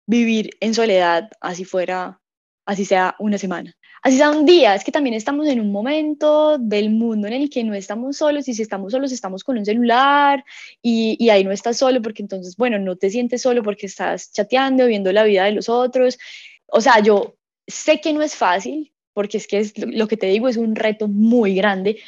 vivir 0.06 0.52
en 0.60 0.74
soledad, 0.74 1.30
así 1.40 1.64
fuera, 1.64 2.20
así 2.66 2.86
sea 2.86 3.16
una 3.20 3.38
semana. 3.38 3.74
Así 4.04 4.18
sea 4.18 4.32
un 4.32 4.46
día, 4.46 4.76
es 4.76 4.84
que 4.84 4.92
también 4.92 5.14
estamos 5.14 5.48
en 5.48 5.62
un 5.62 5.72
momento 5.72 6.58
del 6.58 6.90
mundo 6.90 7.26
en 7.28 7.34
el 7.34 7.50
que 7.50 7.64
no 7.64 7.74
estamos 7.74 8.18
solos 8.18 8.48
y 8.50 8.54
si 8.54 8.62
estamos 8.62 8.92
solos 8.92 9.14
estamos 9.14 9.46
con 9.46 9.58
un 9.58 9.66
celular 9.66 10.44
y, 10.82 11.16
y 11.18 11.30
ahí 11.30 11.46
no 11.46 11.52
estás 11.52 11.78
solo 11.78 12.02
porque 12.02 12.22
entonces, 12.22 12.58
bueno, 12.58 12.78
no 12.80 12.98
te 12.98 13.10
sientes 13.10 13.42
solo 13.42 13.64
porque 13.64 13.86
estás 13.86 14.34
chateando, 14.34 14.88
viendo 14.88 15.14
la 15.14 15.24
vida 15.24 15.46
de 15.46 15.54
los 15.54 15.70
otros. 15.70 16.20
O 16.68 16.82
sea, 16.82 17.00
yo 17.00 17.38
sé 17.66 18.02
que 18.02 18.12
no 18.12 18.22
es 18.22 18.36
fácil 18.36 18.94
porque 19.14 19.38
es 19.38 19.48
que 19.48 19.60
es, 19.60 19.74
lo 19.78 20.08
que 20.10 20.18
te 20.18 20.28
digo 20.28 20.50
es 20.50 20.58
un 20.58 20.76
reto 20.76 21.08
muy 21.08 21.56
grande, 21.56 22.00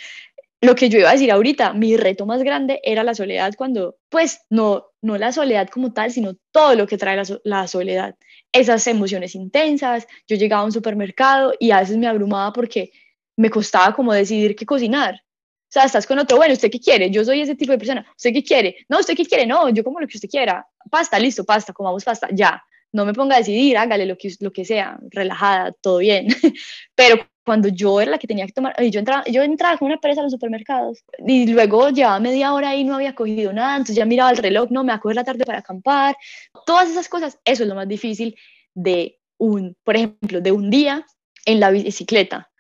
lo 0.62 0.76
que 0.76 0.90
yo 0.90 1.00
iba 1.00 1.10
a 1.10 1.14
decir 1.14 1.32
ahorita, 1.32 1.74
mi 1.74 1.96
reto 1.96 2.26
más 2.26 2.44
grande 2.44 2.82
era 2.84 3.04
la 3.04 3.16
soledad 3.16 3.54
cuando, 3.56 3.98
pues, 4.10 4.42
no, 4.50 4.88
no 5.06 5.20
la 5.20 5.32
soledad 5.32 5.70
como 5.70 5.94
tal, 5.94 6.12
sino 6.12 6.36
todo 6.52 6.74
lo 6.74 6.88
que 6.88 6.98
trae 6.98 7.22
la, 7.44 7.68
soledad. 7.68 8.16
Esas 8.52 8.88
emociones 8.88 9.36
intensas, 9.36 10.08
yo 10.28 10.36
llegaba 10.36 10.64
a 10.64 10.66
un 10.66 10.72
supermercado 10.72 11.54
y 11.60 11.70
a 11.70 11.80
veces 11.80 11.98
me 11.98 12.08
abrumaba 12.08 12.52
porque 12.52 12.92
me 13.38 13.52
costaba 13.52 13.94
como 13.94 14.14
decidir 14.14 14.56
qué 14.56 14.66
cocinar. 14.66 15.14
O 15.16 15.72
sea, 15.76 15.84
estás 15.84 16.08
con 16.08 16.18
otro, 16.18 16.38
bueno, 16.38 16.54
¿usted 16.54 16.72
qué 16.72 16.80
quiere? 16.80 17.12
Yo 17.12 17.24
soy 17.24 17.42
ese 17.42 17.54
tipo 17.54 17.72
de 17.72 17.78
persona. 17.78 18.04
¿Usted 18.18 18.34
qué 18.34 18.44
quiere? 18.44 18.78
No, 18.90 19.00
¿usted 19.00 19.16
qué 19.16 19.26
quiere? 19.26 19.46
No, 19.46 19.70
yo 19.70 19.84
como 19.84 20.00
lo 20.00 20.08
que 20.08 20.18
usted 20.18 20.30
quiera. 20.30 20.66
Pasta, 20.90 21.20
listo, 21.20 21.44
pasta, 21.44 21.72
comamos 21.72 22.04
pasta, 22.04 22.28
ya. 22.32 22.64
No 22.92 23.06
me 23.06 23.14
ponga 23.14 23.36
a 23.36 23.40
decidir, 23.40 23.78
hágale 23.78 24.08
lo 24.08 24.18
que, 24.18 24.34
lo 24.40 24.52
que 24.52 24.66
sea, 24.66 24.98
relajada, 25.12 25.72
todo 25.82 26.00
bien. 26.00 26.28
Pero 26.96 27.28
cuando 27.46 27.68
yo 27.68 28.02
era 28.02 28.12
la 28.12 28.18
que 28.18 28.28
tenía 28.28 28.46
que 28.46 28.52
tomar, 28.52 28.76
yo 28.82 29.00
entraba, 29.00 29.24
yo 29.26 29.44
entraba 29.44 29.78
con 29.78 29.88
una 29.88 29.98
pereza 29.98 30.22
a 30.22 30.24
los 30.24 30.32
supermercados 30.32 31.04
y 31.26 31.46
luego 31.48 31.90
llevaba 31.90 32.20
media 32.20 32.54
hora 32.54 32.70
ahí 32.70 32.84
no 32.84 32.96
había 32.96 33.14
cogido 33.14 33.54
nada, 33.54 33.76
entonces 33.76 33.96
ya 33.96 34.06
miraba 34.06 34.32
el 34.32 34.38
reloj, 34.38 34.70
no, 34.72 34.84
me 34.84 34.92
voy 34.92 34.98
a 34.98 35.00
coger 35.00 35.16
la 35.16 35.24
tarde 35.24 35.46
para 35.46 35.60
acampar, 35.60 36.18
todas 36.66 36.90
esas 36.90 37.08
cosas, 37.08 37.40
eso 37.46 37.64
es 37.64 37.70
lo 37.70 37.76
más 37.76 37.88
difícil 37.88 38.36
de 38.74 39.20
un, 39.38 39.78
por 39.84 39.96
ejemplo, 39.96 40.42
de 40.42 40.52
un 40.52 40.72
día 40.72 41.06
en 41.46 41.60
la 41.60 41.70
bicicleta, 41.70 42.52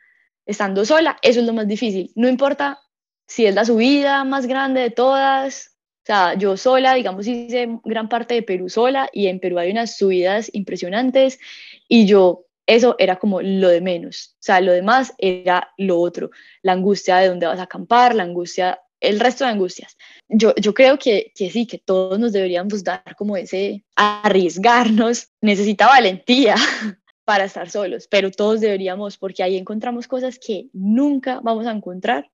estando 0.45 0.86
sola, 0.86 1.17
eso 1.23 1.39
es 1.39 1.45
lo 1.45 1.53
más 1.53 1.67
difícil, 1.67 2.11
no 2.15 2.29
importa 2.29 2.79
si 3.27 3.47
es 3.47 3.55
la 3.55 3.65
subida 3.65 4.23
más 4.23 4.45
grande 4.45 4.81
de 4.81 4.91
todas, 4.91 5.75
o 6.03 6.05
sea, 6.05 6.36
yo 6.36 6.57
sola, 6.57 6.93
digamos, 6.93 7.25
hice 7.25 7.79
gran 7.83 8.07
parte 8.07 8.36
de 8.36 8.43
Perú 8.43 8.69
sola 8.69 9.09
y 9.11 9.25
en 9.25 9.39
Perú 9.39 9.57
hay 9.57 9.71
unas 9.71 9.97
subidas 9.97 10.51
impresionantes 10.53 11.39
y 11.88 12.05
yo 12.05 12.44
eso 12.66 12.95
era 12.97 13.18
como 13.18 13.41
lo 13.41 13.70
de 13.70 13.82
menos, 13.82 14.36
o 14.36 14.43
sea, 14.43 14.61
lo 14.61 14.72
demás 14.72 15.13
era 15.18 15.70
lo 15.78 15.99
otro, 15.99 16.32
la 16.61 16.74
angustia 16.74 17.18
de 17.18 17.30
dónde 17.30 17.45
vas 17.45 17.59
a 17.59 17.63
acampar, 17.63 18.16
la 18.16 18.24
angustia, 18.24 18.80
el 18.99 19.20
resto 19.20 19.43
de 19.43 19.51
angustias. 19.51 19.97
Yo, 20.28 20.55
yo 20.55 20.74
creo 20.74 20.97
que, 20.97 21.32
que 21.36 21.51
sí, 21.51 21.68
que 21.68 21.78
todos 21.78 22.18
nos 22.20 22.34
deberíamos 22.34 22.84
dar 22.84 23.16
como 23.18 23.38
ese 23.38 23.86
arriesgarnos, 23.95 25.30
necesita 25.41 25.88
valentía 25.88 26.55
para 27.26 27.45
estar 27.45 27.70
solos, 27.70 28.07
pero 28.09 28.32
todos 28.32 28.61
deberíamos, 28.61 29.18
porque 29.18 29.43
ahí 29.43 29.57
encontramos 29.57 30.07
cosas 30.07 30.39
que 30.39 30.70
nunca 30.74 31.39
vamos 31.41 31.68
a 31.68 31.72
encontrar 31.72 32.32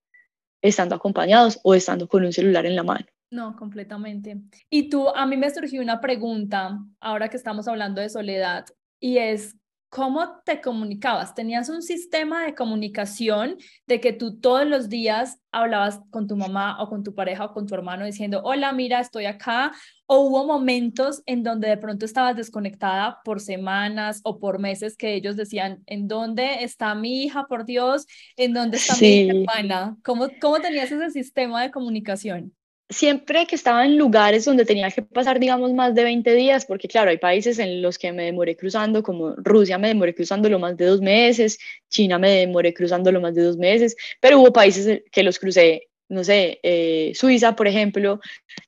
estando 0.61 0.95
acompañados 0.95 1.59
o 1.63 1.73
estando 1.73 2.07
con 2.07 2.23
un 2.23 2.31
celular 2.31 2.65
en 2.65 2.75
la 2.75 2.83
mano. 2.83 3.05
No, 3.31 3.55
completamente. 3.55 4.37
Y 4.69 4.89
tú, 4.89 5.07
a 5.07 5.25
mí 5.25 5.37
me 5.37 5.49
surgió 5.49 5.81
una 5.81 6.01
pregunta, 6.01 6.79
ahora 6.99 7.29
que 7.29 7.37
estamos 7.37 7.67
hablando 7.67 8.01
de 8.01 8.09
soledad, 8.09 8.65
y 8.99 9.17
es, 9.17 9.55
¿cómo 9.91 10.39
te 10.45 10.61
comunicabas? 10.61 11.35
¿Tenías 11.35 11.67
un 11.67 11.81
sistema 11.81 12.45
de 12.45 12.55
comunicación 12.55 13.57
de 13.87 13.99
que 13.99 14.13
tú 14.13 14.39
todos 14.39 14.65
los 14.65 14.87
días 14.87 15.41
hablabas 15.51 15.99
con 16.11 16.27
tu 16.27 16.37
mamá 16.37 16.81
o 16.81 16.87
con 16.87 17.03
tu 17.03 17.13
pareja 17.13 17.43
o 17.43 17.53
con 17.53 17.67
tu 17.67 17.75
hermano 17.75 18.05
diciendo, 18.05 18.41
hola, 18.45 18.71
mira, 18.71 19.01
estoy 19.01 19.25
acá? 19.25 19.73
¿O 20.05 20.21
hubo 20.21 20.45
momentos 20.45 21.21
en 21.25 21.43
donde 21.43 21.67
de 21.67 21.75
pronto 21.75 22.05
estabas 22.05 22.37
desconectada 22.37 23.19
por 23.25 23.41
semanas 23.41 24.21
o 24.23 24.39
por 24.39 24.59
meses 24.59 24.95
que 24.95 25.13
ellos 25.13 25.35
decían, 25.35 25.83
¿en 25.87 26.07
dónde 26.07 26.63
está 26.63 26.95
mi 26.95 27.23
hija, 27.23 27.45
por 27.47 27.65
Dios? 27.65 28.07
¿En 28.37 28.53
dónde 28.53 28.77
está 28.77 28.95
mi 28.95 29.29
hermana? 29.29 29.97
¿Cómo, 30.05 30.29
¿Cómo 30.39 30.61
tenías 30.61 30.89
ese 30.89 31.11
sistema 31.11 31.63
de 31.63 31.71
comunicación? 31.71 32.55
Siempre 32.91 33.47
que 33.47 33.55
estaba 33.55 33.85
en 33.85 33.97
lugares 33.97 34.45
donde 34.45 34.65
tenía 34.65 34.91
que 34.91 35.01
pasar, 35.01 35.39
digamos, 35.39 35.73
más 35.73 35.95
de 35.95 36.03
20 36.03 36.33
días, 36.35 36.65
porque 36.65 36.87
claro, 36.87 37.09
hay 37.09 37.17
países 37.17 37.57
en 37.59 37.81
los 37.81 37.97
que 37.97 38.11
me 38.11 38.25
demoré 38.25 38.55
cruzando, 38.55 39.01
como 39.01 39.33
Rusia 39.37 39.77
me 39.77 39.87
demoré 39.87 40.13
cruzándolo 40.13 40.59
más 40.59 40.77
de 40.77 40.85
dos 40.85 41.01
meses, 41.01 41.57
China 41.89 42.19
me 42.19 42.31
demoré 42.31 42.73
cruzándolo 42.73 43.21
más 43.21 43.33
de 43.33 43.43
dos 43.43 43.57
meses, 43.57 43.95
pero 44.19 44.39
hubo 44.39 44.53
países 44.53 45.03
que 45.11 45.23
los 45.23 45.39
crucé, 45.39 45.89
no 46.09 46.23
sé, 46.23 46.59
eh, 46.63 47.13
Suiza, 47.15 47.55
por 47.55 47.67
ejemplo, 47.67 48.19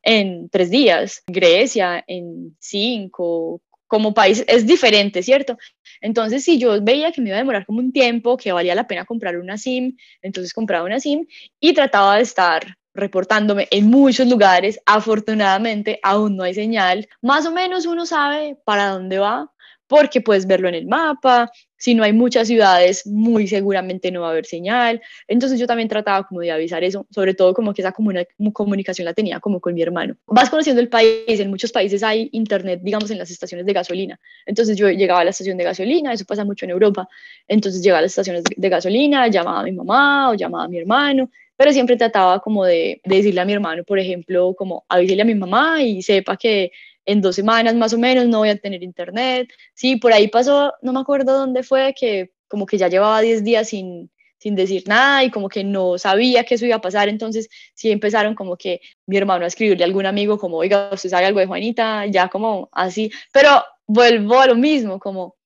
en 0.02 0.50
tres 0.50 0.70
días, 0.70 1.24
Grecia 1.28 2.04
en 2.08 2.56
cinco, 2.60 3.62
como 3.88 4.14
país 4.14 4.44
es 4.48 4.66
diferente, 4.66 5.22
¿cierto? 5.22 5.58
Entonces, 6.02 6.44
si 6.44 6.58
yo 6.58 6.82
veía 6.82 7.12
que 7.12 7.22
me 7.22 7.30
iba 7.30 7.38
a 7.38 7.42
demorar 7.42 7.66
como 7.66 7.80
un 7.80 7.92
tiempo, 7.92 8.38
que 8.38 8.52
valía 8.52 8.74
la 8.74 8.88
pena 8.88 9.06
comprar 9.06 9.38
una 9.38 9.58
SIM, 9.58 9.96
entonces 10.22 10.54
compraba 10.54 10.86
una 10.86 11.00
SIM 11.00 11.28
y 11.60 11.74
trataba 11.74 12.16
de 12.16 12.24
estar 12.24 12.76
reportándome 12.94 13.68
en 13.72 13.88
muchos 13.88 14.28
lugares. 14.28 14.80
Afortunadamente 14.86 16.00
aún 16.04 16.36
no 16.38 16.44
hay 16.44 16.54
señal. 16.54 17.08
Más 17.22 17.46
o 17.46 17.52
menos 17.52 17.86
uno 17.86 18.06
sabe 18.06 18.58
para 18.66 18.90
dónde 18.90 19.20
va 19.20 19.50
porque 19.88 20.22
puedes 20.22 20.48
verlo 20.48 20.68
en 20.70 20.76
el 20.76 20.88
mapa. 20.88 21.52
Si 21.78 21.94
no 21.94 22.04
hay 22.04 22.14
muchas 22.14 22.48
ciudades, 22.48 23.06
muy 23.06 23.48
seguramente 23.48 24.10
no 24.10 24.22
va 24.22 24.30
a 24.30 24.32
haber 24.32 24.46
señal. 24.46 25.02
Entonces 25.28 25.60
yo 25.60 25.68
también 25.68 25.90
trataba 25.90 26.26
como 26.26 26.40
de 26.40 26.50
avisar 26.50 26.84
eso, 26.84 27.06
sobre 27.12 27.34
todo 27.34 27.54
como 27.54 27.74
que 27.74 27.82
esa 27.82 27.94
comunicación 27.94 29.06
la 29.06 29.14
tenía 29.14 29.40
como 29.40 29.60
con 29.60 29.74
mi 29.74 29.82
hermano. 29.82 30.16
Vas 30.26 30.50
conociendo 30.50 30.82
el 30.82 30.90
país, 30.90 31.40
en 31.40 31.50
muchos 31.50 31.72
países 31.72 32.02
hay 32.02 32.30
internet, 32.32 32.80
digamos, 32.82 33.12
en 33.12 33.20
las 33.20 33.30
estaciones 33.30 33.68
de 33.68 33.74
gasolina. 33.74 34.20
Entonces 34.46 34.78
yo 34.78 34.90
llegaba 34.90 35.20
a 35.20 35.24
la 35.26 35.30
estación 35.30 35.58
de 35.58 35.66
gasolina, 35.66 36.14
eso 36.14 36.26
pasa 36.26 36.46
mucho 36.46 36.66
en 36.66 36.72
Europa. 36.72 37.08
Entonces 37.48 37.84
llegaba 37.84 38.00
a 38.00 38.04
las 38.04 38.14
estaciones 38.14 38.44
de 38.56 38.70
gasolina, 38.70 39.28
llamaba 39.28 39.60
a 39.60 39.64
mi 39.64 39.74
mamá 39.74 40.30
o 40.30 40.34
llamaba 40.36 40.64
a 40.64 40.68
mi 40.70 40.80
hermano 40.80 41.30
pero 41.64 41.72
siempre 41.72 41.96
trataba 41.96 42.42
como 42.42 42.66
de, 42.66 43.00
decirle 43.06 43.40
a 43.40 43.46
mi 43.46 43.54
hermano, 43.54 43.86
por 43.86 43.98
ejemplo, 43.98 44.54
como 44.54 44.84
avísele 44.90 45.22
a 45.22 45.26
mi 45.26 45.34
mamá 45.34 45.82
y 45.82 46.02
sepa 46.02 46.36
que 46.36 46.74
en 47.06 47.22
dos 47.22 47.38
semanas 47.38 47.74
más 47.76 47.94
o 47.94 47.98
menos 47.98 48.28
no 48.28 48.40
voy 48.40 48.50
a 48.50 48.58
tener 48.58 48.84
internet. 48.84 49.48
Sí, 49.74 49.96
por 49.96 50.12
ahí 50.12 50.28
pasó, 50.28 50.74
no 50.82 50.92
me 50.92 51.00
acuerdo 51.00 51.38
dónde 51.38 51.64
fue, 51.64 51.96
que 51.98 52.32
como 52.50 52.66
que 52.66 52.78
ya 52.78 52.90
llevaba 52.90 53.22
10 53.22 53.46
días 53.46 53.70
sin, 53.70 54.12
sin 54.40 54.56
decir 54.56 54.84
nada 54.88 55.24
y 55.24 55.32
como 55.32 55.48
que 55.48 55.64
no 55.64 55.98
sabía 55.98 56.44
que 56.44 56.56
eso 56.56 56.66
iba 56.66 56.76
a 56.76 56.82
pasar, 56.82 57.08
entonces 57.08 57.48
sí 57.76 57.92
empezaron 57.92 58.36
como 58.36 58.58
que 58.58 58.82
mi 59.06 59.16
hermano 59.16 59.46
a 59.46 59.48
escribirle 59.48 59.86
a 59.86 59.88
algún 59.88 60.06
amigo 60.06 60.38
como, 60.38 60.58
oiga, 60.58 60.90
usted 60.92 61.12
sabe 61.12 61.28
algo 61.28 61.40
de 61.40 61.46
Juanita, 61.46 62.08
ya 62.08 62.28
como 62.28 62.68
así, 62.74 63.10
pero 63.32 63.64
vuelvo 63.88 64.42
a 64.42 64.48
lo 64.48 64.56
mismo, 64.56 65.00
como 65.00 65.38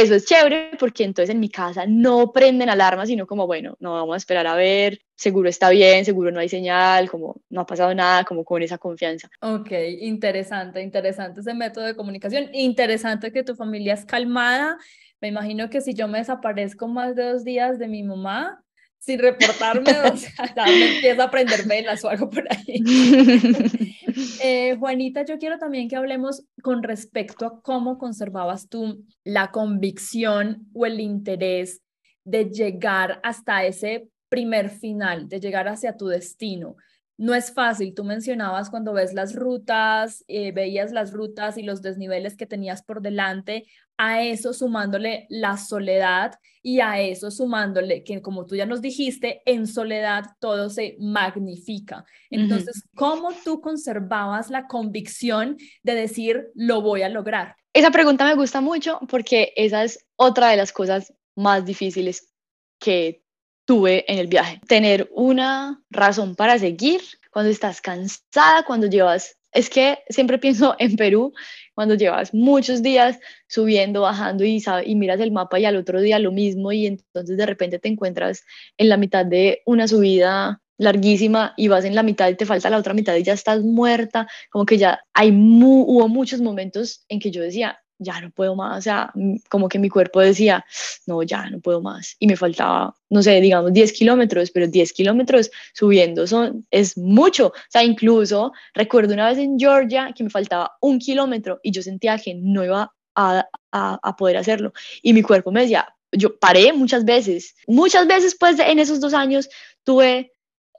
eso 0.00 0.14
es 0.14 0.24
chévere 0.26 0.70
porque 0.78 1.04
entonces 1.04 1.34
en 1.34 1.40
mi 1.40 1.48
casa 1.48 1.84
no 1.86 2.32
prenden 2.32 2.68
alarmas, 2.68 3.08
sino 3.08 3.26
como, 3.26 3.46
bueno, 3.46 3.76
no 3.78 3.92
vamos 3.92 4.14
a 4.14 4.16
esperar 4.16 4.46
a 4.46 4.56
ver, 4.56 5.00
seguro 5.14 5.48
está 5.48 5.70
bien, 5.70 6.04
seguro 6.04 6.30
no 6.30 6.40
hay 6.40 6.48
señal, 6.48 7.08
como 7.08 7.40
no 7.48 7.60
ha 7.60 7.66
pasado 7.66 7.94
nada, 7.94 8.24
como 8.24 8.44
con 8.44 8.62
esa 8.62 8.78
confianza. 8.78 9.28
Ok, 9.40 9.70
interesante, 10.00 10.82
interesante 10.82 11.40
ese 11.40 11.54
método 11.54 11.84
de 11.84 11.94
comunicación. 11.94 12.50
Interesante 12.52 13.32
que 13.32 13.44
tu 13.44 13.54
familia 13.54 13.94
es 13.94 14.04
calmada. 14.04 14.78
Me 15.20 15.28
imagino 15.28 15.70
que 15.70 15.80
si 15.80 15.94
yo 15.94 16.08
me 16.08 16.18
desaparezco 16.18 16.88
más 16.88 17.14
de 17.14 17.30
dos 17.30 17.44
días 17.44 17.78
de 17.78 17.88
mi 17.88 18.02
mamá, 18.02 18.63
sin 19.04 19.18
reportarme, 19.18 19.90
o 19.90 20.16
sea, 20.16 20.66
me 20.66 20.94
empiezo 20.94 21.20
a 21.20 21.26
aprender 21.26 21.66
velas 21.66 22.02
o 22.04 22.08
algo 22.08 22.30
por 22.30 22.44
ahí. 22.50 22.82
Eh, 24.40 24.76
Juanita, 24.78 25.24
yo 25.24 25.38
quiero 25.38 25.58
también 25.58 25.88
que 25.88 25.96
hablemos 25.96 26.44
con 26.62 26.84
respecto 26.84 27.46
a 27.46 27.60
cómo 27.62 27.98
conservabas 27.98 28.68
tú 28.68 29.04
la 29.24 29.50
convicción 29.50 30.68
o 30.72 30.86
el 30.86 31.00
interés 31.00 31.82
de 32.24 32.44
llegar 32.44 33.20
hasta 33.24 33.64
ese 33.64 34.08
primer 34.28 34.70
final, 34.70 35.28
de 35.28 35.40
llegar 35.40 35.66
hacia 35.66 35.96
tu 35.96 36.06
destino 36.06 36.76
no 37.16 37.34
es 37.34 37.52
fácil. 37.52 37.94
Tú 37.94 38.04
mencionabas 38.04 38.70
cuando 38.70 38.92
ves 38.92 39.14
las 39.14 39.34
rutas, 39.34 40.24
eh, 40.28 40.52
veías 40.52 40.92
las 40.92 41.12
rutas 41.12 41.56
y 41.58 41.62
los 41.62 41.82
desniveles 41.82 42.36
que 42.36 42.46
tenías 42.46 42.82
por 42.82 43.02
delante, 43.02 43.66
a 43.96 44.22
eso 44.22 44.52
sumándole 44.52 45.26
la 45.28 45.56
soledad 45.56 46.34
y 46.62 46.80
a 46.80 47.00
eso 47.00 47.30
sumándole 47.30 48.02
que, 48.02 48.20
como 48.22 48.46
tú 48.46 48.56
ya 48.56 48.66
nos 48.66 48.80
dijiste, 48.80 49.42
en 49.46 49.66
soledad 49.66 50.24
todo 50.40 50.70
se 50.70 50.96
magnifica. 50.98 52.04
Entonces, 52.30 52.88
¿cómo 52.94 53.30
tú 53.44 53.60
conservabas 53.60 54.50
la 54.50 54.66
convicción 54.66 55.56
de 55.82 55.94
decir, 55.94 56.50
lo 56.54 56.80
voy 56.80 57.02
a 57.02 57.08
lograr? 57.08 57.54
Esa 57.72 57.90
pregunta 57.90 58.24
me 58.24 58.34
gusta 58.34 58.60
mucho 58.60 58.98
porque 59.08 59.52
esa 59.56 59.84
es 59.84 60.06
otra 60.16 60.48
de 60.48 60.56
las 60.56 60.72
cosas 60.72 61.12
más 61.36 61.64
difíciles 61.64 62.32
que 62.78 63.23
tuve 63.64 64.10
en 64.10 64.18
el 64.18 64.26
viaje. 64.26 64.60
Tener 64.68 65.08
una 65.12 65.82
razón 65.90 66.34
para 66.34 66.58
seguir 66.58 67.00
cuando 67.30 67.50
estás 67.50 67.80
cansada, 67.80 68.64
cuando 68.64 68.86
llevas, 68.86 69.36
es 69.52 69.70
que 69.70 69.98
siempre 70.08 70.38
pienso 70.38 70.76
en 70.78 70.96
Perú, 70.96 71.32
cuando 71.74 71.94
llevas 71.94 72.32
muchos 72.32 72.82
días 72.82 73.18
subiendo, 73.48 74.02
bajando 74.02 74.44
y, 74.44 74.62
y 74.84 74.94
miras 74.94 75.20
el 75.20 75.32
mapa 75.32 75.58
y 75.58 75.64
al 75.64 75.76
otro 75.76 76.00
día 76.00 76.18
lo 76.18 76.32
mismo 76.32 76.72
y 76.72 76.86
entonces 76.86 77.36
de 77.36 77.46
repente 77.46 77.78
te 77.78 77.88
encuentras 77.88 78.44
en 78.76 78.88
la 78.88 78.96
mitad 78.96 79.26
de 79.26 79.62
una 79.66 79.88
subida 79.88 80.60
larguísima 80.76 81.54
y 81.56 81.68
vas 81.68 81.84
en 81.84 81.94
la 81.94 82.02
mitad 82.02 82.28
y 82.28 82.36
te 82.36 82.46
falta 82.46 82.70
la 82.70 82.78
otra 82.78 82.94
mitad 82.94 83.14
y 83.14 83.22
ya 83.22 83.32
estás 83.32 83.62
muerta, 83.62 84.26
como 84.50 84.66
que 84.66 84.78
ya 84.78 85.00
hay 85.12 85.30
hubo 85.30 86.08
muchos 86.08 86.40
momentos 86.40 87.04
en 87.08 87.20
que 87.20 87.30
yo 87.30 87.42
decía, 87.42 87.78
ya 87.98 88.20
no 88.20 88.30
puedo 88.30 88.56
más, 88.56 88.78
o 88.78 88.82
sea, 88.82 89.12
como 89.48 89.68
que 89.68 89.78
mi 89.78 89.88
cuerpo 89.88 90.20
decía, 90.20 90.64
no, 91.06 91.22
ya 91.22 91.48
no 91.50 91.60
puedo 91.60 91.80
más. 91.80 92.16
Y 92.18 92.26
me 92.26 92.36
faltaba, 92.36 92.94
no 93.10 93.22
sé, 93.22 93.40
digamos 93.40 93.72
10 93.72 93.92
kilómetros, 93.92 94.50
pero 94.50 94.66
10 94.66 94.92
kilómetros 94.92 95.50
subiendo 95.72 96.26
son, 96.26 96.66
es 96.70 96.96
mucho. 96.98 97.48
O 97.48 97.52
sea, 97.70 97.84
incluso 97.84 98.52
recuerdo 98.74 99.14
una 99.14 99.28
vez 99.28 99.38
en 99.38 99.58
Georgia 99.58 100.12
que 100.14 100.24
me 100.24 100.30
faltaba 100.30 100.72
un 100.80 100.98
kilómetro 100.98 101.60
y 101.62 101.70
yo 101.70 101.82
sentía 101.82 102.18
que 102.18 102.34
no 102.34 102.64
iba 102.64 102.92
a, 103.14 103.46
a, 103.72 103.98
a 104.02 104.16
poder 104.16 104.36
hacerlo. 104.36 104.72
Y 105.02 105.12
mi 105.12 105.22
cuerpo 105.22 105.52
me 105.52 105.62
decía, 105.62 105.88
yo 106.12 106.38
paré 106.38 106.72
muchas 106.72 107.04
veces, 107.04 107.54
muchas 107.66 108.06
veces 108.06 108.36
pues 108.38 108.58
en 108.58 108.78
esos 108.78 109.00
dos 109.00 109.14
años 109.14 109.48
tuve 109.82 110.32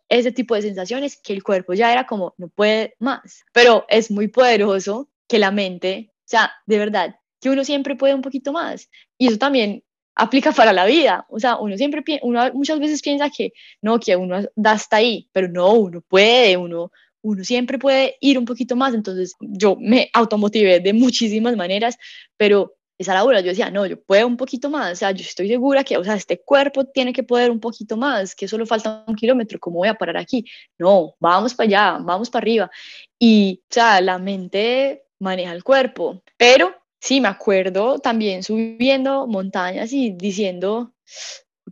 ese 0.10 0.32
tipo 0.32 0.56
de 0.56 0.62
sensaciones 0.62 1.20
que 1.22 1.34
el 1.34 1.44
cuerpo 1.44 1.74
ya 1.74 1.92
era 1.92 2.06
como, 2.06 2.36
no 2.38 2.48
puede 2.48 2.96
más. 3.00 3.44
Pero 3.54 3.86
es 3.90 4.12
muy 4.12 4.28
poderoso 4.28 5.10
que 5.28 5.40
la 5.40 5.52
mente 5.52 6.14
sea, 6.28 6.52
de 6.66 6.78
verdad, 6.78 7.16
que 7.40 7.50
uno 7.50 7.64
siempre 7.64 7.96
puede 7.96 8.14
un 8.14 8.22
poquito 8.22 8.52
más. 8.52 8.90
Y 9.18 9.28
eso 9.28 9.38
también 9.38 9.84
aplica 10.16 10.52
para 10.52 10.74
la 10.74 10.86
vida. 10.86 11.26
O 11.30 11.40
sea, 11.40 11.58
uno 11.58 11.78
siempre, 11.78 12.04
uno 12.24 12.52
muchas 12.54 12.80
veces 12.80 13.02
piensa 13.02 13.30
que 13.30 13.52
no, 13.82 14.00
que 14.00 14.16
uno 14.16 14.42
da 14.56 14.72
hasta 14.72 14.98
ahí, 14.98 15.30
pero 15.32 15.48
no, 15.48 15.74
uno 15.74 16.02
puede, 16.02 16.58
uno, 16.58 16.92
uno 17.22 17.44
siempre 17.44 17.78
puede 17.78 18.16
ir 18.22 18.40
un 18.40 18.46
poquito 18.46 18.76
más. 18.76 18.94
Entonces, 18.94 19.36
yo 19.40 19.78
me 19.80 20.10
automotivé 20.14 20.80
de 20.80 20.94
muchísimas 20.94 21.56
maneras, 21.56 21.98
pero 22.38 22.76
esa 22.98 23.14
labura 23.14 23.42
yo 23.42 23.50
decía, 23.50 23.70
no, 23.70 23.86
yo 23.86 24.02
puedo 24.02 24.26
un 24.26 24.38
poquito 24.38 24.70
más. 24.70 24.94
O 24.94 24.96
sea, 24.96 25.12
yo 25.12 25.22
estoy 25.22 25.48
segura 25.50 25.84
que, 25.84 25.98
o 25.98 26.04
sea, 26.04 26.16
este 26.16 26.42
cuerpo 26.42 26.86
tiene 26.86 27.12
que 27.14 27.24
poder 27.24 27.52
un 27.52 27.60
poquito 27.60 27.98
más, 27.98 28.36
que 28.36 28.48
solo 28.48 28.66
falta 28.66 29.04
un 29.08 29.16
kilómetro, 29.16 29.60
¿cómo 29.60 29.80
voy 29.80 29.90
a 29.90 29.96
parar 29.96 30.18
aquí? 30.18 30.46
No, 30.80 31.16
vamos 31.20 31.54
para 31.54 31.68
allá, 31.68 31.98
vamos 32.02 32.30
para 32.30 32.44
arriba. 32.44 32.72
Y, 33.20 33.62
o 33.70 33.74
sea, 33.74 34.00
la 34.02 34.18
mente 34.18 35.05
maneja 35.20 35.54
el 35.54 35.64
cuerpo. 35.64 36.22
Pero 36.38 36.76
sí, 37.00 37.22
me 37.22 37.28
acuerdo 37.28 38.00
también 38.00 38.44
subiendo 38.44 39.28
montañas 39.28 39.94
y 39.94 40.12
diciendo, 40.12 40.94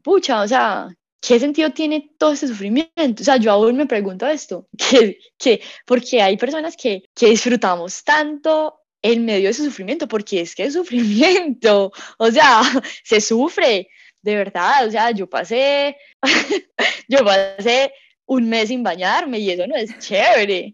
pucha, 0.03 0.41
o 0.41 0.47
sea, 0.47 0.95
¿qué 1.21 1.39
sentido 1.39 1.71
tiene 1.71 2.11
todo 2.17 2.33
este 2.33 2.47
sufrimiento? 2.47 3.21
O 3.21 3.23
sea, 3.23 3.37
yo 3.37 3.51
aún 3.51 3.77
me 3.77 3.85
pregunto 3.85 4.27
esto, 4.27 4.67
¿qué, 4.77 5.17
qué? 5.37 5.61
Porque 5.85 6.21
hay 6.21 6.37
personas 6.37 6.75
que, 6.75 7.03
que 7.15 7.29
disfrutamos 7.29 8.03
tanto 8.03 8.79
en 9.01 9.25
medio 9.25 9.45
de 9.45 9.49
ese 9.49 9.65
sufrimiento, 9.65 10.07
porque 10.07 10.41
es 10.41 10.55
que 10.55 10.63
es 10.63 10.73
sufrimiento, 10.73 11.91
o 12.17 12.31
sea, 12.31 12.61
se 13.03 13.19
sufre, 13.21 13.89
de 14.21 14.35
verdad, 14.35 14.87
o 14.87 14.91
sea, 14.91 15.11
yo 15.11 15.29
pasé, 15.29 15.97
yo 17.09 17.19
pasé 17.25 17.93
un 18.25 18.47
mes 18.47 18.69
sin 18.69 18.81
bañarme 18.81 19.39
y 19.39 19.51
eso 19.51 19.67
no 19.67 19.75
es 19.75 19.97
chévere, 19.99 20.73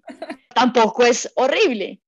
tampoco 0.54 1.04
es 1.06 1.32
horrible, 1.36 2.00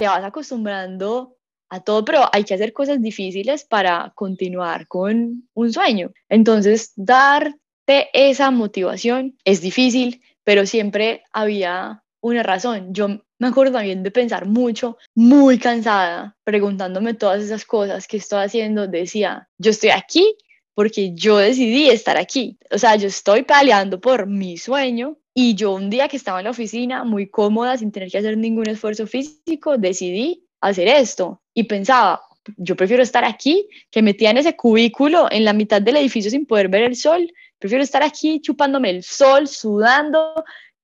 te 0.00 0.06
vas 0.08 0.24
acostumbrando 0.24 1.36
a 1.68 1.80
todo, 1.80 2.06
pero 2.06 2.22
hay 2.32 2.44
que 2.44 2.54
hacer 2.54 2.72
cosas 2.72 3.02
difíciles 3.02 3.64
para 3.64 4.12
continuar 4.14 4.88
con 4.88 5.46
un 5.52 5.72
sueño. 5.72 6.10
Entonces, 6.30 6.94
darte 6.96 8.08
esa 8.14 8.50
motivación 8.50 9.36
es 9.44 9.60
difícil, 9.60 10.22
pero 10.42 10.64
siempre 10.64 11.22
había 11.32 12.02
una 12.22 12.42
razón. 12.42 12.94
Yo 12.94 13.08
me 13.38 13.48
acuerdo 13.48 13.74
también 13.74 14.02
de 14.02 14.10
pensar 14.10 14.46
mucho, 14.46 14.96
muy 15.14 15.58
cansada, 15.58 16.34
preguntándome 16.44 17.12
todas 17.12 17.42
esas 17.42 17.66
cosas 17.66 18.08
que 18.08 18.16
estoy 18.16 18.44
haciendo. 18.44 18.86
Decía, 18.86 19.50
yo 19.58 19.70
estoy 19.70 19.90
aquí 19.90 20.34
porque 20.74 21.14
yo 21.14 21.36
decidí 21.36 21.90
estar 21.90 22.16
aquí. 22.16 22.58
O 22.70 22.78
sea, 22.78 22.96
yo 22.96 23.08
estoy 23.08 23.42
peleando 23.42 24.00
por 24.00 24.26
mi 24.26 24.56
sueño 24.56 25.18
y 25.34 25.54
yo 25.54 25.72
un 25.72 25.90
día 25.90 26.08
que 26.08 26.16
estaba 26.16 26.40
en 26.40 26.44
la 26.44 26.50
oficina, 26.50 27.04
muy 27.04 27.28
cómoda, 27.28 27.76
sin 27.76 27.92
tener 27.92 28.10
que 28.10 28.18
hacer 28.18 28.36
ningún 28.36 28.68
esfuerzo 28.68 29.06
físico, 29.06 29.78
decidí 29.78 30.46
hacer 30.60 30.88
esto. 30.88 31.40
Y 31.54 31.64
pensaba, 31.64 32.20
yo 32.56 32.76
prefiero 32.76 33.02
estar 33.02 33.24
aquí 33.24 33.68
que 33.90 34.02
metida 34.02 34.30
en 34.30 34.38
ese 34.38 34.56
cubículo 34.56 35.28
en 35.30 35.44
la 35.44 35.52
mitad 35.52 35.80
del 35.80 35.96
edificio 35.96 36.30
sin 36.30 36.46
poder 36.46 36.68
ver 36.68 36.82
el 36.82 36.96
sol. 36.96 37.32
Prefiero 37.58 37.84
estar 37.84 38.02
aquí 38.02 38.40
chupándome 38.40 38.90
el 38.90 39.04
sol, 39.04 39.46
sudando, 39.46 40.34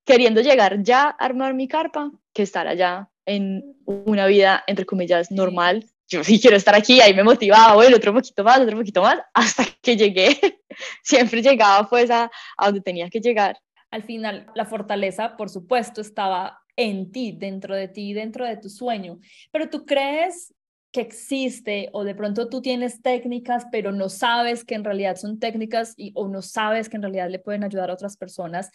queriendo 0.05 0.41
llegar 0.41 0.83
ya 0.83 1.05
a 1.09 1.25
armar 1.25 1.55
mi 1.55 1.67
carpa, 1.67 2.13
que 2.33 2.43
estar 2.43 2.69
allá 2.69 3.09
en 3.25 3.77
una 3.85 4.27
vida, 4.27 4.63
entre 4.69 4.87
comillas, 4.87 5.31
normal. 5.33 5.85
Yo 6.09 6.23
sí 6.23 6.41
quiero 6.41 6.57
estar 6.57 6.77
aquí, 6.77 7.01
ahí 7.01 7.13
me 7.15 7.25
motivaba, 7.25 7.75
bueno, 7.75 7.97
otro 7.97 8.15
poquito 8.15 8.45
más, 8.45 8.61
otro 8.61 8.77
poquito 8.77 9.03
más, 9.03 9.19
hasta 9.35 9.65
que 9.83 9.97
llegué. 9.97 10.39
Siempre 11.03 11.43
llegaba 11.43 11.89
pues 11.89 12.11
a, 12.11 12.31
a 12.57 12.67
donde 12.67 12.81
tenía 12.81 13.11
que 13.11 13.19
llegar 13.19 13.59
al 13.91 14.03
final 14.03 14.47
la 14.55 14.65
fortaleza, 14.65 15.37
por 15.37 15.51
supuesto, 15.51 16.01
estaba 16.01 16.61
en 16.77 17.11
ti, 17.11 17.33
dentro 17.33 17.75
de 17.75 17.89
ti, 17.89 18.13
dentro 18.13 18.45
de 18.47 18.57
tu 18.57 18.69
sueño. 18.69 19.19
Pero 19.51 19.71
tú 19.71 19.87
crees 19.87 20.55
que 20.93 21.01
existe 21.03 21.91
o 21.93 22.05
de 22.05 22.15
pronto 22.15 22.49
tú 22.49 22.63
tienes 22.63 23.03
técnicas, 23.03 23.67
pero 23.71 23.93
no 23.93 24.09
sabes 24.09 24.65
que 24.65 24.75
en 24.75 24.85
realidad 24.85 25.17
son 25.17 25.39
técnicas 25.39 25.93
y, 25.97 26.13
o 26.15 26.27
no 26.29 26.41
sabes 26.41 26.89
que 26.89 26.97
en 26.97 27.03
realidad 27.03 27.29
le 27.29 27.39
pueden 27.39 27.65
ayudar 27.65 27.91
a 27.91 27.93
otras 27.95 28.17
personas 28.17 28.71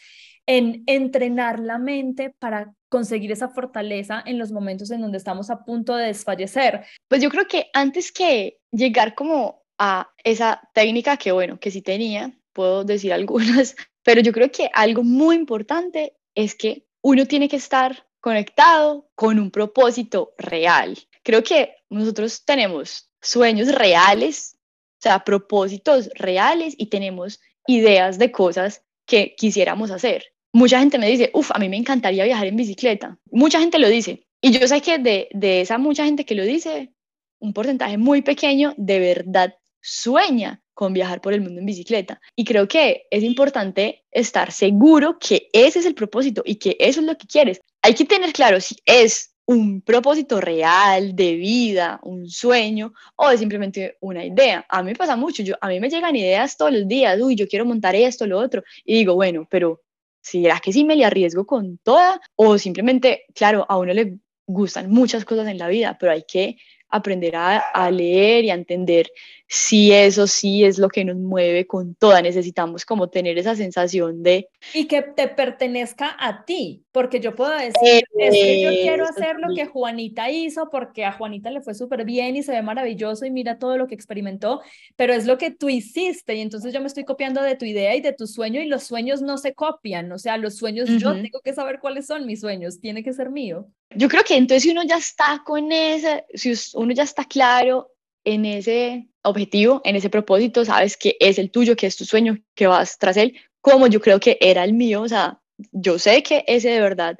en 0.46 0.84
entrenar 0.86 1.60
la 1.60 1.80
mente 1.80 2.30
para 2.38 2.74
conseguir 2.90 3.32
esa 3.32 3.50
fortaleza 3.50 4.22
en 4.24 4.38
los 4.38 4.52
momentos 4.52 4.92
en 4.92 5.02
donde 5.02 5.18
estamos 5.18 5.50
a 5.50 5.64
punto 5.64 5.96
de 5.96 6.08
desfallecer. 6.08 6.86
Pues 7.08 7.24
yo 7.24 7.30
creo 7.32 7.48
que 7.48 7.72
antes 7.74 8.12
que 8.12 8.60
llegar 8.72 9.16
como 9.16 9.64
a 9.80 10.12
esa 10.24 10.62
técnica 10.76 11.18
que 11.18 11.32
bueno, 11.32 11.60
que 11.60 11.72
sí 11.72 11.82
tenía, 11.82 12.38
puedo 12.54 12.84
decir 12.84 13.14
algunas, 13.14 13.76
pero 14.04 14.22
yo 14.22 14.32
creo 14.32 14.52
que 14.52 14.70
algo 14.74 15.04
muy 15.04 15.36
importante 15.36 16.16
es 16.36 16.56
que 16.56 16.86
uno 17.02 17.26
tiene 17.26 17.50
que 17.50 17.58
estar 17.58 18.08
conectado 18.20 19.10
con 19.16 19.40
un 19.40 19.52
propósito 19.52 20.34
real. 20.38 20.98
Creo 21.24 21.44
que 21.44 21.76
nosotros 21.90 22.46
tenemos 22.46 23.10
sueños 23.22 23.74
reales, 23.74 24.58
o 25.00 25.02
sea, 25.02 25.24
propósitos 25.24 26.10
reales 26.16 26.76
y 26.78 26.88
tenemos 26.88 27.40
ideas 27.68 28.18
de 28.18 28.32
cosas 28.32 28.84
que 29.06 29.36
quisiéramos 29.36 29.92
hacer. 29.92 30.26
Mucha 30.54 30.80
gente 30.80 30.98
me 30.98 31.08
dice, 31.08 31.32
uff, 31.34 31.52
a 31.52 31.60
mí 31.60 31.70
me 31.70 31.78
encantaría 31.78 32.26
viajar 32.26 32.48
en 32.48 32.56
bicicleta. 32.56 33.18
Mucha 33.32 33.60
gente 33.60 33.80
lo 33.80 33.90
dice. 33.90 34.28
Y 34.42 34.52
yo 34.52 34.68
sé 34.68 34.82
que 34.82 34.98
de, 34.98 35.30
de 35.32 35.62
esa 35.62 35.78
mucha 35.78 36.06
gente 36.06 36.26
que 36.26 36.36
lo 36.36 36.44
dice, 36.44 36.94
un 37.40 37.54
porcentaje 37.54 37.98
muy 37.98 38.22
pequeño 38.22 38.74
de 38.78 39.00
verdad 39.00 39.56
sueña 39.82 40.62
con 40.82 40.94
viajar 40.94 41.22
por 41.22 41.32
el 41.32 41.42
mundo 41.42 41.60
en 41.60 41.68
bicicleta. 41.68 42.20
Y 42.36 42.44
creo 42.44 42.68
que 42.68 43.06
es 43.12 43.22
importante 43.22 44.04
estar 44.10 44.52
seguro 44.52 45.20
que 45.20 45.48
ese 45.54 45.78
es 45.78 45.86
el 45.86 45.94
propósito 45.94 46.42
y 46.44 46.56
que 46.56 46.76
eso 46.80 47.02
es 47.02 47.06
lo 47.06 47.16
que 47.16 47.28
quieres. 47.28 47.62
Hay 47.84 47.94
que 47.94 48.04
tener 48.04 48.34
claro 48.34 48.60
si 48.60 48.78
es 48.84 49.36
un 49.46 49.84
propósito 49.84 50.42
real 50.42 51.16
de 51.16 51.36
vida, 51.36 52.00
un 52.02 52.28
sueño 52.28 52.94
o 53.16 53.30
es 53.30 53.40
simplemente 53.40 53.98
una 54.00 54.26
idea. 54.26 54.66
A 54.70 54.82
mí 54.82 54.96
pasa 54.96 55.16
mucho, 55.16 55.44
yo, 55.44 55.54
a 55.62 55.68
mí 55.68 55.80
me 55.80 55.88
llegan 55.88 56.16
ideas 56.16 56.58
todos 56.58 56.72
los 56.72 56.88
días, 56.88 57.22
uy, 57.22 57.36
yo 57.36 57.48
quiero 57.48 57.64
montar 57.64 57.96
esto, 57.96 58.26
lo 58.26 58.40
otro, 58.40 58.64
y 58.84 58.96
digo, 58.96 59.14
bueno, 59.14 59.48
pero 59.52 59.84
¿será 60.20 60.60
que 60.60 60.74
sí 60.74 60.84
me 60.84 60.96
le 60.96 61.06
arriesgo 61.06 61.46
con 61.46 61.78
toda? 61.78 62.20
O 62.36 62.58
simplemente, 62.58 63.26
claro, 63.36 63.68
a 63.70 63.78
uno 63.78 63.94
le 63.94 64.18
gustan 64.48 64.90
muchas 64.90 65.26
cosas 65.26 65.48
en 65.48 65.60
la 65.60 65.68
vida, 65.68 65.98
pero 66.00 66.12
hay 66.12 66.24
que 66.28 66.58
aprender 66.92 67.36
a, 67.36 67.90
leer 67.90 68.46
y 68.46 68.50
a 68.50 68.54
entender 68.54 69.10
si 69.48 69.92
eso 69.92 70.28
sí 70.28 70.64
es 70.64 70.78
lo 70.78 70.88
que 70.88 71.04
nos 71.04 71.18
mueve 71.18 71.66
con 71.66 71.96
toda. 71.96 72.22
Necesitamos 72.22 72.86
como 72.86 73.10
tener 73.10 73.38
esa 73.38 73.56
sensación 73.56 74.24
de... 74.24 74.48
Y 74.74 74.88
que 74.88 75.02
te 75.02 75.28
pertenezca 75.28 76.16
a 76.20 76.46
ti, 76.46 76.84
porque 76.92 77.20
yo 77.20 77.36
puedo 77.36 77.52
decir, 77.52 78.04
es 78.18 78.32
que 78.32 78.62
yo 78.62 78.70
quiero 78.70 79.06
hacer 79.06 79.38
lo 79.40 79.54
que 79.56 79.66
Juanita 79.66 80.30
hizo 80.30 80.70
porque 80.70 81.06
a 81.06 81.14
Juanita 81.14 81.50
le 81.50 81.62
fue 81.62 81.74
súper 81.74 82.06
bien 82.06 82.36
y 82.36 82.44
se 82.44 82.52
ve 82.52 82.62
maravilloso 82.62 83.26
y 83.26 83.32
mira 83.32 83.58
todo 83.58 83.78
lo 83.78 83.88
que 83.88 83.96
experimentó, 83.96 84.62
pero 84.96 85.14
es 85.14 85.26
lo 85.26 85.38
que 85.38 85.52
tú 85.52 85.70
hiciste 85.70 86.36
y 86.36 86.42
entonces 86.42 86.74
yo 86.74 86.80
me 86.82 86.88
estoy 86.88 87.04
copiando 87.04 87.42
de 87.42 87.56
tu 87.56 87.66
idea 87.66 87.96
y 87.96 88.02
de 88.02 88.14
tu 88.14 88.28
sueño 88.28 88.62
y 88.62 88.68
los 88.68 88.84
sueños 88.84 89.22
no 89.22 89.38
se 89.38 89.54
copian, 89.54 90.12
o 90.12 90.18
sea, 90.18 90.38
los 90.38 90.58
sueños 90.58 90.90
yo 90.90 91.14
tengo 91.14 91.40
que 91.44 91.54
saber 91.54 91.80
cuáles 91.80 92.06
son 92.06 92.26
mis 92.26 92.42
sueños, 92.42 92.80
tiene 92.80 93.04
que 93.04 93.14
ser 93.14 93.30
mío. 93.30 93.68
Yo 93.96 94.08
creo 94.08 94.24
que 94.24 94.36
entonces 94.36 94.64
si 94.64 94.72
uno 94.72 94.84
ya 94.84 94.98
está 94.98 95.42
con 95.46 95.72
ese, 95.72 96.26
si 96.34 96.54
uno 96.76 96.94
ya 96.94 97.04
está 97.04 97.26
claro 97.26 97.92
en 98.24 98.46
ese 98.46 99.08
objetivo, 99.24 99.82
en 99.84 99.96
ese 99.96 100.10
propósito, 100.10 100.64
sabes 100.66 100.98
que 100.98 101.18
es 101.20 101.38
el 101.38 101.52
tuyo, 101.52 101.76
que 101.76 101.88
es 101.88 101.98
tu 101.98 102.06
sueño, 102.06 102.38
que 102.56 102.68
vas 102.68 102.98
tras 102.98 103.18
él, 103.18 103.38
como 103.60 103.88
yo 103.88 104.00
creo 104.02 104.20
que 104.20 104.38
era 104.42 104.64
el 104.64 104.74
mío, 104.74 105.02
o 105.02 105.08
sea, 105.08 105.42
yo 105.72 106.00
sé 106.00 106.24
que 106.24 106.44
ese 106.48 106.70
de 106.70 106.82
verdad 106.82 107.18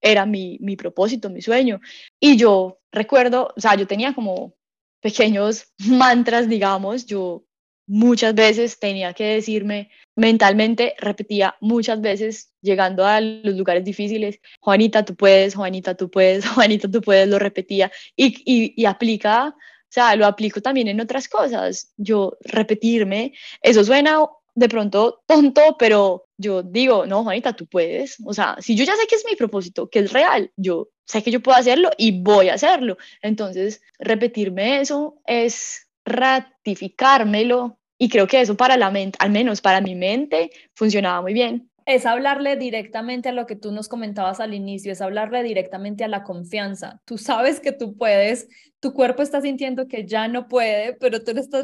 era 0.00 0.26
mi, 0.26 0.58
mi 0.60 0.76
propósito, 0.76 1.30
mi 1.30 1.42
sueño. 1.42 1.80
Y 2.20 2.36
yo 2.36 2.80
recuerdo, 2.90 3.52
o 3.56 3.60
sea, 3.60 3.74
yo 3.76 3.86
tenía 3.86 4.14
como 4.14 4.54
pequeños 5.00 5.72
mantras, 5.78 6.48
digamos, 6.48 7.06
yo 7.06 7.44
muchas 7.86 8.34
veces 8.34 8.78
tenía 8.78 9.12
que 9.12 9.24
decirme 9.24 9.90
mentalmente, 10.14 10.94
repetía 10.98 11.56
muchas 11.60 12.00
veces 12.00 12.52
llegando 12.60 13.06
a 13.06 13.20
los 13.20 13.54
lugares 13.56 13.84
difíciles, 13.84 14.40
Juanita, 14.60 15.04
tú 15.04 15.16
puedes, 15.16 15.54
Juanita, 15.54 15.94
tú 15.96 16.10
puedes, 16.10 16.46
Juanita, 16.48 16.90
tú 16.90 17.00
puedes, 17.00 17.28
lo 17.28 17.38
repetía. 17.38 17.90
Y, 18.16 18.34
y, 18.44 18.74
y 18.76 18.84
aplica, 18.86 19.48
o 19.48 19.54
sea, 19.88 20.16
lo 20.16 20.26
aplico 20.26 20.60
también 20.60 20.88
en 20.88 21.00
otras 21.00 21.28
cosas, 21.28 21.92
yo 21.96 22.36
repetirme, 22.40 23.32
eso 23.62 23.84
suena 23.84 24.20
de 24.54 24.68
pronto 24.68 25.22
tonto, 25.26 25.76
pero 25.78 26.26
yo 26.36 26.62
digo, 26.62 27.06
no, 27.06 27.22
Juanita, 27.24 27.54
tú 27.54 27.66
puedes, 27.66 28.16
o 28.24 28.34
sea, 28.34 28.56
si 28.60 28.76
yo 28.76 28.84
ya 28.84 28.96
sé 28.96 29.06
que 29.06 29.14
es 29.14 29.24
mi 29.28 29.36
propósito, 29.36 29.88
que 29.88 30.00
es 30.00 30.12
real, 30.12 30.52
yo 30.56 30.88
sé 31.06 31.22
que 31.22 31.30
yo 31.30 31.40
puedo 31.40 31.56
hacerlo 31.56 31.90
y 31.96 32.22
voy 32.22 32.48
a 32.48 32.54
hacerlo, 32.54 32.98
entonces 33.22 33.80
repetirme 33.98 34.80
eso 34.80 35.20
es 35.26 35.88
ratificármelo 36.04 37.78
y 38.02 38.08
creo 38.08 38.26
que 38.26 38.40
eso 38.40 38.56
para 38.56 38.76
la 38.76 38.90
mente, 38.90 39.16
al 39.20 39.30
menos 39.30 39.60
para 39.60 39.80
mi 39.80 39.94
mente, 39.94 40.50
funcionaba 40.74 41.22
muy 41.22 41.34
bien. 41.34 41.70
Es 41.86 42.04
hablarle 42.04 42.56
directamente 42.56 43.28
a 43.28 43.32
lo 43.32 43.46
que 43.46 43.54
tú 43.54 43.70
nos 43.70 43.88
comentabas 43.88 44.40
al 44.40 44.54
inicio, 44.54 44.90
es 44.90 45.00
hablarle 45.00 45.44
directamente 45.44 46.02
a 46.02 46.08
la 46.08 46.24
confianza. 46.24 47.00
Tú 47.04 47.16
sabes 47.16 47.60
que 47.60 47.70
tú 47.70 47.96
puedes, 47.96 48.48
tu 48.80 48.92
cuerpo 48.92 49.22
está 49.22 49.40
sintiendo 49.40 49.86
que 49.86 50.04
ya 50.04 50.26
no 50.26 50.48
puede, 50.48 50.94
pero 50.94 51.22
tú 51.22 51.32
le 51.32 51.42
estás 51.42 51.62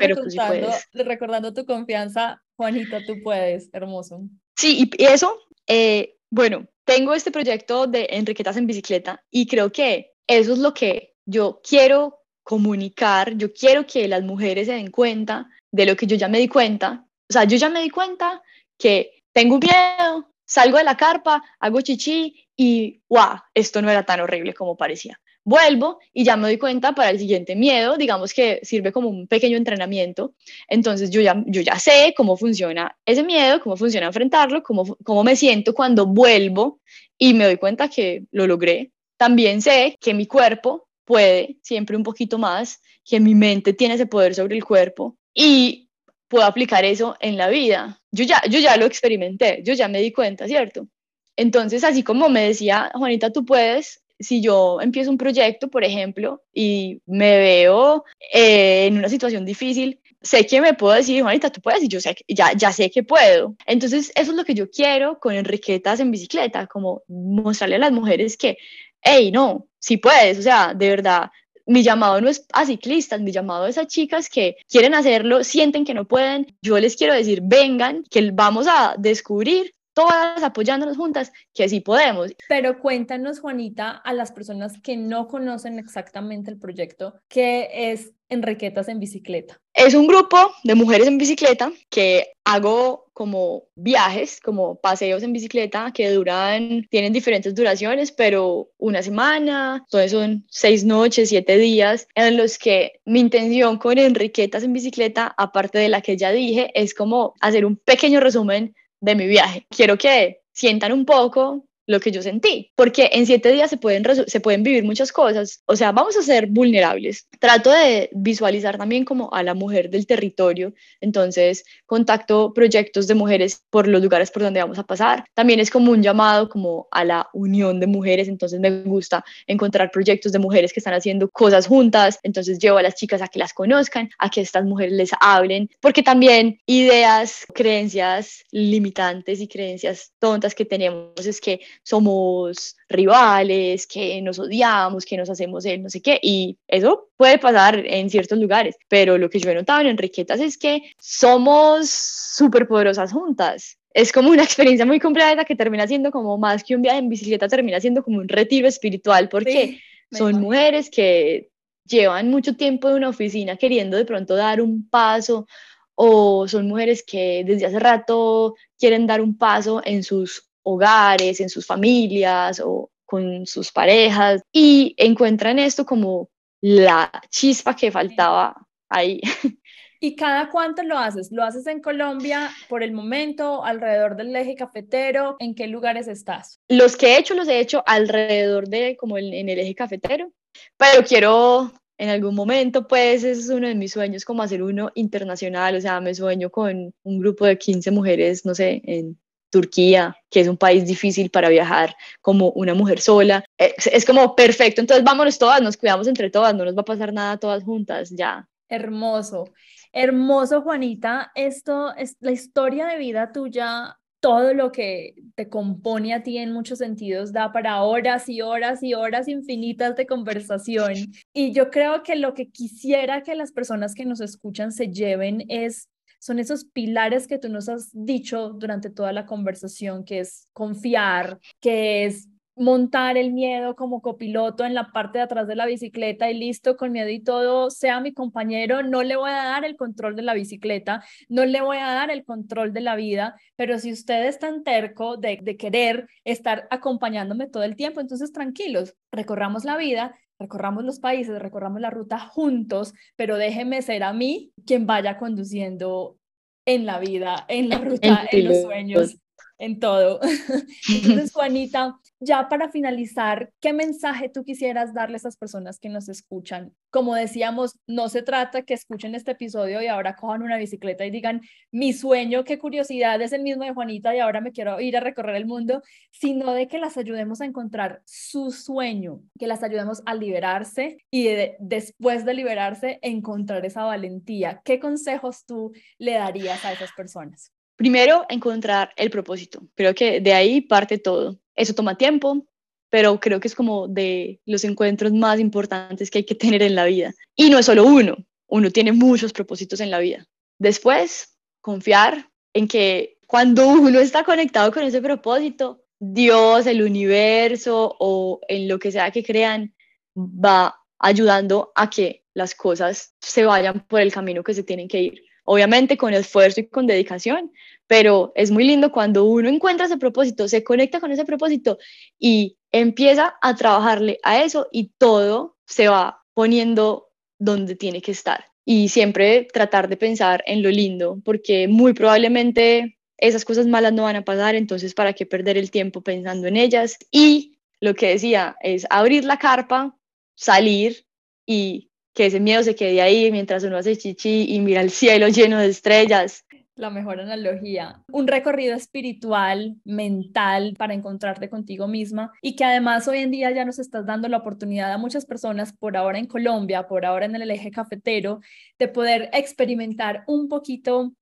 recordando, 0.93 1.53
tu 1.53 1.66
confianza. 1.66 2.41
Juanita, 2.55 3.05
tú 3.05 3.14
puedes, 3.24 3.68
hermoso. 3.72 4.20
Sí, 4.57 4.89
y 4.97 5.05
eso, 5.05 5.36
eh, 5.66 6.18
bueno, 6.30 6.68
tengo 6.84 7.14
este 7.14 7.32
proyecto 7.32 7.89
de 7.89 8.07
Enriquetas 8.12 8.57
en 8.57 8.68
Bicicleta 8.68 9.24
y 9.28 9.49
creo 9.49 9.72
que 9.72 10.12
eso 10.28 10.53
es 10.53 10.61
lo 10.61 10.72
que 10.72 11.16
yo 11.26 11.61
quiero 11.68 12.20
comunicar, 12.45 13.36
yo 13.36 13.53
quiero 13.53 13.86
que 13.89 14.07
las 14.07 14.22
mujeres 14.22 14.68
se 14.68 14.74
den 14.74 14.93
cuenta 14.93 15.49
de 15.71 15.87
lo 15.87 15.97
que 15.97 16.07
yo 16.07 16.16
ya 16.16 16.29
me 16.29 16.39
di 16.39 16.49
cuenta. 16.49 17.07
O 17.29 17.33
sea, 17.33 17.45
yo 17.45 17.57
ya 17.57 17.69
me 17.69 17.83
di 17.83 17.91
cuenta 17.91 18.43
que 18.77 19.23
tengo 19.33 19.59
miedo, 19.59 20.33
salgo 20.45 20.79
de 20.79 20.85
la 20.85 20.97
carpa, 20.97 21.43
hago 21.61 21.81
chichi 21.81 22.49
y 22.57 23.01
¡guau! 23.09 23.39
Esto 23.55 23.83
no 23.83 23.91
era 23.91 24.05
tan 24.05 24.21
horrible 24.21 24.55
como 24.55 24.77
parecía. 24.77 25.21
Vuelvo 25.45 25.99
y 26.12 26.25
ya 26.25 26.37
me 26.37 26.49
doy 26.49 26.59
cuenta 26.59 26.95
para 26.95 27.11
el 27.11 27.19
siguiente 27.19 27.57
miedo, 27.57 27.97
digamos 27.97 28.35
que 28.35 28.61
sirve 28.62 28.93
como 28.93 29.09
un 29.09 29.27
pequeño 29.27 29.57
entrenamiento. 29.57 30.35
Entonces 30.69 31.11
yo 31.11 31.21
ya, 31.21 31.43
yo 31.47 31.62
ya 31.62 31.79
sé 31.79 32.12
cómo 32.16 32.37
funciona 32.37 32.99
ese 33.07 33.23
miedo, 33.23 33.61
cómo 33.61 33.77
funciona 33.77 34.09
enfrentarlo, 34.09 34.62
cómo, 34.62 34.97
cómo 35.05 35.25
me 35.25 35.37
siento 35.37 35.73
cuando 35.73 36.07
vuelvo 36.07 36.81
y 37.16 37.33
me 37.35 37.45
doy 37.45 37.57
cuenta 37.57 37.89
que 37.89 38.25
lo 38.31 38.47
logré. 38.47 38.93
También 39.16 39.62
sé 39.62 39.97
que 40.01 40.12
mi 40.12 40.27
cuerpo 40.27 40.89
puede 41.05 41.57
siempre 41.62 41.97
un 41.97 42.03
poquito 42.03 42.39
más, 42.39 42.83
que 43.05 43.19
mi 43.19 43.35
mente 43.35 43.73
tiene 43.73 43.95
ese 43.95 44.07
poder 44.07 44.35
sobre 44.35 44.57
el 44.57 44.64
cuerpo 44.64 45.16
y 45.41 45.89
puedo 46.26 46.45
aplicar 46.45 46.84
eso 46.84 47.16
en 47.20 47.36
la 47.36 47.49
vida. 47.49 48.01
Yo 48.11 48.24
ya, 48.24 48.43
yo 48.51 48.59
ya 48.59 48.76
lo 48.76 48.86
experimenté, 48.86 49.62
yo 49.64 49.72
ya 49.72 49.86
me 49.86 50.01
di 50.01 50.11
cuenta, 50.11 50.49
¿cierto? 50.49 50.89
Entonces, 51.36 51.84
así 51.84 52.03
como 52.03 52.28
me 52.28 52.49
decía, 52.49 52.91
Juanita, 52.93 53.30
tú 53.30 53.45
puedes, 53.45 54.03
si 54.18 54.43
yo 54.43 54.80
empiezo 54.80 55.12
un 55.12 55.16
proyecto, 55.16 55.68
por 55.68 55.84
ejemplo, 55.84 56.43
y 56.53 57.01
me 57.07 57.39
veo 57.39 58.05
eh, 58.34 58.86
en 58.86 58.99
una 58.99 59.09
situación 59.09 59.45
difícil, 59.45 60.01
sé 60.20 60.45
que 60.45 60.61
me 60.61 60.74
puedo 60.74 60.95
decir, 60.95 61.22
Juanita, 61.22 61.51
tú 61.51 61.61
puedes, 61.61 61.84
y 61.84 61.89
yo 61.89 62.01
sé, 62.01 62.16
ya, 62.26 62.53
ya 62.55 62.72
sé 62.72 62.91
que 62.91 63.05
puedo. 63.05 63.55
Entonces, 63.64 64.11
eso 64.16 64.32
es 64.32 64.36
lo 64.36 64.45
que 64.45 64.55
yo 64.55 64.68
quiero 64.68 65.20
con 65.20 65.36
Enriquetas 65.36 66.01
en 66.01 66.11
bicicleta, 66.11 66.66
como 66.66 67.05
mostrarle 67.07 67.76
a 67.76 67.78
las 67.78 67.93
mujeres 67.93 68.36
que, 68.36 68.59
hey, 69.03 69.30
no, 69.30 69.68
si 69.78 69.99
puedes, 69.99 70.41
o 70.41 70.43
sea, 70.43 70.74
de 70.74 70.89
verdad, 70.89 71.30
mi 71.69 71.83
llamado 71.83 72.21
no 72.21 72.29
es 72.29 72.47
a 72.53 72.66
ciclistas, 72.66 73.21
mi 73.21 73.31
llamado 73.31 73.66
es 73.66 73.79
a 73.79 73.87
chicas 73.87 74.29
que 74.29 74.57
quieren 74.69 74.95
hacerlo, 74.95 75.45
sienten 75.45 75.85
que 75.85 75.95
no 75.95 76.07
pueden. 76.07 76.47
Yo 76.62 76.79
les 76.79 76.97
quiero 76.97 77.14
decir, 77.14 77.41
vengan, 77.45 78.03
que 78.11 78.31
vamos 78.33 78.66
a 78.66 78.95
descubrir 78.99 79.75
todas 79.99 80.45
apoyándonos 80.45 80.97
juntas, 80.97 81.33
que 81.53 81.69
sí 81.69 81.81
podemos. 81.81 82.33
Pero 82.49 82.79
cuéntanos, 82.79 83.41
Juanita, 83.41 83.91
a 83.91 84.13
las 84.13 84.31
personas 84.31 84.81
que 84.81 84.97
no 84.97 85.27
conocen 85.27 85.81
exactamente 85.81 86.53
el 86.53 86.57
proyecto, 86.57 87.15
¿qué 87.27 87.69
es 87.73 88.13
Enriquetas 88.29 88.89
en 88.89 89.01
Bicicleta? 89.01 89.61
Es 89.75 89.95
un 89.95 90.07
grupo 90.07 90.37
de 90.63 90.77
mujeres 90.77 91.09
en 91.09 91.19
bicicleta 91.19 91.73
que 91.91 92.29
hago 92.45 93.07
como 93.13 93.65
viajes, 93.75 94.39
como 94.41 94.77
paseos 94.77 95.25
en 95.25 95.33
bicicleta 95.33 95.91
que 95.93 96.11
duran, 96.11 96.87
tienen 96.91 97.13
diferentes 97.13 97.55
duraciones, 97.55 98.13
pero 98.13 98.71
una 98.79 99.03
semana, 99.03 99.83
entonces 99.85 100.13
son 100.13 100.47
seis 100.49 100.85
noches, 100.85 101.31
siete 101.31 101.59
días, 101.59 102.07
en 102.15 102.37
los 102.37 102.57
que 102.59 103.01
mi 103.05 103.19
intención 103.19 103.79
con 103.79 103.99
Enriquetas 103.99 104.63
en 104.63 104.73
bicicleta, 104.73 105.35
aparte 105.37 105.79
de 105.79 105.89
la 105.89 106.03
que 106.03 106.17
ya 106.17 106.31
dije, 106.31 106.71
es 106.75 106.95
como 106.95 107.35
hacer 107.41 107.65
un 107.65 107.77
pequeño 107.77 108.21
resumen 108.21 108.77
de 109.01 109.15
mi 109.15 109.27
viaje. 109.27 109.67
Quiero 109.71 109.97
que 109.97 110.41
sientan 110.53 110.93
un 110.93 111.05
poco 111.05 111.68
lo 111.89 112.01
que 112.01 112.12
yo 112.12 112.22
sentí, 112.22 112.70
porque 112.76 113.11
en 113.12 113.26
siete 113.26 113.51
días 113.51 113.70
se 113.70 113.78
pueden, 113.78 114.05
se 114.26 114.41
pueden 114.41 114.62
vivir 114.62 114.84
muchas 114.84 115.11
cosas, 115.11 115.62
o 115.66 115.74
sea, 115.74 115.91
vamos 115.91 116.16
a 116.18 116.22
ser 116.22 116.47
vulnerables. 116.47 117.26
Trato 117.41 117.70
de 117.70 118.11
visualizar 118.12 118.76
también 118.76 119.07
como 119.07 119.32
a 119.32 119.43
la 119.43 119.55
mujer 119.55 119.89
del 119.89 120.07
territorio, 120.07 120.74
entonces 121.01 121.64
contacto 121.86 122.53
proyectos 122.53 123.07
de 123.07 123.14
mujeres 123.14 123.62
por 123.70 123.89
los 123.89 124.03
lugares 124.03 124.30
por 124.30 124.43
donde 124.43 124.61
vamos 124.61 124.78
a 124.78 124.84
pasar. 124.84 125.24
También 125.32 125.61
es 125.61 125.70
como 125.70 125.91
un 125.91 126.03
llamado 126.03 126.51
como 126.51 126.89
a 126.91 127.05
la 127.05 127.28
unión 127.32 127.80
de 127.80 127.86
mujeres, 127.86 128.28
entonces 128.28 128.61
me 128.61 128.82
gusta 128.82 129.24
encontrar 129.47 129.91
proyectos 129.91 130.32
de 130.32 130.39
mujeres 130.39 130.74
que 130.74 130.80
están 130.80 130.95
haciendo 130.95 131.30
cosas 131.30 131.66
juntas, 131.66 132.18
entonces 132.22 132.59
llevo 132.59 132.76
a 132.76 132.82
las 132.82 132.97
chicas 132.97 133.22
a 133.22 133.28
que 133.28 133.39
las 133.39 133.55
conozcan, 133.55 134.11
a 134.18 134.28
que 134.28 134.43
estas 134.43 134.66
mujeres 134.66 134.93
les 134.93 135.11
hablen, 135.20 135.70
porque 135.80 136.03
también 136.03 136.61
ideas, 136.66 137.47
creencias 137.55 138.45
limitantes 138.51 139.41
y 139.41 139.49
creencias 139.49 140.12
tontas 140.18 140.55
que 140.55 140.66
tenemos 140.66 141.24
es 141.24 141.41
que 141.41 141.61
somos 141.83 142.76
rivales, 142.89 143.87
que 143.87 144.20
nos 144.22 144.39
odiamos, 144.39 145.05
que 145.05 145.16
nos 145.16 145.31
hacemos 145.31 145.64
el 145.64 145.83
no 145.83 145.91
sé 145.91 146.01
qué, 146.01 146.18
y 146.22 146.59
eso 146.66 147.09
puede 147.16 147.39
pasar 147.39 147.85
en 147.87 148.11
ciertos 148.11 148.39
lugares, 148.39 148.76
pero 148.89 149.18
lo 149.18 149.31
que 149.31 149.41
yo 149.41 149.51
he 149.51 149.55
notado 149.55 149.81
en 149.81 149.89
Enriquetas 149.89 150.41
es 150.41 150.59
que 150.59 150.83
somos 150.99 151.89
súper 151.91 152.66
poderosas 152.68 153.12
juntas. 153.12 153.79
Es 153.93 154.12
como 154.12 154.31
una 154.31 154.43
experiencia 154.45 154.87
muy 154.87 155.01
completa 155.01 155.45
que 155.45 155.57
termina 155.57 155.87
siendo 155.87 156.11
como 156.11 156.39
más 156.39 156.62
que 156.62 156.74
un 156.74 156.83
viaje 156.83 156.99
en 156.99 157.09
bicicleta, 157.09 157.49
termina 157.49 157.81
siendo 157.81 158.03
como 158.03 158.18
un 158.18 158.29
retiro 158.29 158.68
espiritual, 158.68 159.29
porque 159.29 159.81
son 160.11 160.41
mujeres 160.41 160.91
que 160.91 161.51
llevan 161.85 162.31
mucho 162.31 162.55
tiempo 162.55 162.89
en 162.89 162.97
una 162.97 163.09
oficina 163.09 163.57
queriendo 163.57 163.97
de 163.97 164.05
pronto 164.05 164.37
dar 164.37 164.61
un 164.61 164.89
paso 164.89 165.47
o 165.95 166.47
son 166.47 166.68
mujeres 166.68 167.03
que 167.03 167.43
desde 167.45 167.66
hace 167.66 167.79
rato 167.79 168.55
quieren 168.79 169.07
dar 169.07 169.20
un 169.20 169.37
paso 169.37 169.83
en 169.85 170.05
sus 170.05 170.48
hogares, 170.69 171.41
en 171.41 171.49
sus 171.49 171.66
familias 171.66 172.61
o 172.64 172.91
con 173.07 173.47
sus 173.47 173.73
parejas 173.73 174.43
y 174.53 174.95
encuentran 174.99 175.59
esto 175.59 175.87
como 175.87 176.29
la 176.61 177.11
chispa 177.31 177.75
que 177.75 177.91
faltaba 177.91 178.55
ahí. 178.89 179.21
¿Y 180.01 180.14
cada 180.14 180.49
cuánto 180.51 180.83
lo 180.83 180.97
haces? 180.97 181.33
¿Lo 181.33 181.43
haces 181.43 181.66
en 181.66 181.81
Colombia 181.81 182.51
por 182.69 182.83
el 182.83 182.93
momento, 182.93 183.64
alrededor 183.64 184.14
del 184.16 184.37
eje 184.37 184.55
cafetero? 184.55 185.37
¿En 185.41 185.55
qué 185.55 185.66
lugares 185.66 186.07
estás? 186.07 186.61
Los 186.69 186.97
que 186.97 187.14
he 187.14 187.19
hecho 187.19 187.35
los 187.35 187.49
he 187.49 187.59
hecho 187.59 187.83
alrededor 187.85 188.69
de 188.69 188.97
como 188.97 189.19
en 189.19 189.49
el 189.49 189.59
eje 189.59 189.75
cafetero, 189.75 190.31
pero 190.77 191.05
quiero 191.05 191.73
en 191.97 192.11
algún 192.11 192.35
momento, 192.35 192.87
pues 192.87 193.25
ese 193.25 193.41
es 193.41 193.49
uno 193.49 193.66
de 193.66 193.75
mis 193.75 193.93
sueños, 193.93 194.25
como 194.25 194.43
hacer 194.43 194.62
uno 194.62 194.93
internacional, 194.95 195.75
o 195.75 195.81
sea, 195.81 196.01
me 196.01 196.14
sueño 196.14 196.51
con 196.51 196.95
un 197.03 197.19
grupo 197.19 197.45
de 197.45 197.59
15 197.59 197.91
mujeres, 197.91 198.47
no 198.47 198.55
sé, 198.55 198.81
en 198.85 199.19
Turquía, 199.51 200.17
que 200.31 200.41
es 200.41 200.49
un 200.49 200.57
país 200.57 200.87
difícil 200.87 201.31
para 201.31 201.49
viajar 201.49 201.95
como 202.21 202.51
una 202.51 202.75
mujer 202.75 203.01
sola. 203.01 203.45
Es, 203.57 204.05
como 204.05 204.35
perfecto, 204.35 204.81
entonces 204.81 205.05
vámonos 205.05 205.39
todas, 205.39 205.63
nos 205.63 205.77
cuidamos 205.77 206.07
entre 206.07 206.31
todas, 206.31 206.55
no 206.55 206.65
nos 206.65 206.77
va 206.77 206.83
a 206.83 206.85
pasar 206.85 207.13
nada 207.13 207.39
todas 207.39 207.65
juntas, 207.65 208.11
ya. 208.11 208.49
Hermoso, 208.69 209.53
hermoso 209.93 210.63
Juanita, 210.63 211.33
esto 211.35 211.95
es 211.97 212.17
la 212.21 212.33
historia 212.33 212.87
de 212.87 212.99
vida 212.99 213.33
tuya 213.33 213.99
todo 214.21 214.53
lo 214.53 214.73
que 214.73 215.15
te 215.37 215.49
compone 215.49 216.13
a 216.13 216.23
ti 216.23 216.39
en 216.39 216.53
muchos 216.53 216.79
sentidos 216.79 217.33
da 217.33 217.53
para 217.53 217.83
horas 217.83 218.29
y 218.29 218.43
horas 218.43 218.83
y 218.83 218.95
horas 218.95 219.29
infinitas 219.29 219.95
de 219.95 220.07
conversación. 220.07 220.95
Y 221.33 221.53
yo 221.53 221.71
creo 221.71 222.03
que 222.03 222.17
lo 222.17 222.35
que 222.35 222.51
quisiera 222.51 223.23
que 223.23 223.37
las 223.37 223.53
personas 223.53 223.95
que 223.95 224.05
nos 224.05 224.21
escuchan 224.21 224.73
se 224.73 224.89
lleven 224.89 225.45
es 225.49 225.89
son 226.19 226.39
esos 226.39 226.64
pilares 226.64 227.27
que 227.27 227.39
tú 227.39 227.49
nos 227.49 227.69
has 227.69 227.91
dicho 227.93 228.51
durante 228.51 228.91
toda 228.91 229.12
la 229.12 229.27
conversación, 229.27 230.05
que 230.05 230.21
es 230.21 230.49
confiar, 230.53 231.39
que 231.61 232.05
es 232.07 232.29
montar 232.59 233.17
el 233.17 233.33
miedo 233.33 233.75
como 233.77 234.03
copiloto 234.03 234.65
en 234.65 234.75
la 234.75 234.93
parte 234.93 235.19
de 235.19 235.25
atrás 235.25 235.47
de 235.47 235.57
la 235.57 235.67
bicicleta 235.67 236.31
y 236.31 236.39
listo, 236.39 236.77
con 236.77 236.93
miedo 236.93 237.09
y 237.09 237.21
todo, 237.21 237.71
sea 237.71 238.01
mi 238.01 238.13
compañero, 238.13 238.83
no 238.83 239.03
le 239.03 239.17
voy 239.17 239.31
a 239.31 239.45
dar 239.45 239.65
el 239.65 239.77
control 239.77 240.17
de 240.17 240.23
la 240.23 240.35
bicicleta, 240.35 241.05
no 241.29 241.45
le 241.45 241.61
voy 241.61 241.79
a 241.79 241.87
dar 241.87 242.11
el 242.11 242.25
control 242.25 242.73
de 242.73 242.81
la 242.81 242.97
vida, 242.97 243.37
pero 243.57 243.79
si 243.79 243.93
usted 243.93 244.27
es 244.27 244.39
tan 244.39 244.65
terco 244.65 245.17
de, 245.17 245.39
de 245.43 245.57
querer 245.57 246.09
estar 246.25 246.67
acompañándome 246.71 247.47
todo 247.47 247.63
el 247.63 247.77
tiempo, 247.77 248.01
entonces 248.01 248.33
tranquilos, 248.33 248.97
recorramos 249.13 249.65
la 249.65 249.77
vida, 249.77 250.15
recorramos 250.39 250.85
los 250.85 251.01
países, 251.01 251.39
recorramos 251.39 251.81
la 251.81 251.91
ruta 251.91 252.19
juntos, 252.19 252.95
pero 253.17 253.37
déjeme 253.37 253.83
ser 253.83 254.03
a 254.03 254.13
mí 254.13 254.53
quien 254.67 254.87
vaya 254.87 255.19
conduciendo 255.19 256.17
en 256.65 256.87
la 256.87 256.99
vida, 256.99 257.45
en 257.49 257.69
la 257.69 257.79
ruta, 257.79 258.27
en 258.31 258.45
los 258.45 258.63
sueños 258.63 259.17
en 259.59 259.81
todo. 259.81 260.21
Entonces, 260.89 261.33
Juanita, 261.33 261.99
ya 262.21 262.49
para 262.49 262.69
finalizar, 262.69 263.53
¿qué 263.61 263.73
mensaje 263.73 264.29
tú 264.29 264.45
quisieras 264.45 264.93
darle 264.93 265.16
a 265.16 265.19
esas 265.19 265.37
personas 265.37 265.79
que 265.79 265.89
nos 265.89 266.09
escuchan? 266.09 266.75
Como 266.91 267.14
decíamos, 267.14 267.79
no 267.87 268.09
se 268.09 268.23
trata 268.23 268.62
que 268.62 268.75
escuchen 268.75 269.14
este 269.14 269.33
episodio 269.33 269.81
y 269.83 269.87
ahora 269.87 270.16
cojan 270.16 270.43
una 270.43 270.57
bicicleta 270.57 271.05
y 271.07 271.11
digan, 271.11 271.43
mi 271.71 271.93
sueño, 271.93 272.45
qué 272.45 272.59
curiosidad, 272.59 273.21
es 273.21 273.33
el 273.33 273.43
mismo 273.43 273.64
de 273.64 273.73
Juanita 273.73 274.14
y 274.16 274.21
ahora 274.21 274.41
me 274.41 274.53
quiero 274.53 274.81
ir 274.81 274.97
a 274.97 275.01
recorrer 275.01 275.37
el 275.37 275.47
mundo, 275.47 275.83
sino 276.11 276.53
de 276.53 276.66
que 276.66 276.79
las 276.79 276.97
ayudemos 276.97 277.41
a 277.41 277.45
encontrar 277.45 278.03
su 278.05 278.51
sueño, 278.51 279.21
que 279.39 279.47
las 279.47 279.62
ayudemos 279.62 280.03
a 280.07 280.14
liberarse 280.14 280.99
y 281.11 281.29
después 281.61 282.25
de 282.25 282.35
liberarse, 282.35 282.99
encontrar 283.03 283.64
esa 283.64 283.85
valentía. 283.85 284.61
¿Qué 284.64 284.81
consejos 284.81 285.45
tú 285.45 285.73
le 285.99 286.14
darías 286.14 286.64
a 286.64 286.73
esas 286.73 286.93
personas? 286.93 287.53
Primero, 287.79 288.26
encontrar 288.29 288.93
el 288.97 289.09
propósito. 289.09 289.62
Creo 289.76 289.95
que 289.95 290.20
de 290.20 290.35
ahí 290.35 290.61
parte 290.61 290.99
todo. 290.99 291.39
Eso 291.55 291.74
toma 291.74 291.97
tiempo, 291.97 292.45
pero 292.91 293.20
creo 293.20 293.39
que 293.39 293.47
es 293.47 293.55
como 293.55 293.87
de 293.87 294.41
los 294.47 294.64
encuentros 294.64 295.12
más 295.12 295.39
importantes 295.39 296.11
que 296.11 296.18
hay 296.18 296.24
que 296.24 296.35
tener 296.35 296.61
en 296.61 296.74
la 296.74 296.87
vida. 296.87 297.14
Y 297.37 297.51
no 297.51 297.59
es 297.61 297.66
solo 297.66 297.85
uno, 297.85 298.16
uno 298.49 298.72
tiene 298.72 298.91
muchos 298.91 299.33
propósitos 299.33 299.79
en 299.79 299.93
la 299.93 300.01
vida. 300.01 300.26
Después, 300.59 301.39
confiar 301.61 302.29
en 302.53 302.66
que 302.66 303.20
cuando 303.29 303.68
uno 303.68 304.01
está 304.01 304.24
conectado 304.24 304.72
con 304.72 304.83
ese 304.83 305.01
propósito, 305.01 305.85
Dios, 306.01 306.66
el 306.66 306.83
universo 306.83 307.95
o 308.01 308.41
en 308.49 308.66
lo 308.66 308.81
que 308.81 308.91
sea 308.91 309.12
que 309.12 309.22
crean, 309.22 309.72
va 310.16 310.74
ayudando 310.99 311.70
a 311.76 311.89
que 311.89 312.24
las 312.35 312.57
cosas 312.57 313.14
se 313.20 313.45
vayan 313.45 313.87
por 313.87 314.01
el 314.01 314.12
camino 314.12 314.43
que 314.43 314.55
se 314.55 314.64
tienen 314.64 314.89
que 314.89 315.01
ir 315.01 315.28
obviamente 315.51 315.97
con 315.97 316.13
esfuerzo 316.13 316.61
y 316.61 316.69
con 316.69 316.87
dedicación, 316.87 317.51
pero 317.87 318.33
es 318.35 318.51
muy 318.51 318.65
lindo 318.65 318.93
cuando 318.93 319.25
uno 319.25 319.49
encuentra 319.49 319.87
ese 319.87 319.97
propósito, 319.97 320.47
se 320.47 320.63
conecta 320.63 321.01
con 321.01 321.11
ese 321.11 321.25
propósito 321.25 321.79
y 322.19 322.59
empieza 322.71 323.35
a 323.41 323.57
trabajarle 323.57 324.21
a 324.23 324.43
eso 324.43 324.69
y 324.71 324.93
todo 324.99 325.57
se 325.67 325.89
va 325.89 326.23
poniendo 326.35 327.09
donde 327.39 327.77
tiene 327.77 328.03
que 328.03 328.13
estar. 328.13 328.45
Y 328.67 328.91
siempre 328.91 329.49
tratar 329.51 329.89
de 329.89 329.97
pensar 329.97 330.45
en 330.47 330.63
lo 330.63 330.69
lindo, 330.69 331.19
porque 331.25 331.67
muy 331.67 331.95
probablemente 331.95 332.99
esas 333.17 333.47
cosas 333.47 333.67
malas 333.67 333.95
no 333.95 334.03
van 334.03 334.17
a 334.17 334.25
pasar, 334.27 334.55
entonces 334.55 334.93
para 334.93 335.15
qué 335.15 335.25
perder 335.25 335.57
el 335.57 335.71
tiempo 335.71 336.03
pensando 336.03 336.47
en 336.47 336.59
ellas. 336.59 336.99
Y 337.11 337.59
lo 337.81 337.95
que 337.95 338.11
decía 338.11 338.57
es 338.61 338.87
abrir 338.91 339.25
la 339.25 339.39
carpa, 339.39 339.97
salir 340.35 341.07
y 341.47 341.88
que 342.19 342.27
ese 342.27 342.41
miedo 342.41 342.64
se 342.64 342.75
quede 342.75 343.01
ahí 343.01 343.31
mientras 343.31 343.62
uno 343.62 343.77
hace 343.77 343.97
chichi 343.97 344.53
y 344.53 344.59
mira 344.59 344.81
el 344.81 344.91
cielo 344.91 345.29
lleno 345.29 345.61
de 345.61 345.69
estrellas. 345.69 346.45
La 346.75 346.91
mejor 346.91 347.21
analogía. 347.21 348.03
Un 348.11 348.27
recorrido 348.27 348.75
espiritual, 348.75 349.77
mental, 349.85 350.75
para 350.77 350.95
encontrarte 350.95 351.49
contigo 351.49 351.87
misma 351.87 352.33
y 352.43 352.57
que 352.57 352.64
además 352.64 353.07
hoy 353.07 353.19
en 353.19 353.31
día 353.31 353.53
ya 353.53 353.64
nos 353.64 353.79
estás 353.79 354.05
dando 354.05 354.27
la 354.27 354.39
oportunidad 354.39 354.93
a 354.93 354.99
muchas 354.99 355.27
personas, 355.27 355.73
por 355.73 355.97
ahora 355.97 356.19
en 356.19 356.27
Colombia, 356.27 356.89
por 356.89 357.07
ahora 357.07 357.27
en 357.27 357.37
el 357.37 357.49
eje 357.53 357.71
cafetero, 357.71 358.41
de 358.81 358.89
poder 358.89 359.31
experimentar 359.33 360.25
un 360.27 360.49
poquito 360.49 361.12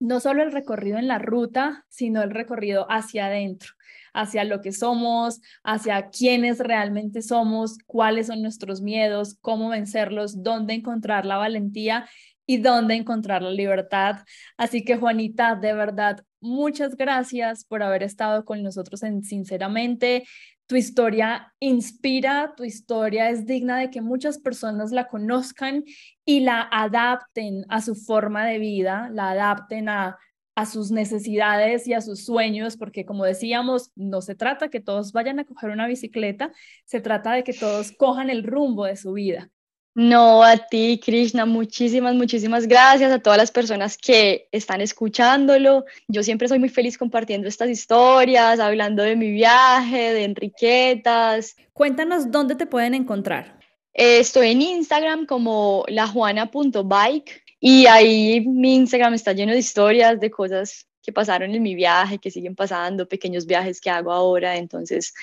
no 0.00 0.18
solo 0.18 0.42
el 0.42 0.52
recorrido 0.52 0.96
en 0.96 1.08
la 1.08 1.18
ruta, 1.18 1.84
sino 1.90 2.22
el 2.22 2.30
recorrido 2.30 2.86
hacia 2.88 3.26
adentro 3.26 3.74
hacia 4.12 4.44
lo 4.44 4.60
que 4.60 4.72
somos, 4.72 5.40
hacia 5.62 6.10
quiénes 6.10 6.58
realmente 6.58 7.22
somos, 7.22 7.78
cuáles 7.86 8.28
son 8.28 8.42
nuestros 8.42 8.80
miedos, 8.80 9.36
cómo 9.40 9.68
vencerlos, 9.70 10.42
dónde 10.42 10.74
encontrar 10.74 11.26
la 11.26 11.36
valentía 11.36 12.08
y 12.46 12.56
dónde 12.56 12.94
encontrar 12.94 13.42
la 13.42 13.50
libertad. 13.50 14.24
Así 14.56 14.84
que 14.84 14.96
Juanita, 14.96 15.54
de 15.54 15.74
verdad, 15.74 16.24
muchas 16.40 16.96
gracias 16.96 17.64
por 17.64 17.82
haber 17.82 18.02
estado 18.02 18.44
con 18.44 18.62
nosotros 18.62 19.02
en 19.02 19.22
Sinceramente. 19.22 20.24
Tu 20.66 20.76
historia 20.76 21.54
inspira, 21.60 22.52
tu 22.54 22.64
historia 22.64 23.30
es 23.30 23.46
digna 23.46 23.78
de 23.78 23.90
que 23.90 24.02
muchas 24.02 24.38
personas 24.38 24.92
la 24.92 25.08
conozcan 25.08 25.84
y 26.26 26.40
la 26.40 26.68
adapten 26.70 27.64
a 27.70 27.80
su 27.80 27.94
forma 27.94 28.46
de 28.46 28.58
vida, 28.58 29.08
la 29.12 29.30
adapten 29.30 29.88
a 29.88 30.18
a 30.58 30.66
sus 30.66 30.90
necesidades 30.90 31.86
y 31.86 31.94
a 31.94 32.00
sus 32.00 32.24
sueños, 32.24 32.76
porque 32.76 33.06
como 33.06 33.24
decíamos, 33.24 33.92
no 33.94 34.20
se 34.22 34.34
trata 34.34 34.70
que 34.70 34.80
todos 34.80 35.12
vayan 35.12 35.38
a 35.38 35.44
coger 35.44 35.70
una 35.70 35.86
bicicleta, 35.86 36.50
se 36.84 37.00
trata 37.00 37.32
de 37.32 37.44
que 37.44 37.52
todos 37.52 37.92
cojan 37.92 38.28
el 38.28 38.42
rumbo 38.42 38.84
de 38.84 38.96
su 38.96 39.12
vida. 39.12 39.50
No, 39.94 40.42
a 40.42 40.56
ti, 40.56 41.00
Krishna, 41.00 41.46
muchísimas, 41.46 42.16
muchísimas 42.16 42.66
gracias 42.66 43.12
a 43.12 43.20
todas 43.20 43.38
las 43.38 43.52
personas 43.52 43.96
que 43.96 44.48
están 44.50 44.80
escuchándolo. 44.80 45.84
Yo 46.08 46.24
siempre 46.24 46.48
soy 46.48 46.58
muy 46.58 46.70
feliz 46.70 46.98
compartiendo 46.98 47.46
estas 47.46 47.70
historias, 47.70 48.58
hablando 48.58 49.04
de 49.04 49.14
mi 49.14 49.30
viaje, 49.30 50.12
de 50.12 50.24
Enriquetas. 50.24 51.54
Cuéntanos 51.72 52.32
dónde 52.32 52.56
te 52.56 52.66
pueden 52.66 52.94
encontrar. 52.94 53.60
estoy 53.92 54.48
en 54.48 54.62
Instagram 54.62 55.24
como 55.24 55.84
lajuana.bike 55.86 57.47
y 57.60 57.86
ahí 57.86 58.40
mi 58.46 58.76
Instagram 58.76 59.14
está 59.14 59.32
lleno 59.32 59.52
de 59.52 59.58
historias, 59.58 60.20
de 60.20 60.30
cosas 60.30 60.86
que 61.02 61.12
pasaron 61.12 61.54
en 61.54 61.62
mi 61.62 61.74
viaje, 61.74 62.18
que 62.18 62.30
siguen 62.30 62.54
pasando, 62.54 63.08
pequeños 63.08 63.46
viajes 63.46 63.80
que 63.80 63.90
hago 63.90 64.12
ahora. 64.12 64.56
Entonces, 64.56 65.14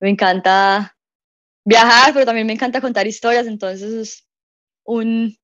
me 0.00 0.10
encanta 0.10 0.96
viajar, 1.64 2.12
pero 2.12 2.26
también 2.26 2.46
me 2.46 2.54
encanta 2.54 2.80
contar 2.80 3.06
historias. 3.06 3.46
Entonces, 3.46 3.92
es 3.92 4.28
un, 4.84 5.36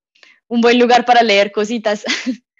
un 0.49 0.61
buen 0.61 0.79
lugar 0.79 1.05
para 1.05 1.23
leer 1.23 1.53
cositas. 1.53 2.05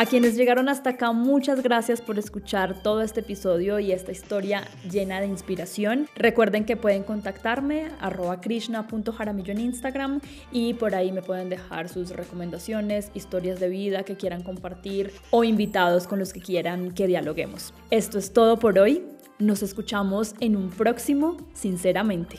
A 0.00 0.06
quienes 0.06 0.34
llegaron 0.34 0.70
hasta 0.70 0.88
acá, 0.88 1.12
muchas 1.12 1.62
gracias 1.62 2.00
por 2.00 2.18
escuchar 2.18 2.82
todo 2.82 3.02
este 3.02 3.20
episodio 3.20 3.78
y 3.80 3.92
esta 3.92 4.12
historia 4.12 4.66
llena 4.90 5.20
de 5.20 5.26
inspiración. 5.26 6.08
Recuerden 6.16 6.64
que 6.64 6.74
pueden 6.74 7.02
contactarme 7.02 7.88
arroba 8.00 8.40
krishna.jaramillo 8.40 9.52
en 9.52 9.60
Instagram 9.60 10.22
y 10.52 10.72
por 10.72 10.94
ahí 10.94 11.12
me 11.12 11.20
pueden 11.20 11.50
dejar 11.50 11.90
sus 11.90 12.12
recomendaciones, 12.12 13.10
historias 13.12 13.60
de 13.60 13.68
vida 13.68 14.02
que 14.02 14.16
quieran 14.16 14.42
compartir 14.42 15.12
o 15.32 15.44
invitados 15.44 16.06
con 16.06 16.18
los 16.18 16.32
que 16.32 16.40
quieran 16.40 16.92
que 16.92 17.06
dialoguemos. 17.06 17.74
Esto 17.90 18.18
es 18.18 18.32
todo 18.32 18.58
por 18.58 18.78
hoy. 18.78 19.02
Nos 19.38 19.62
escuchamos 19.62 20.34
en 20.40 20.56
un 20.56 20.70
próximo, 20.70 21.36
sinceramente. 21.52 22.38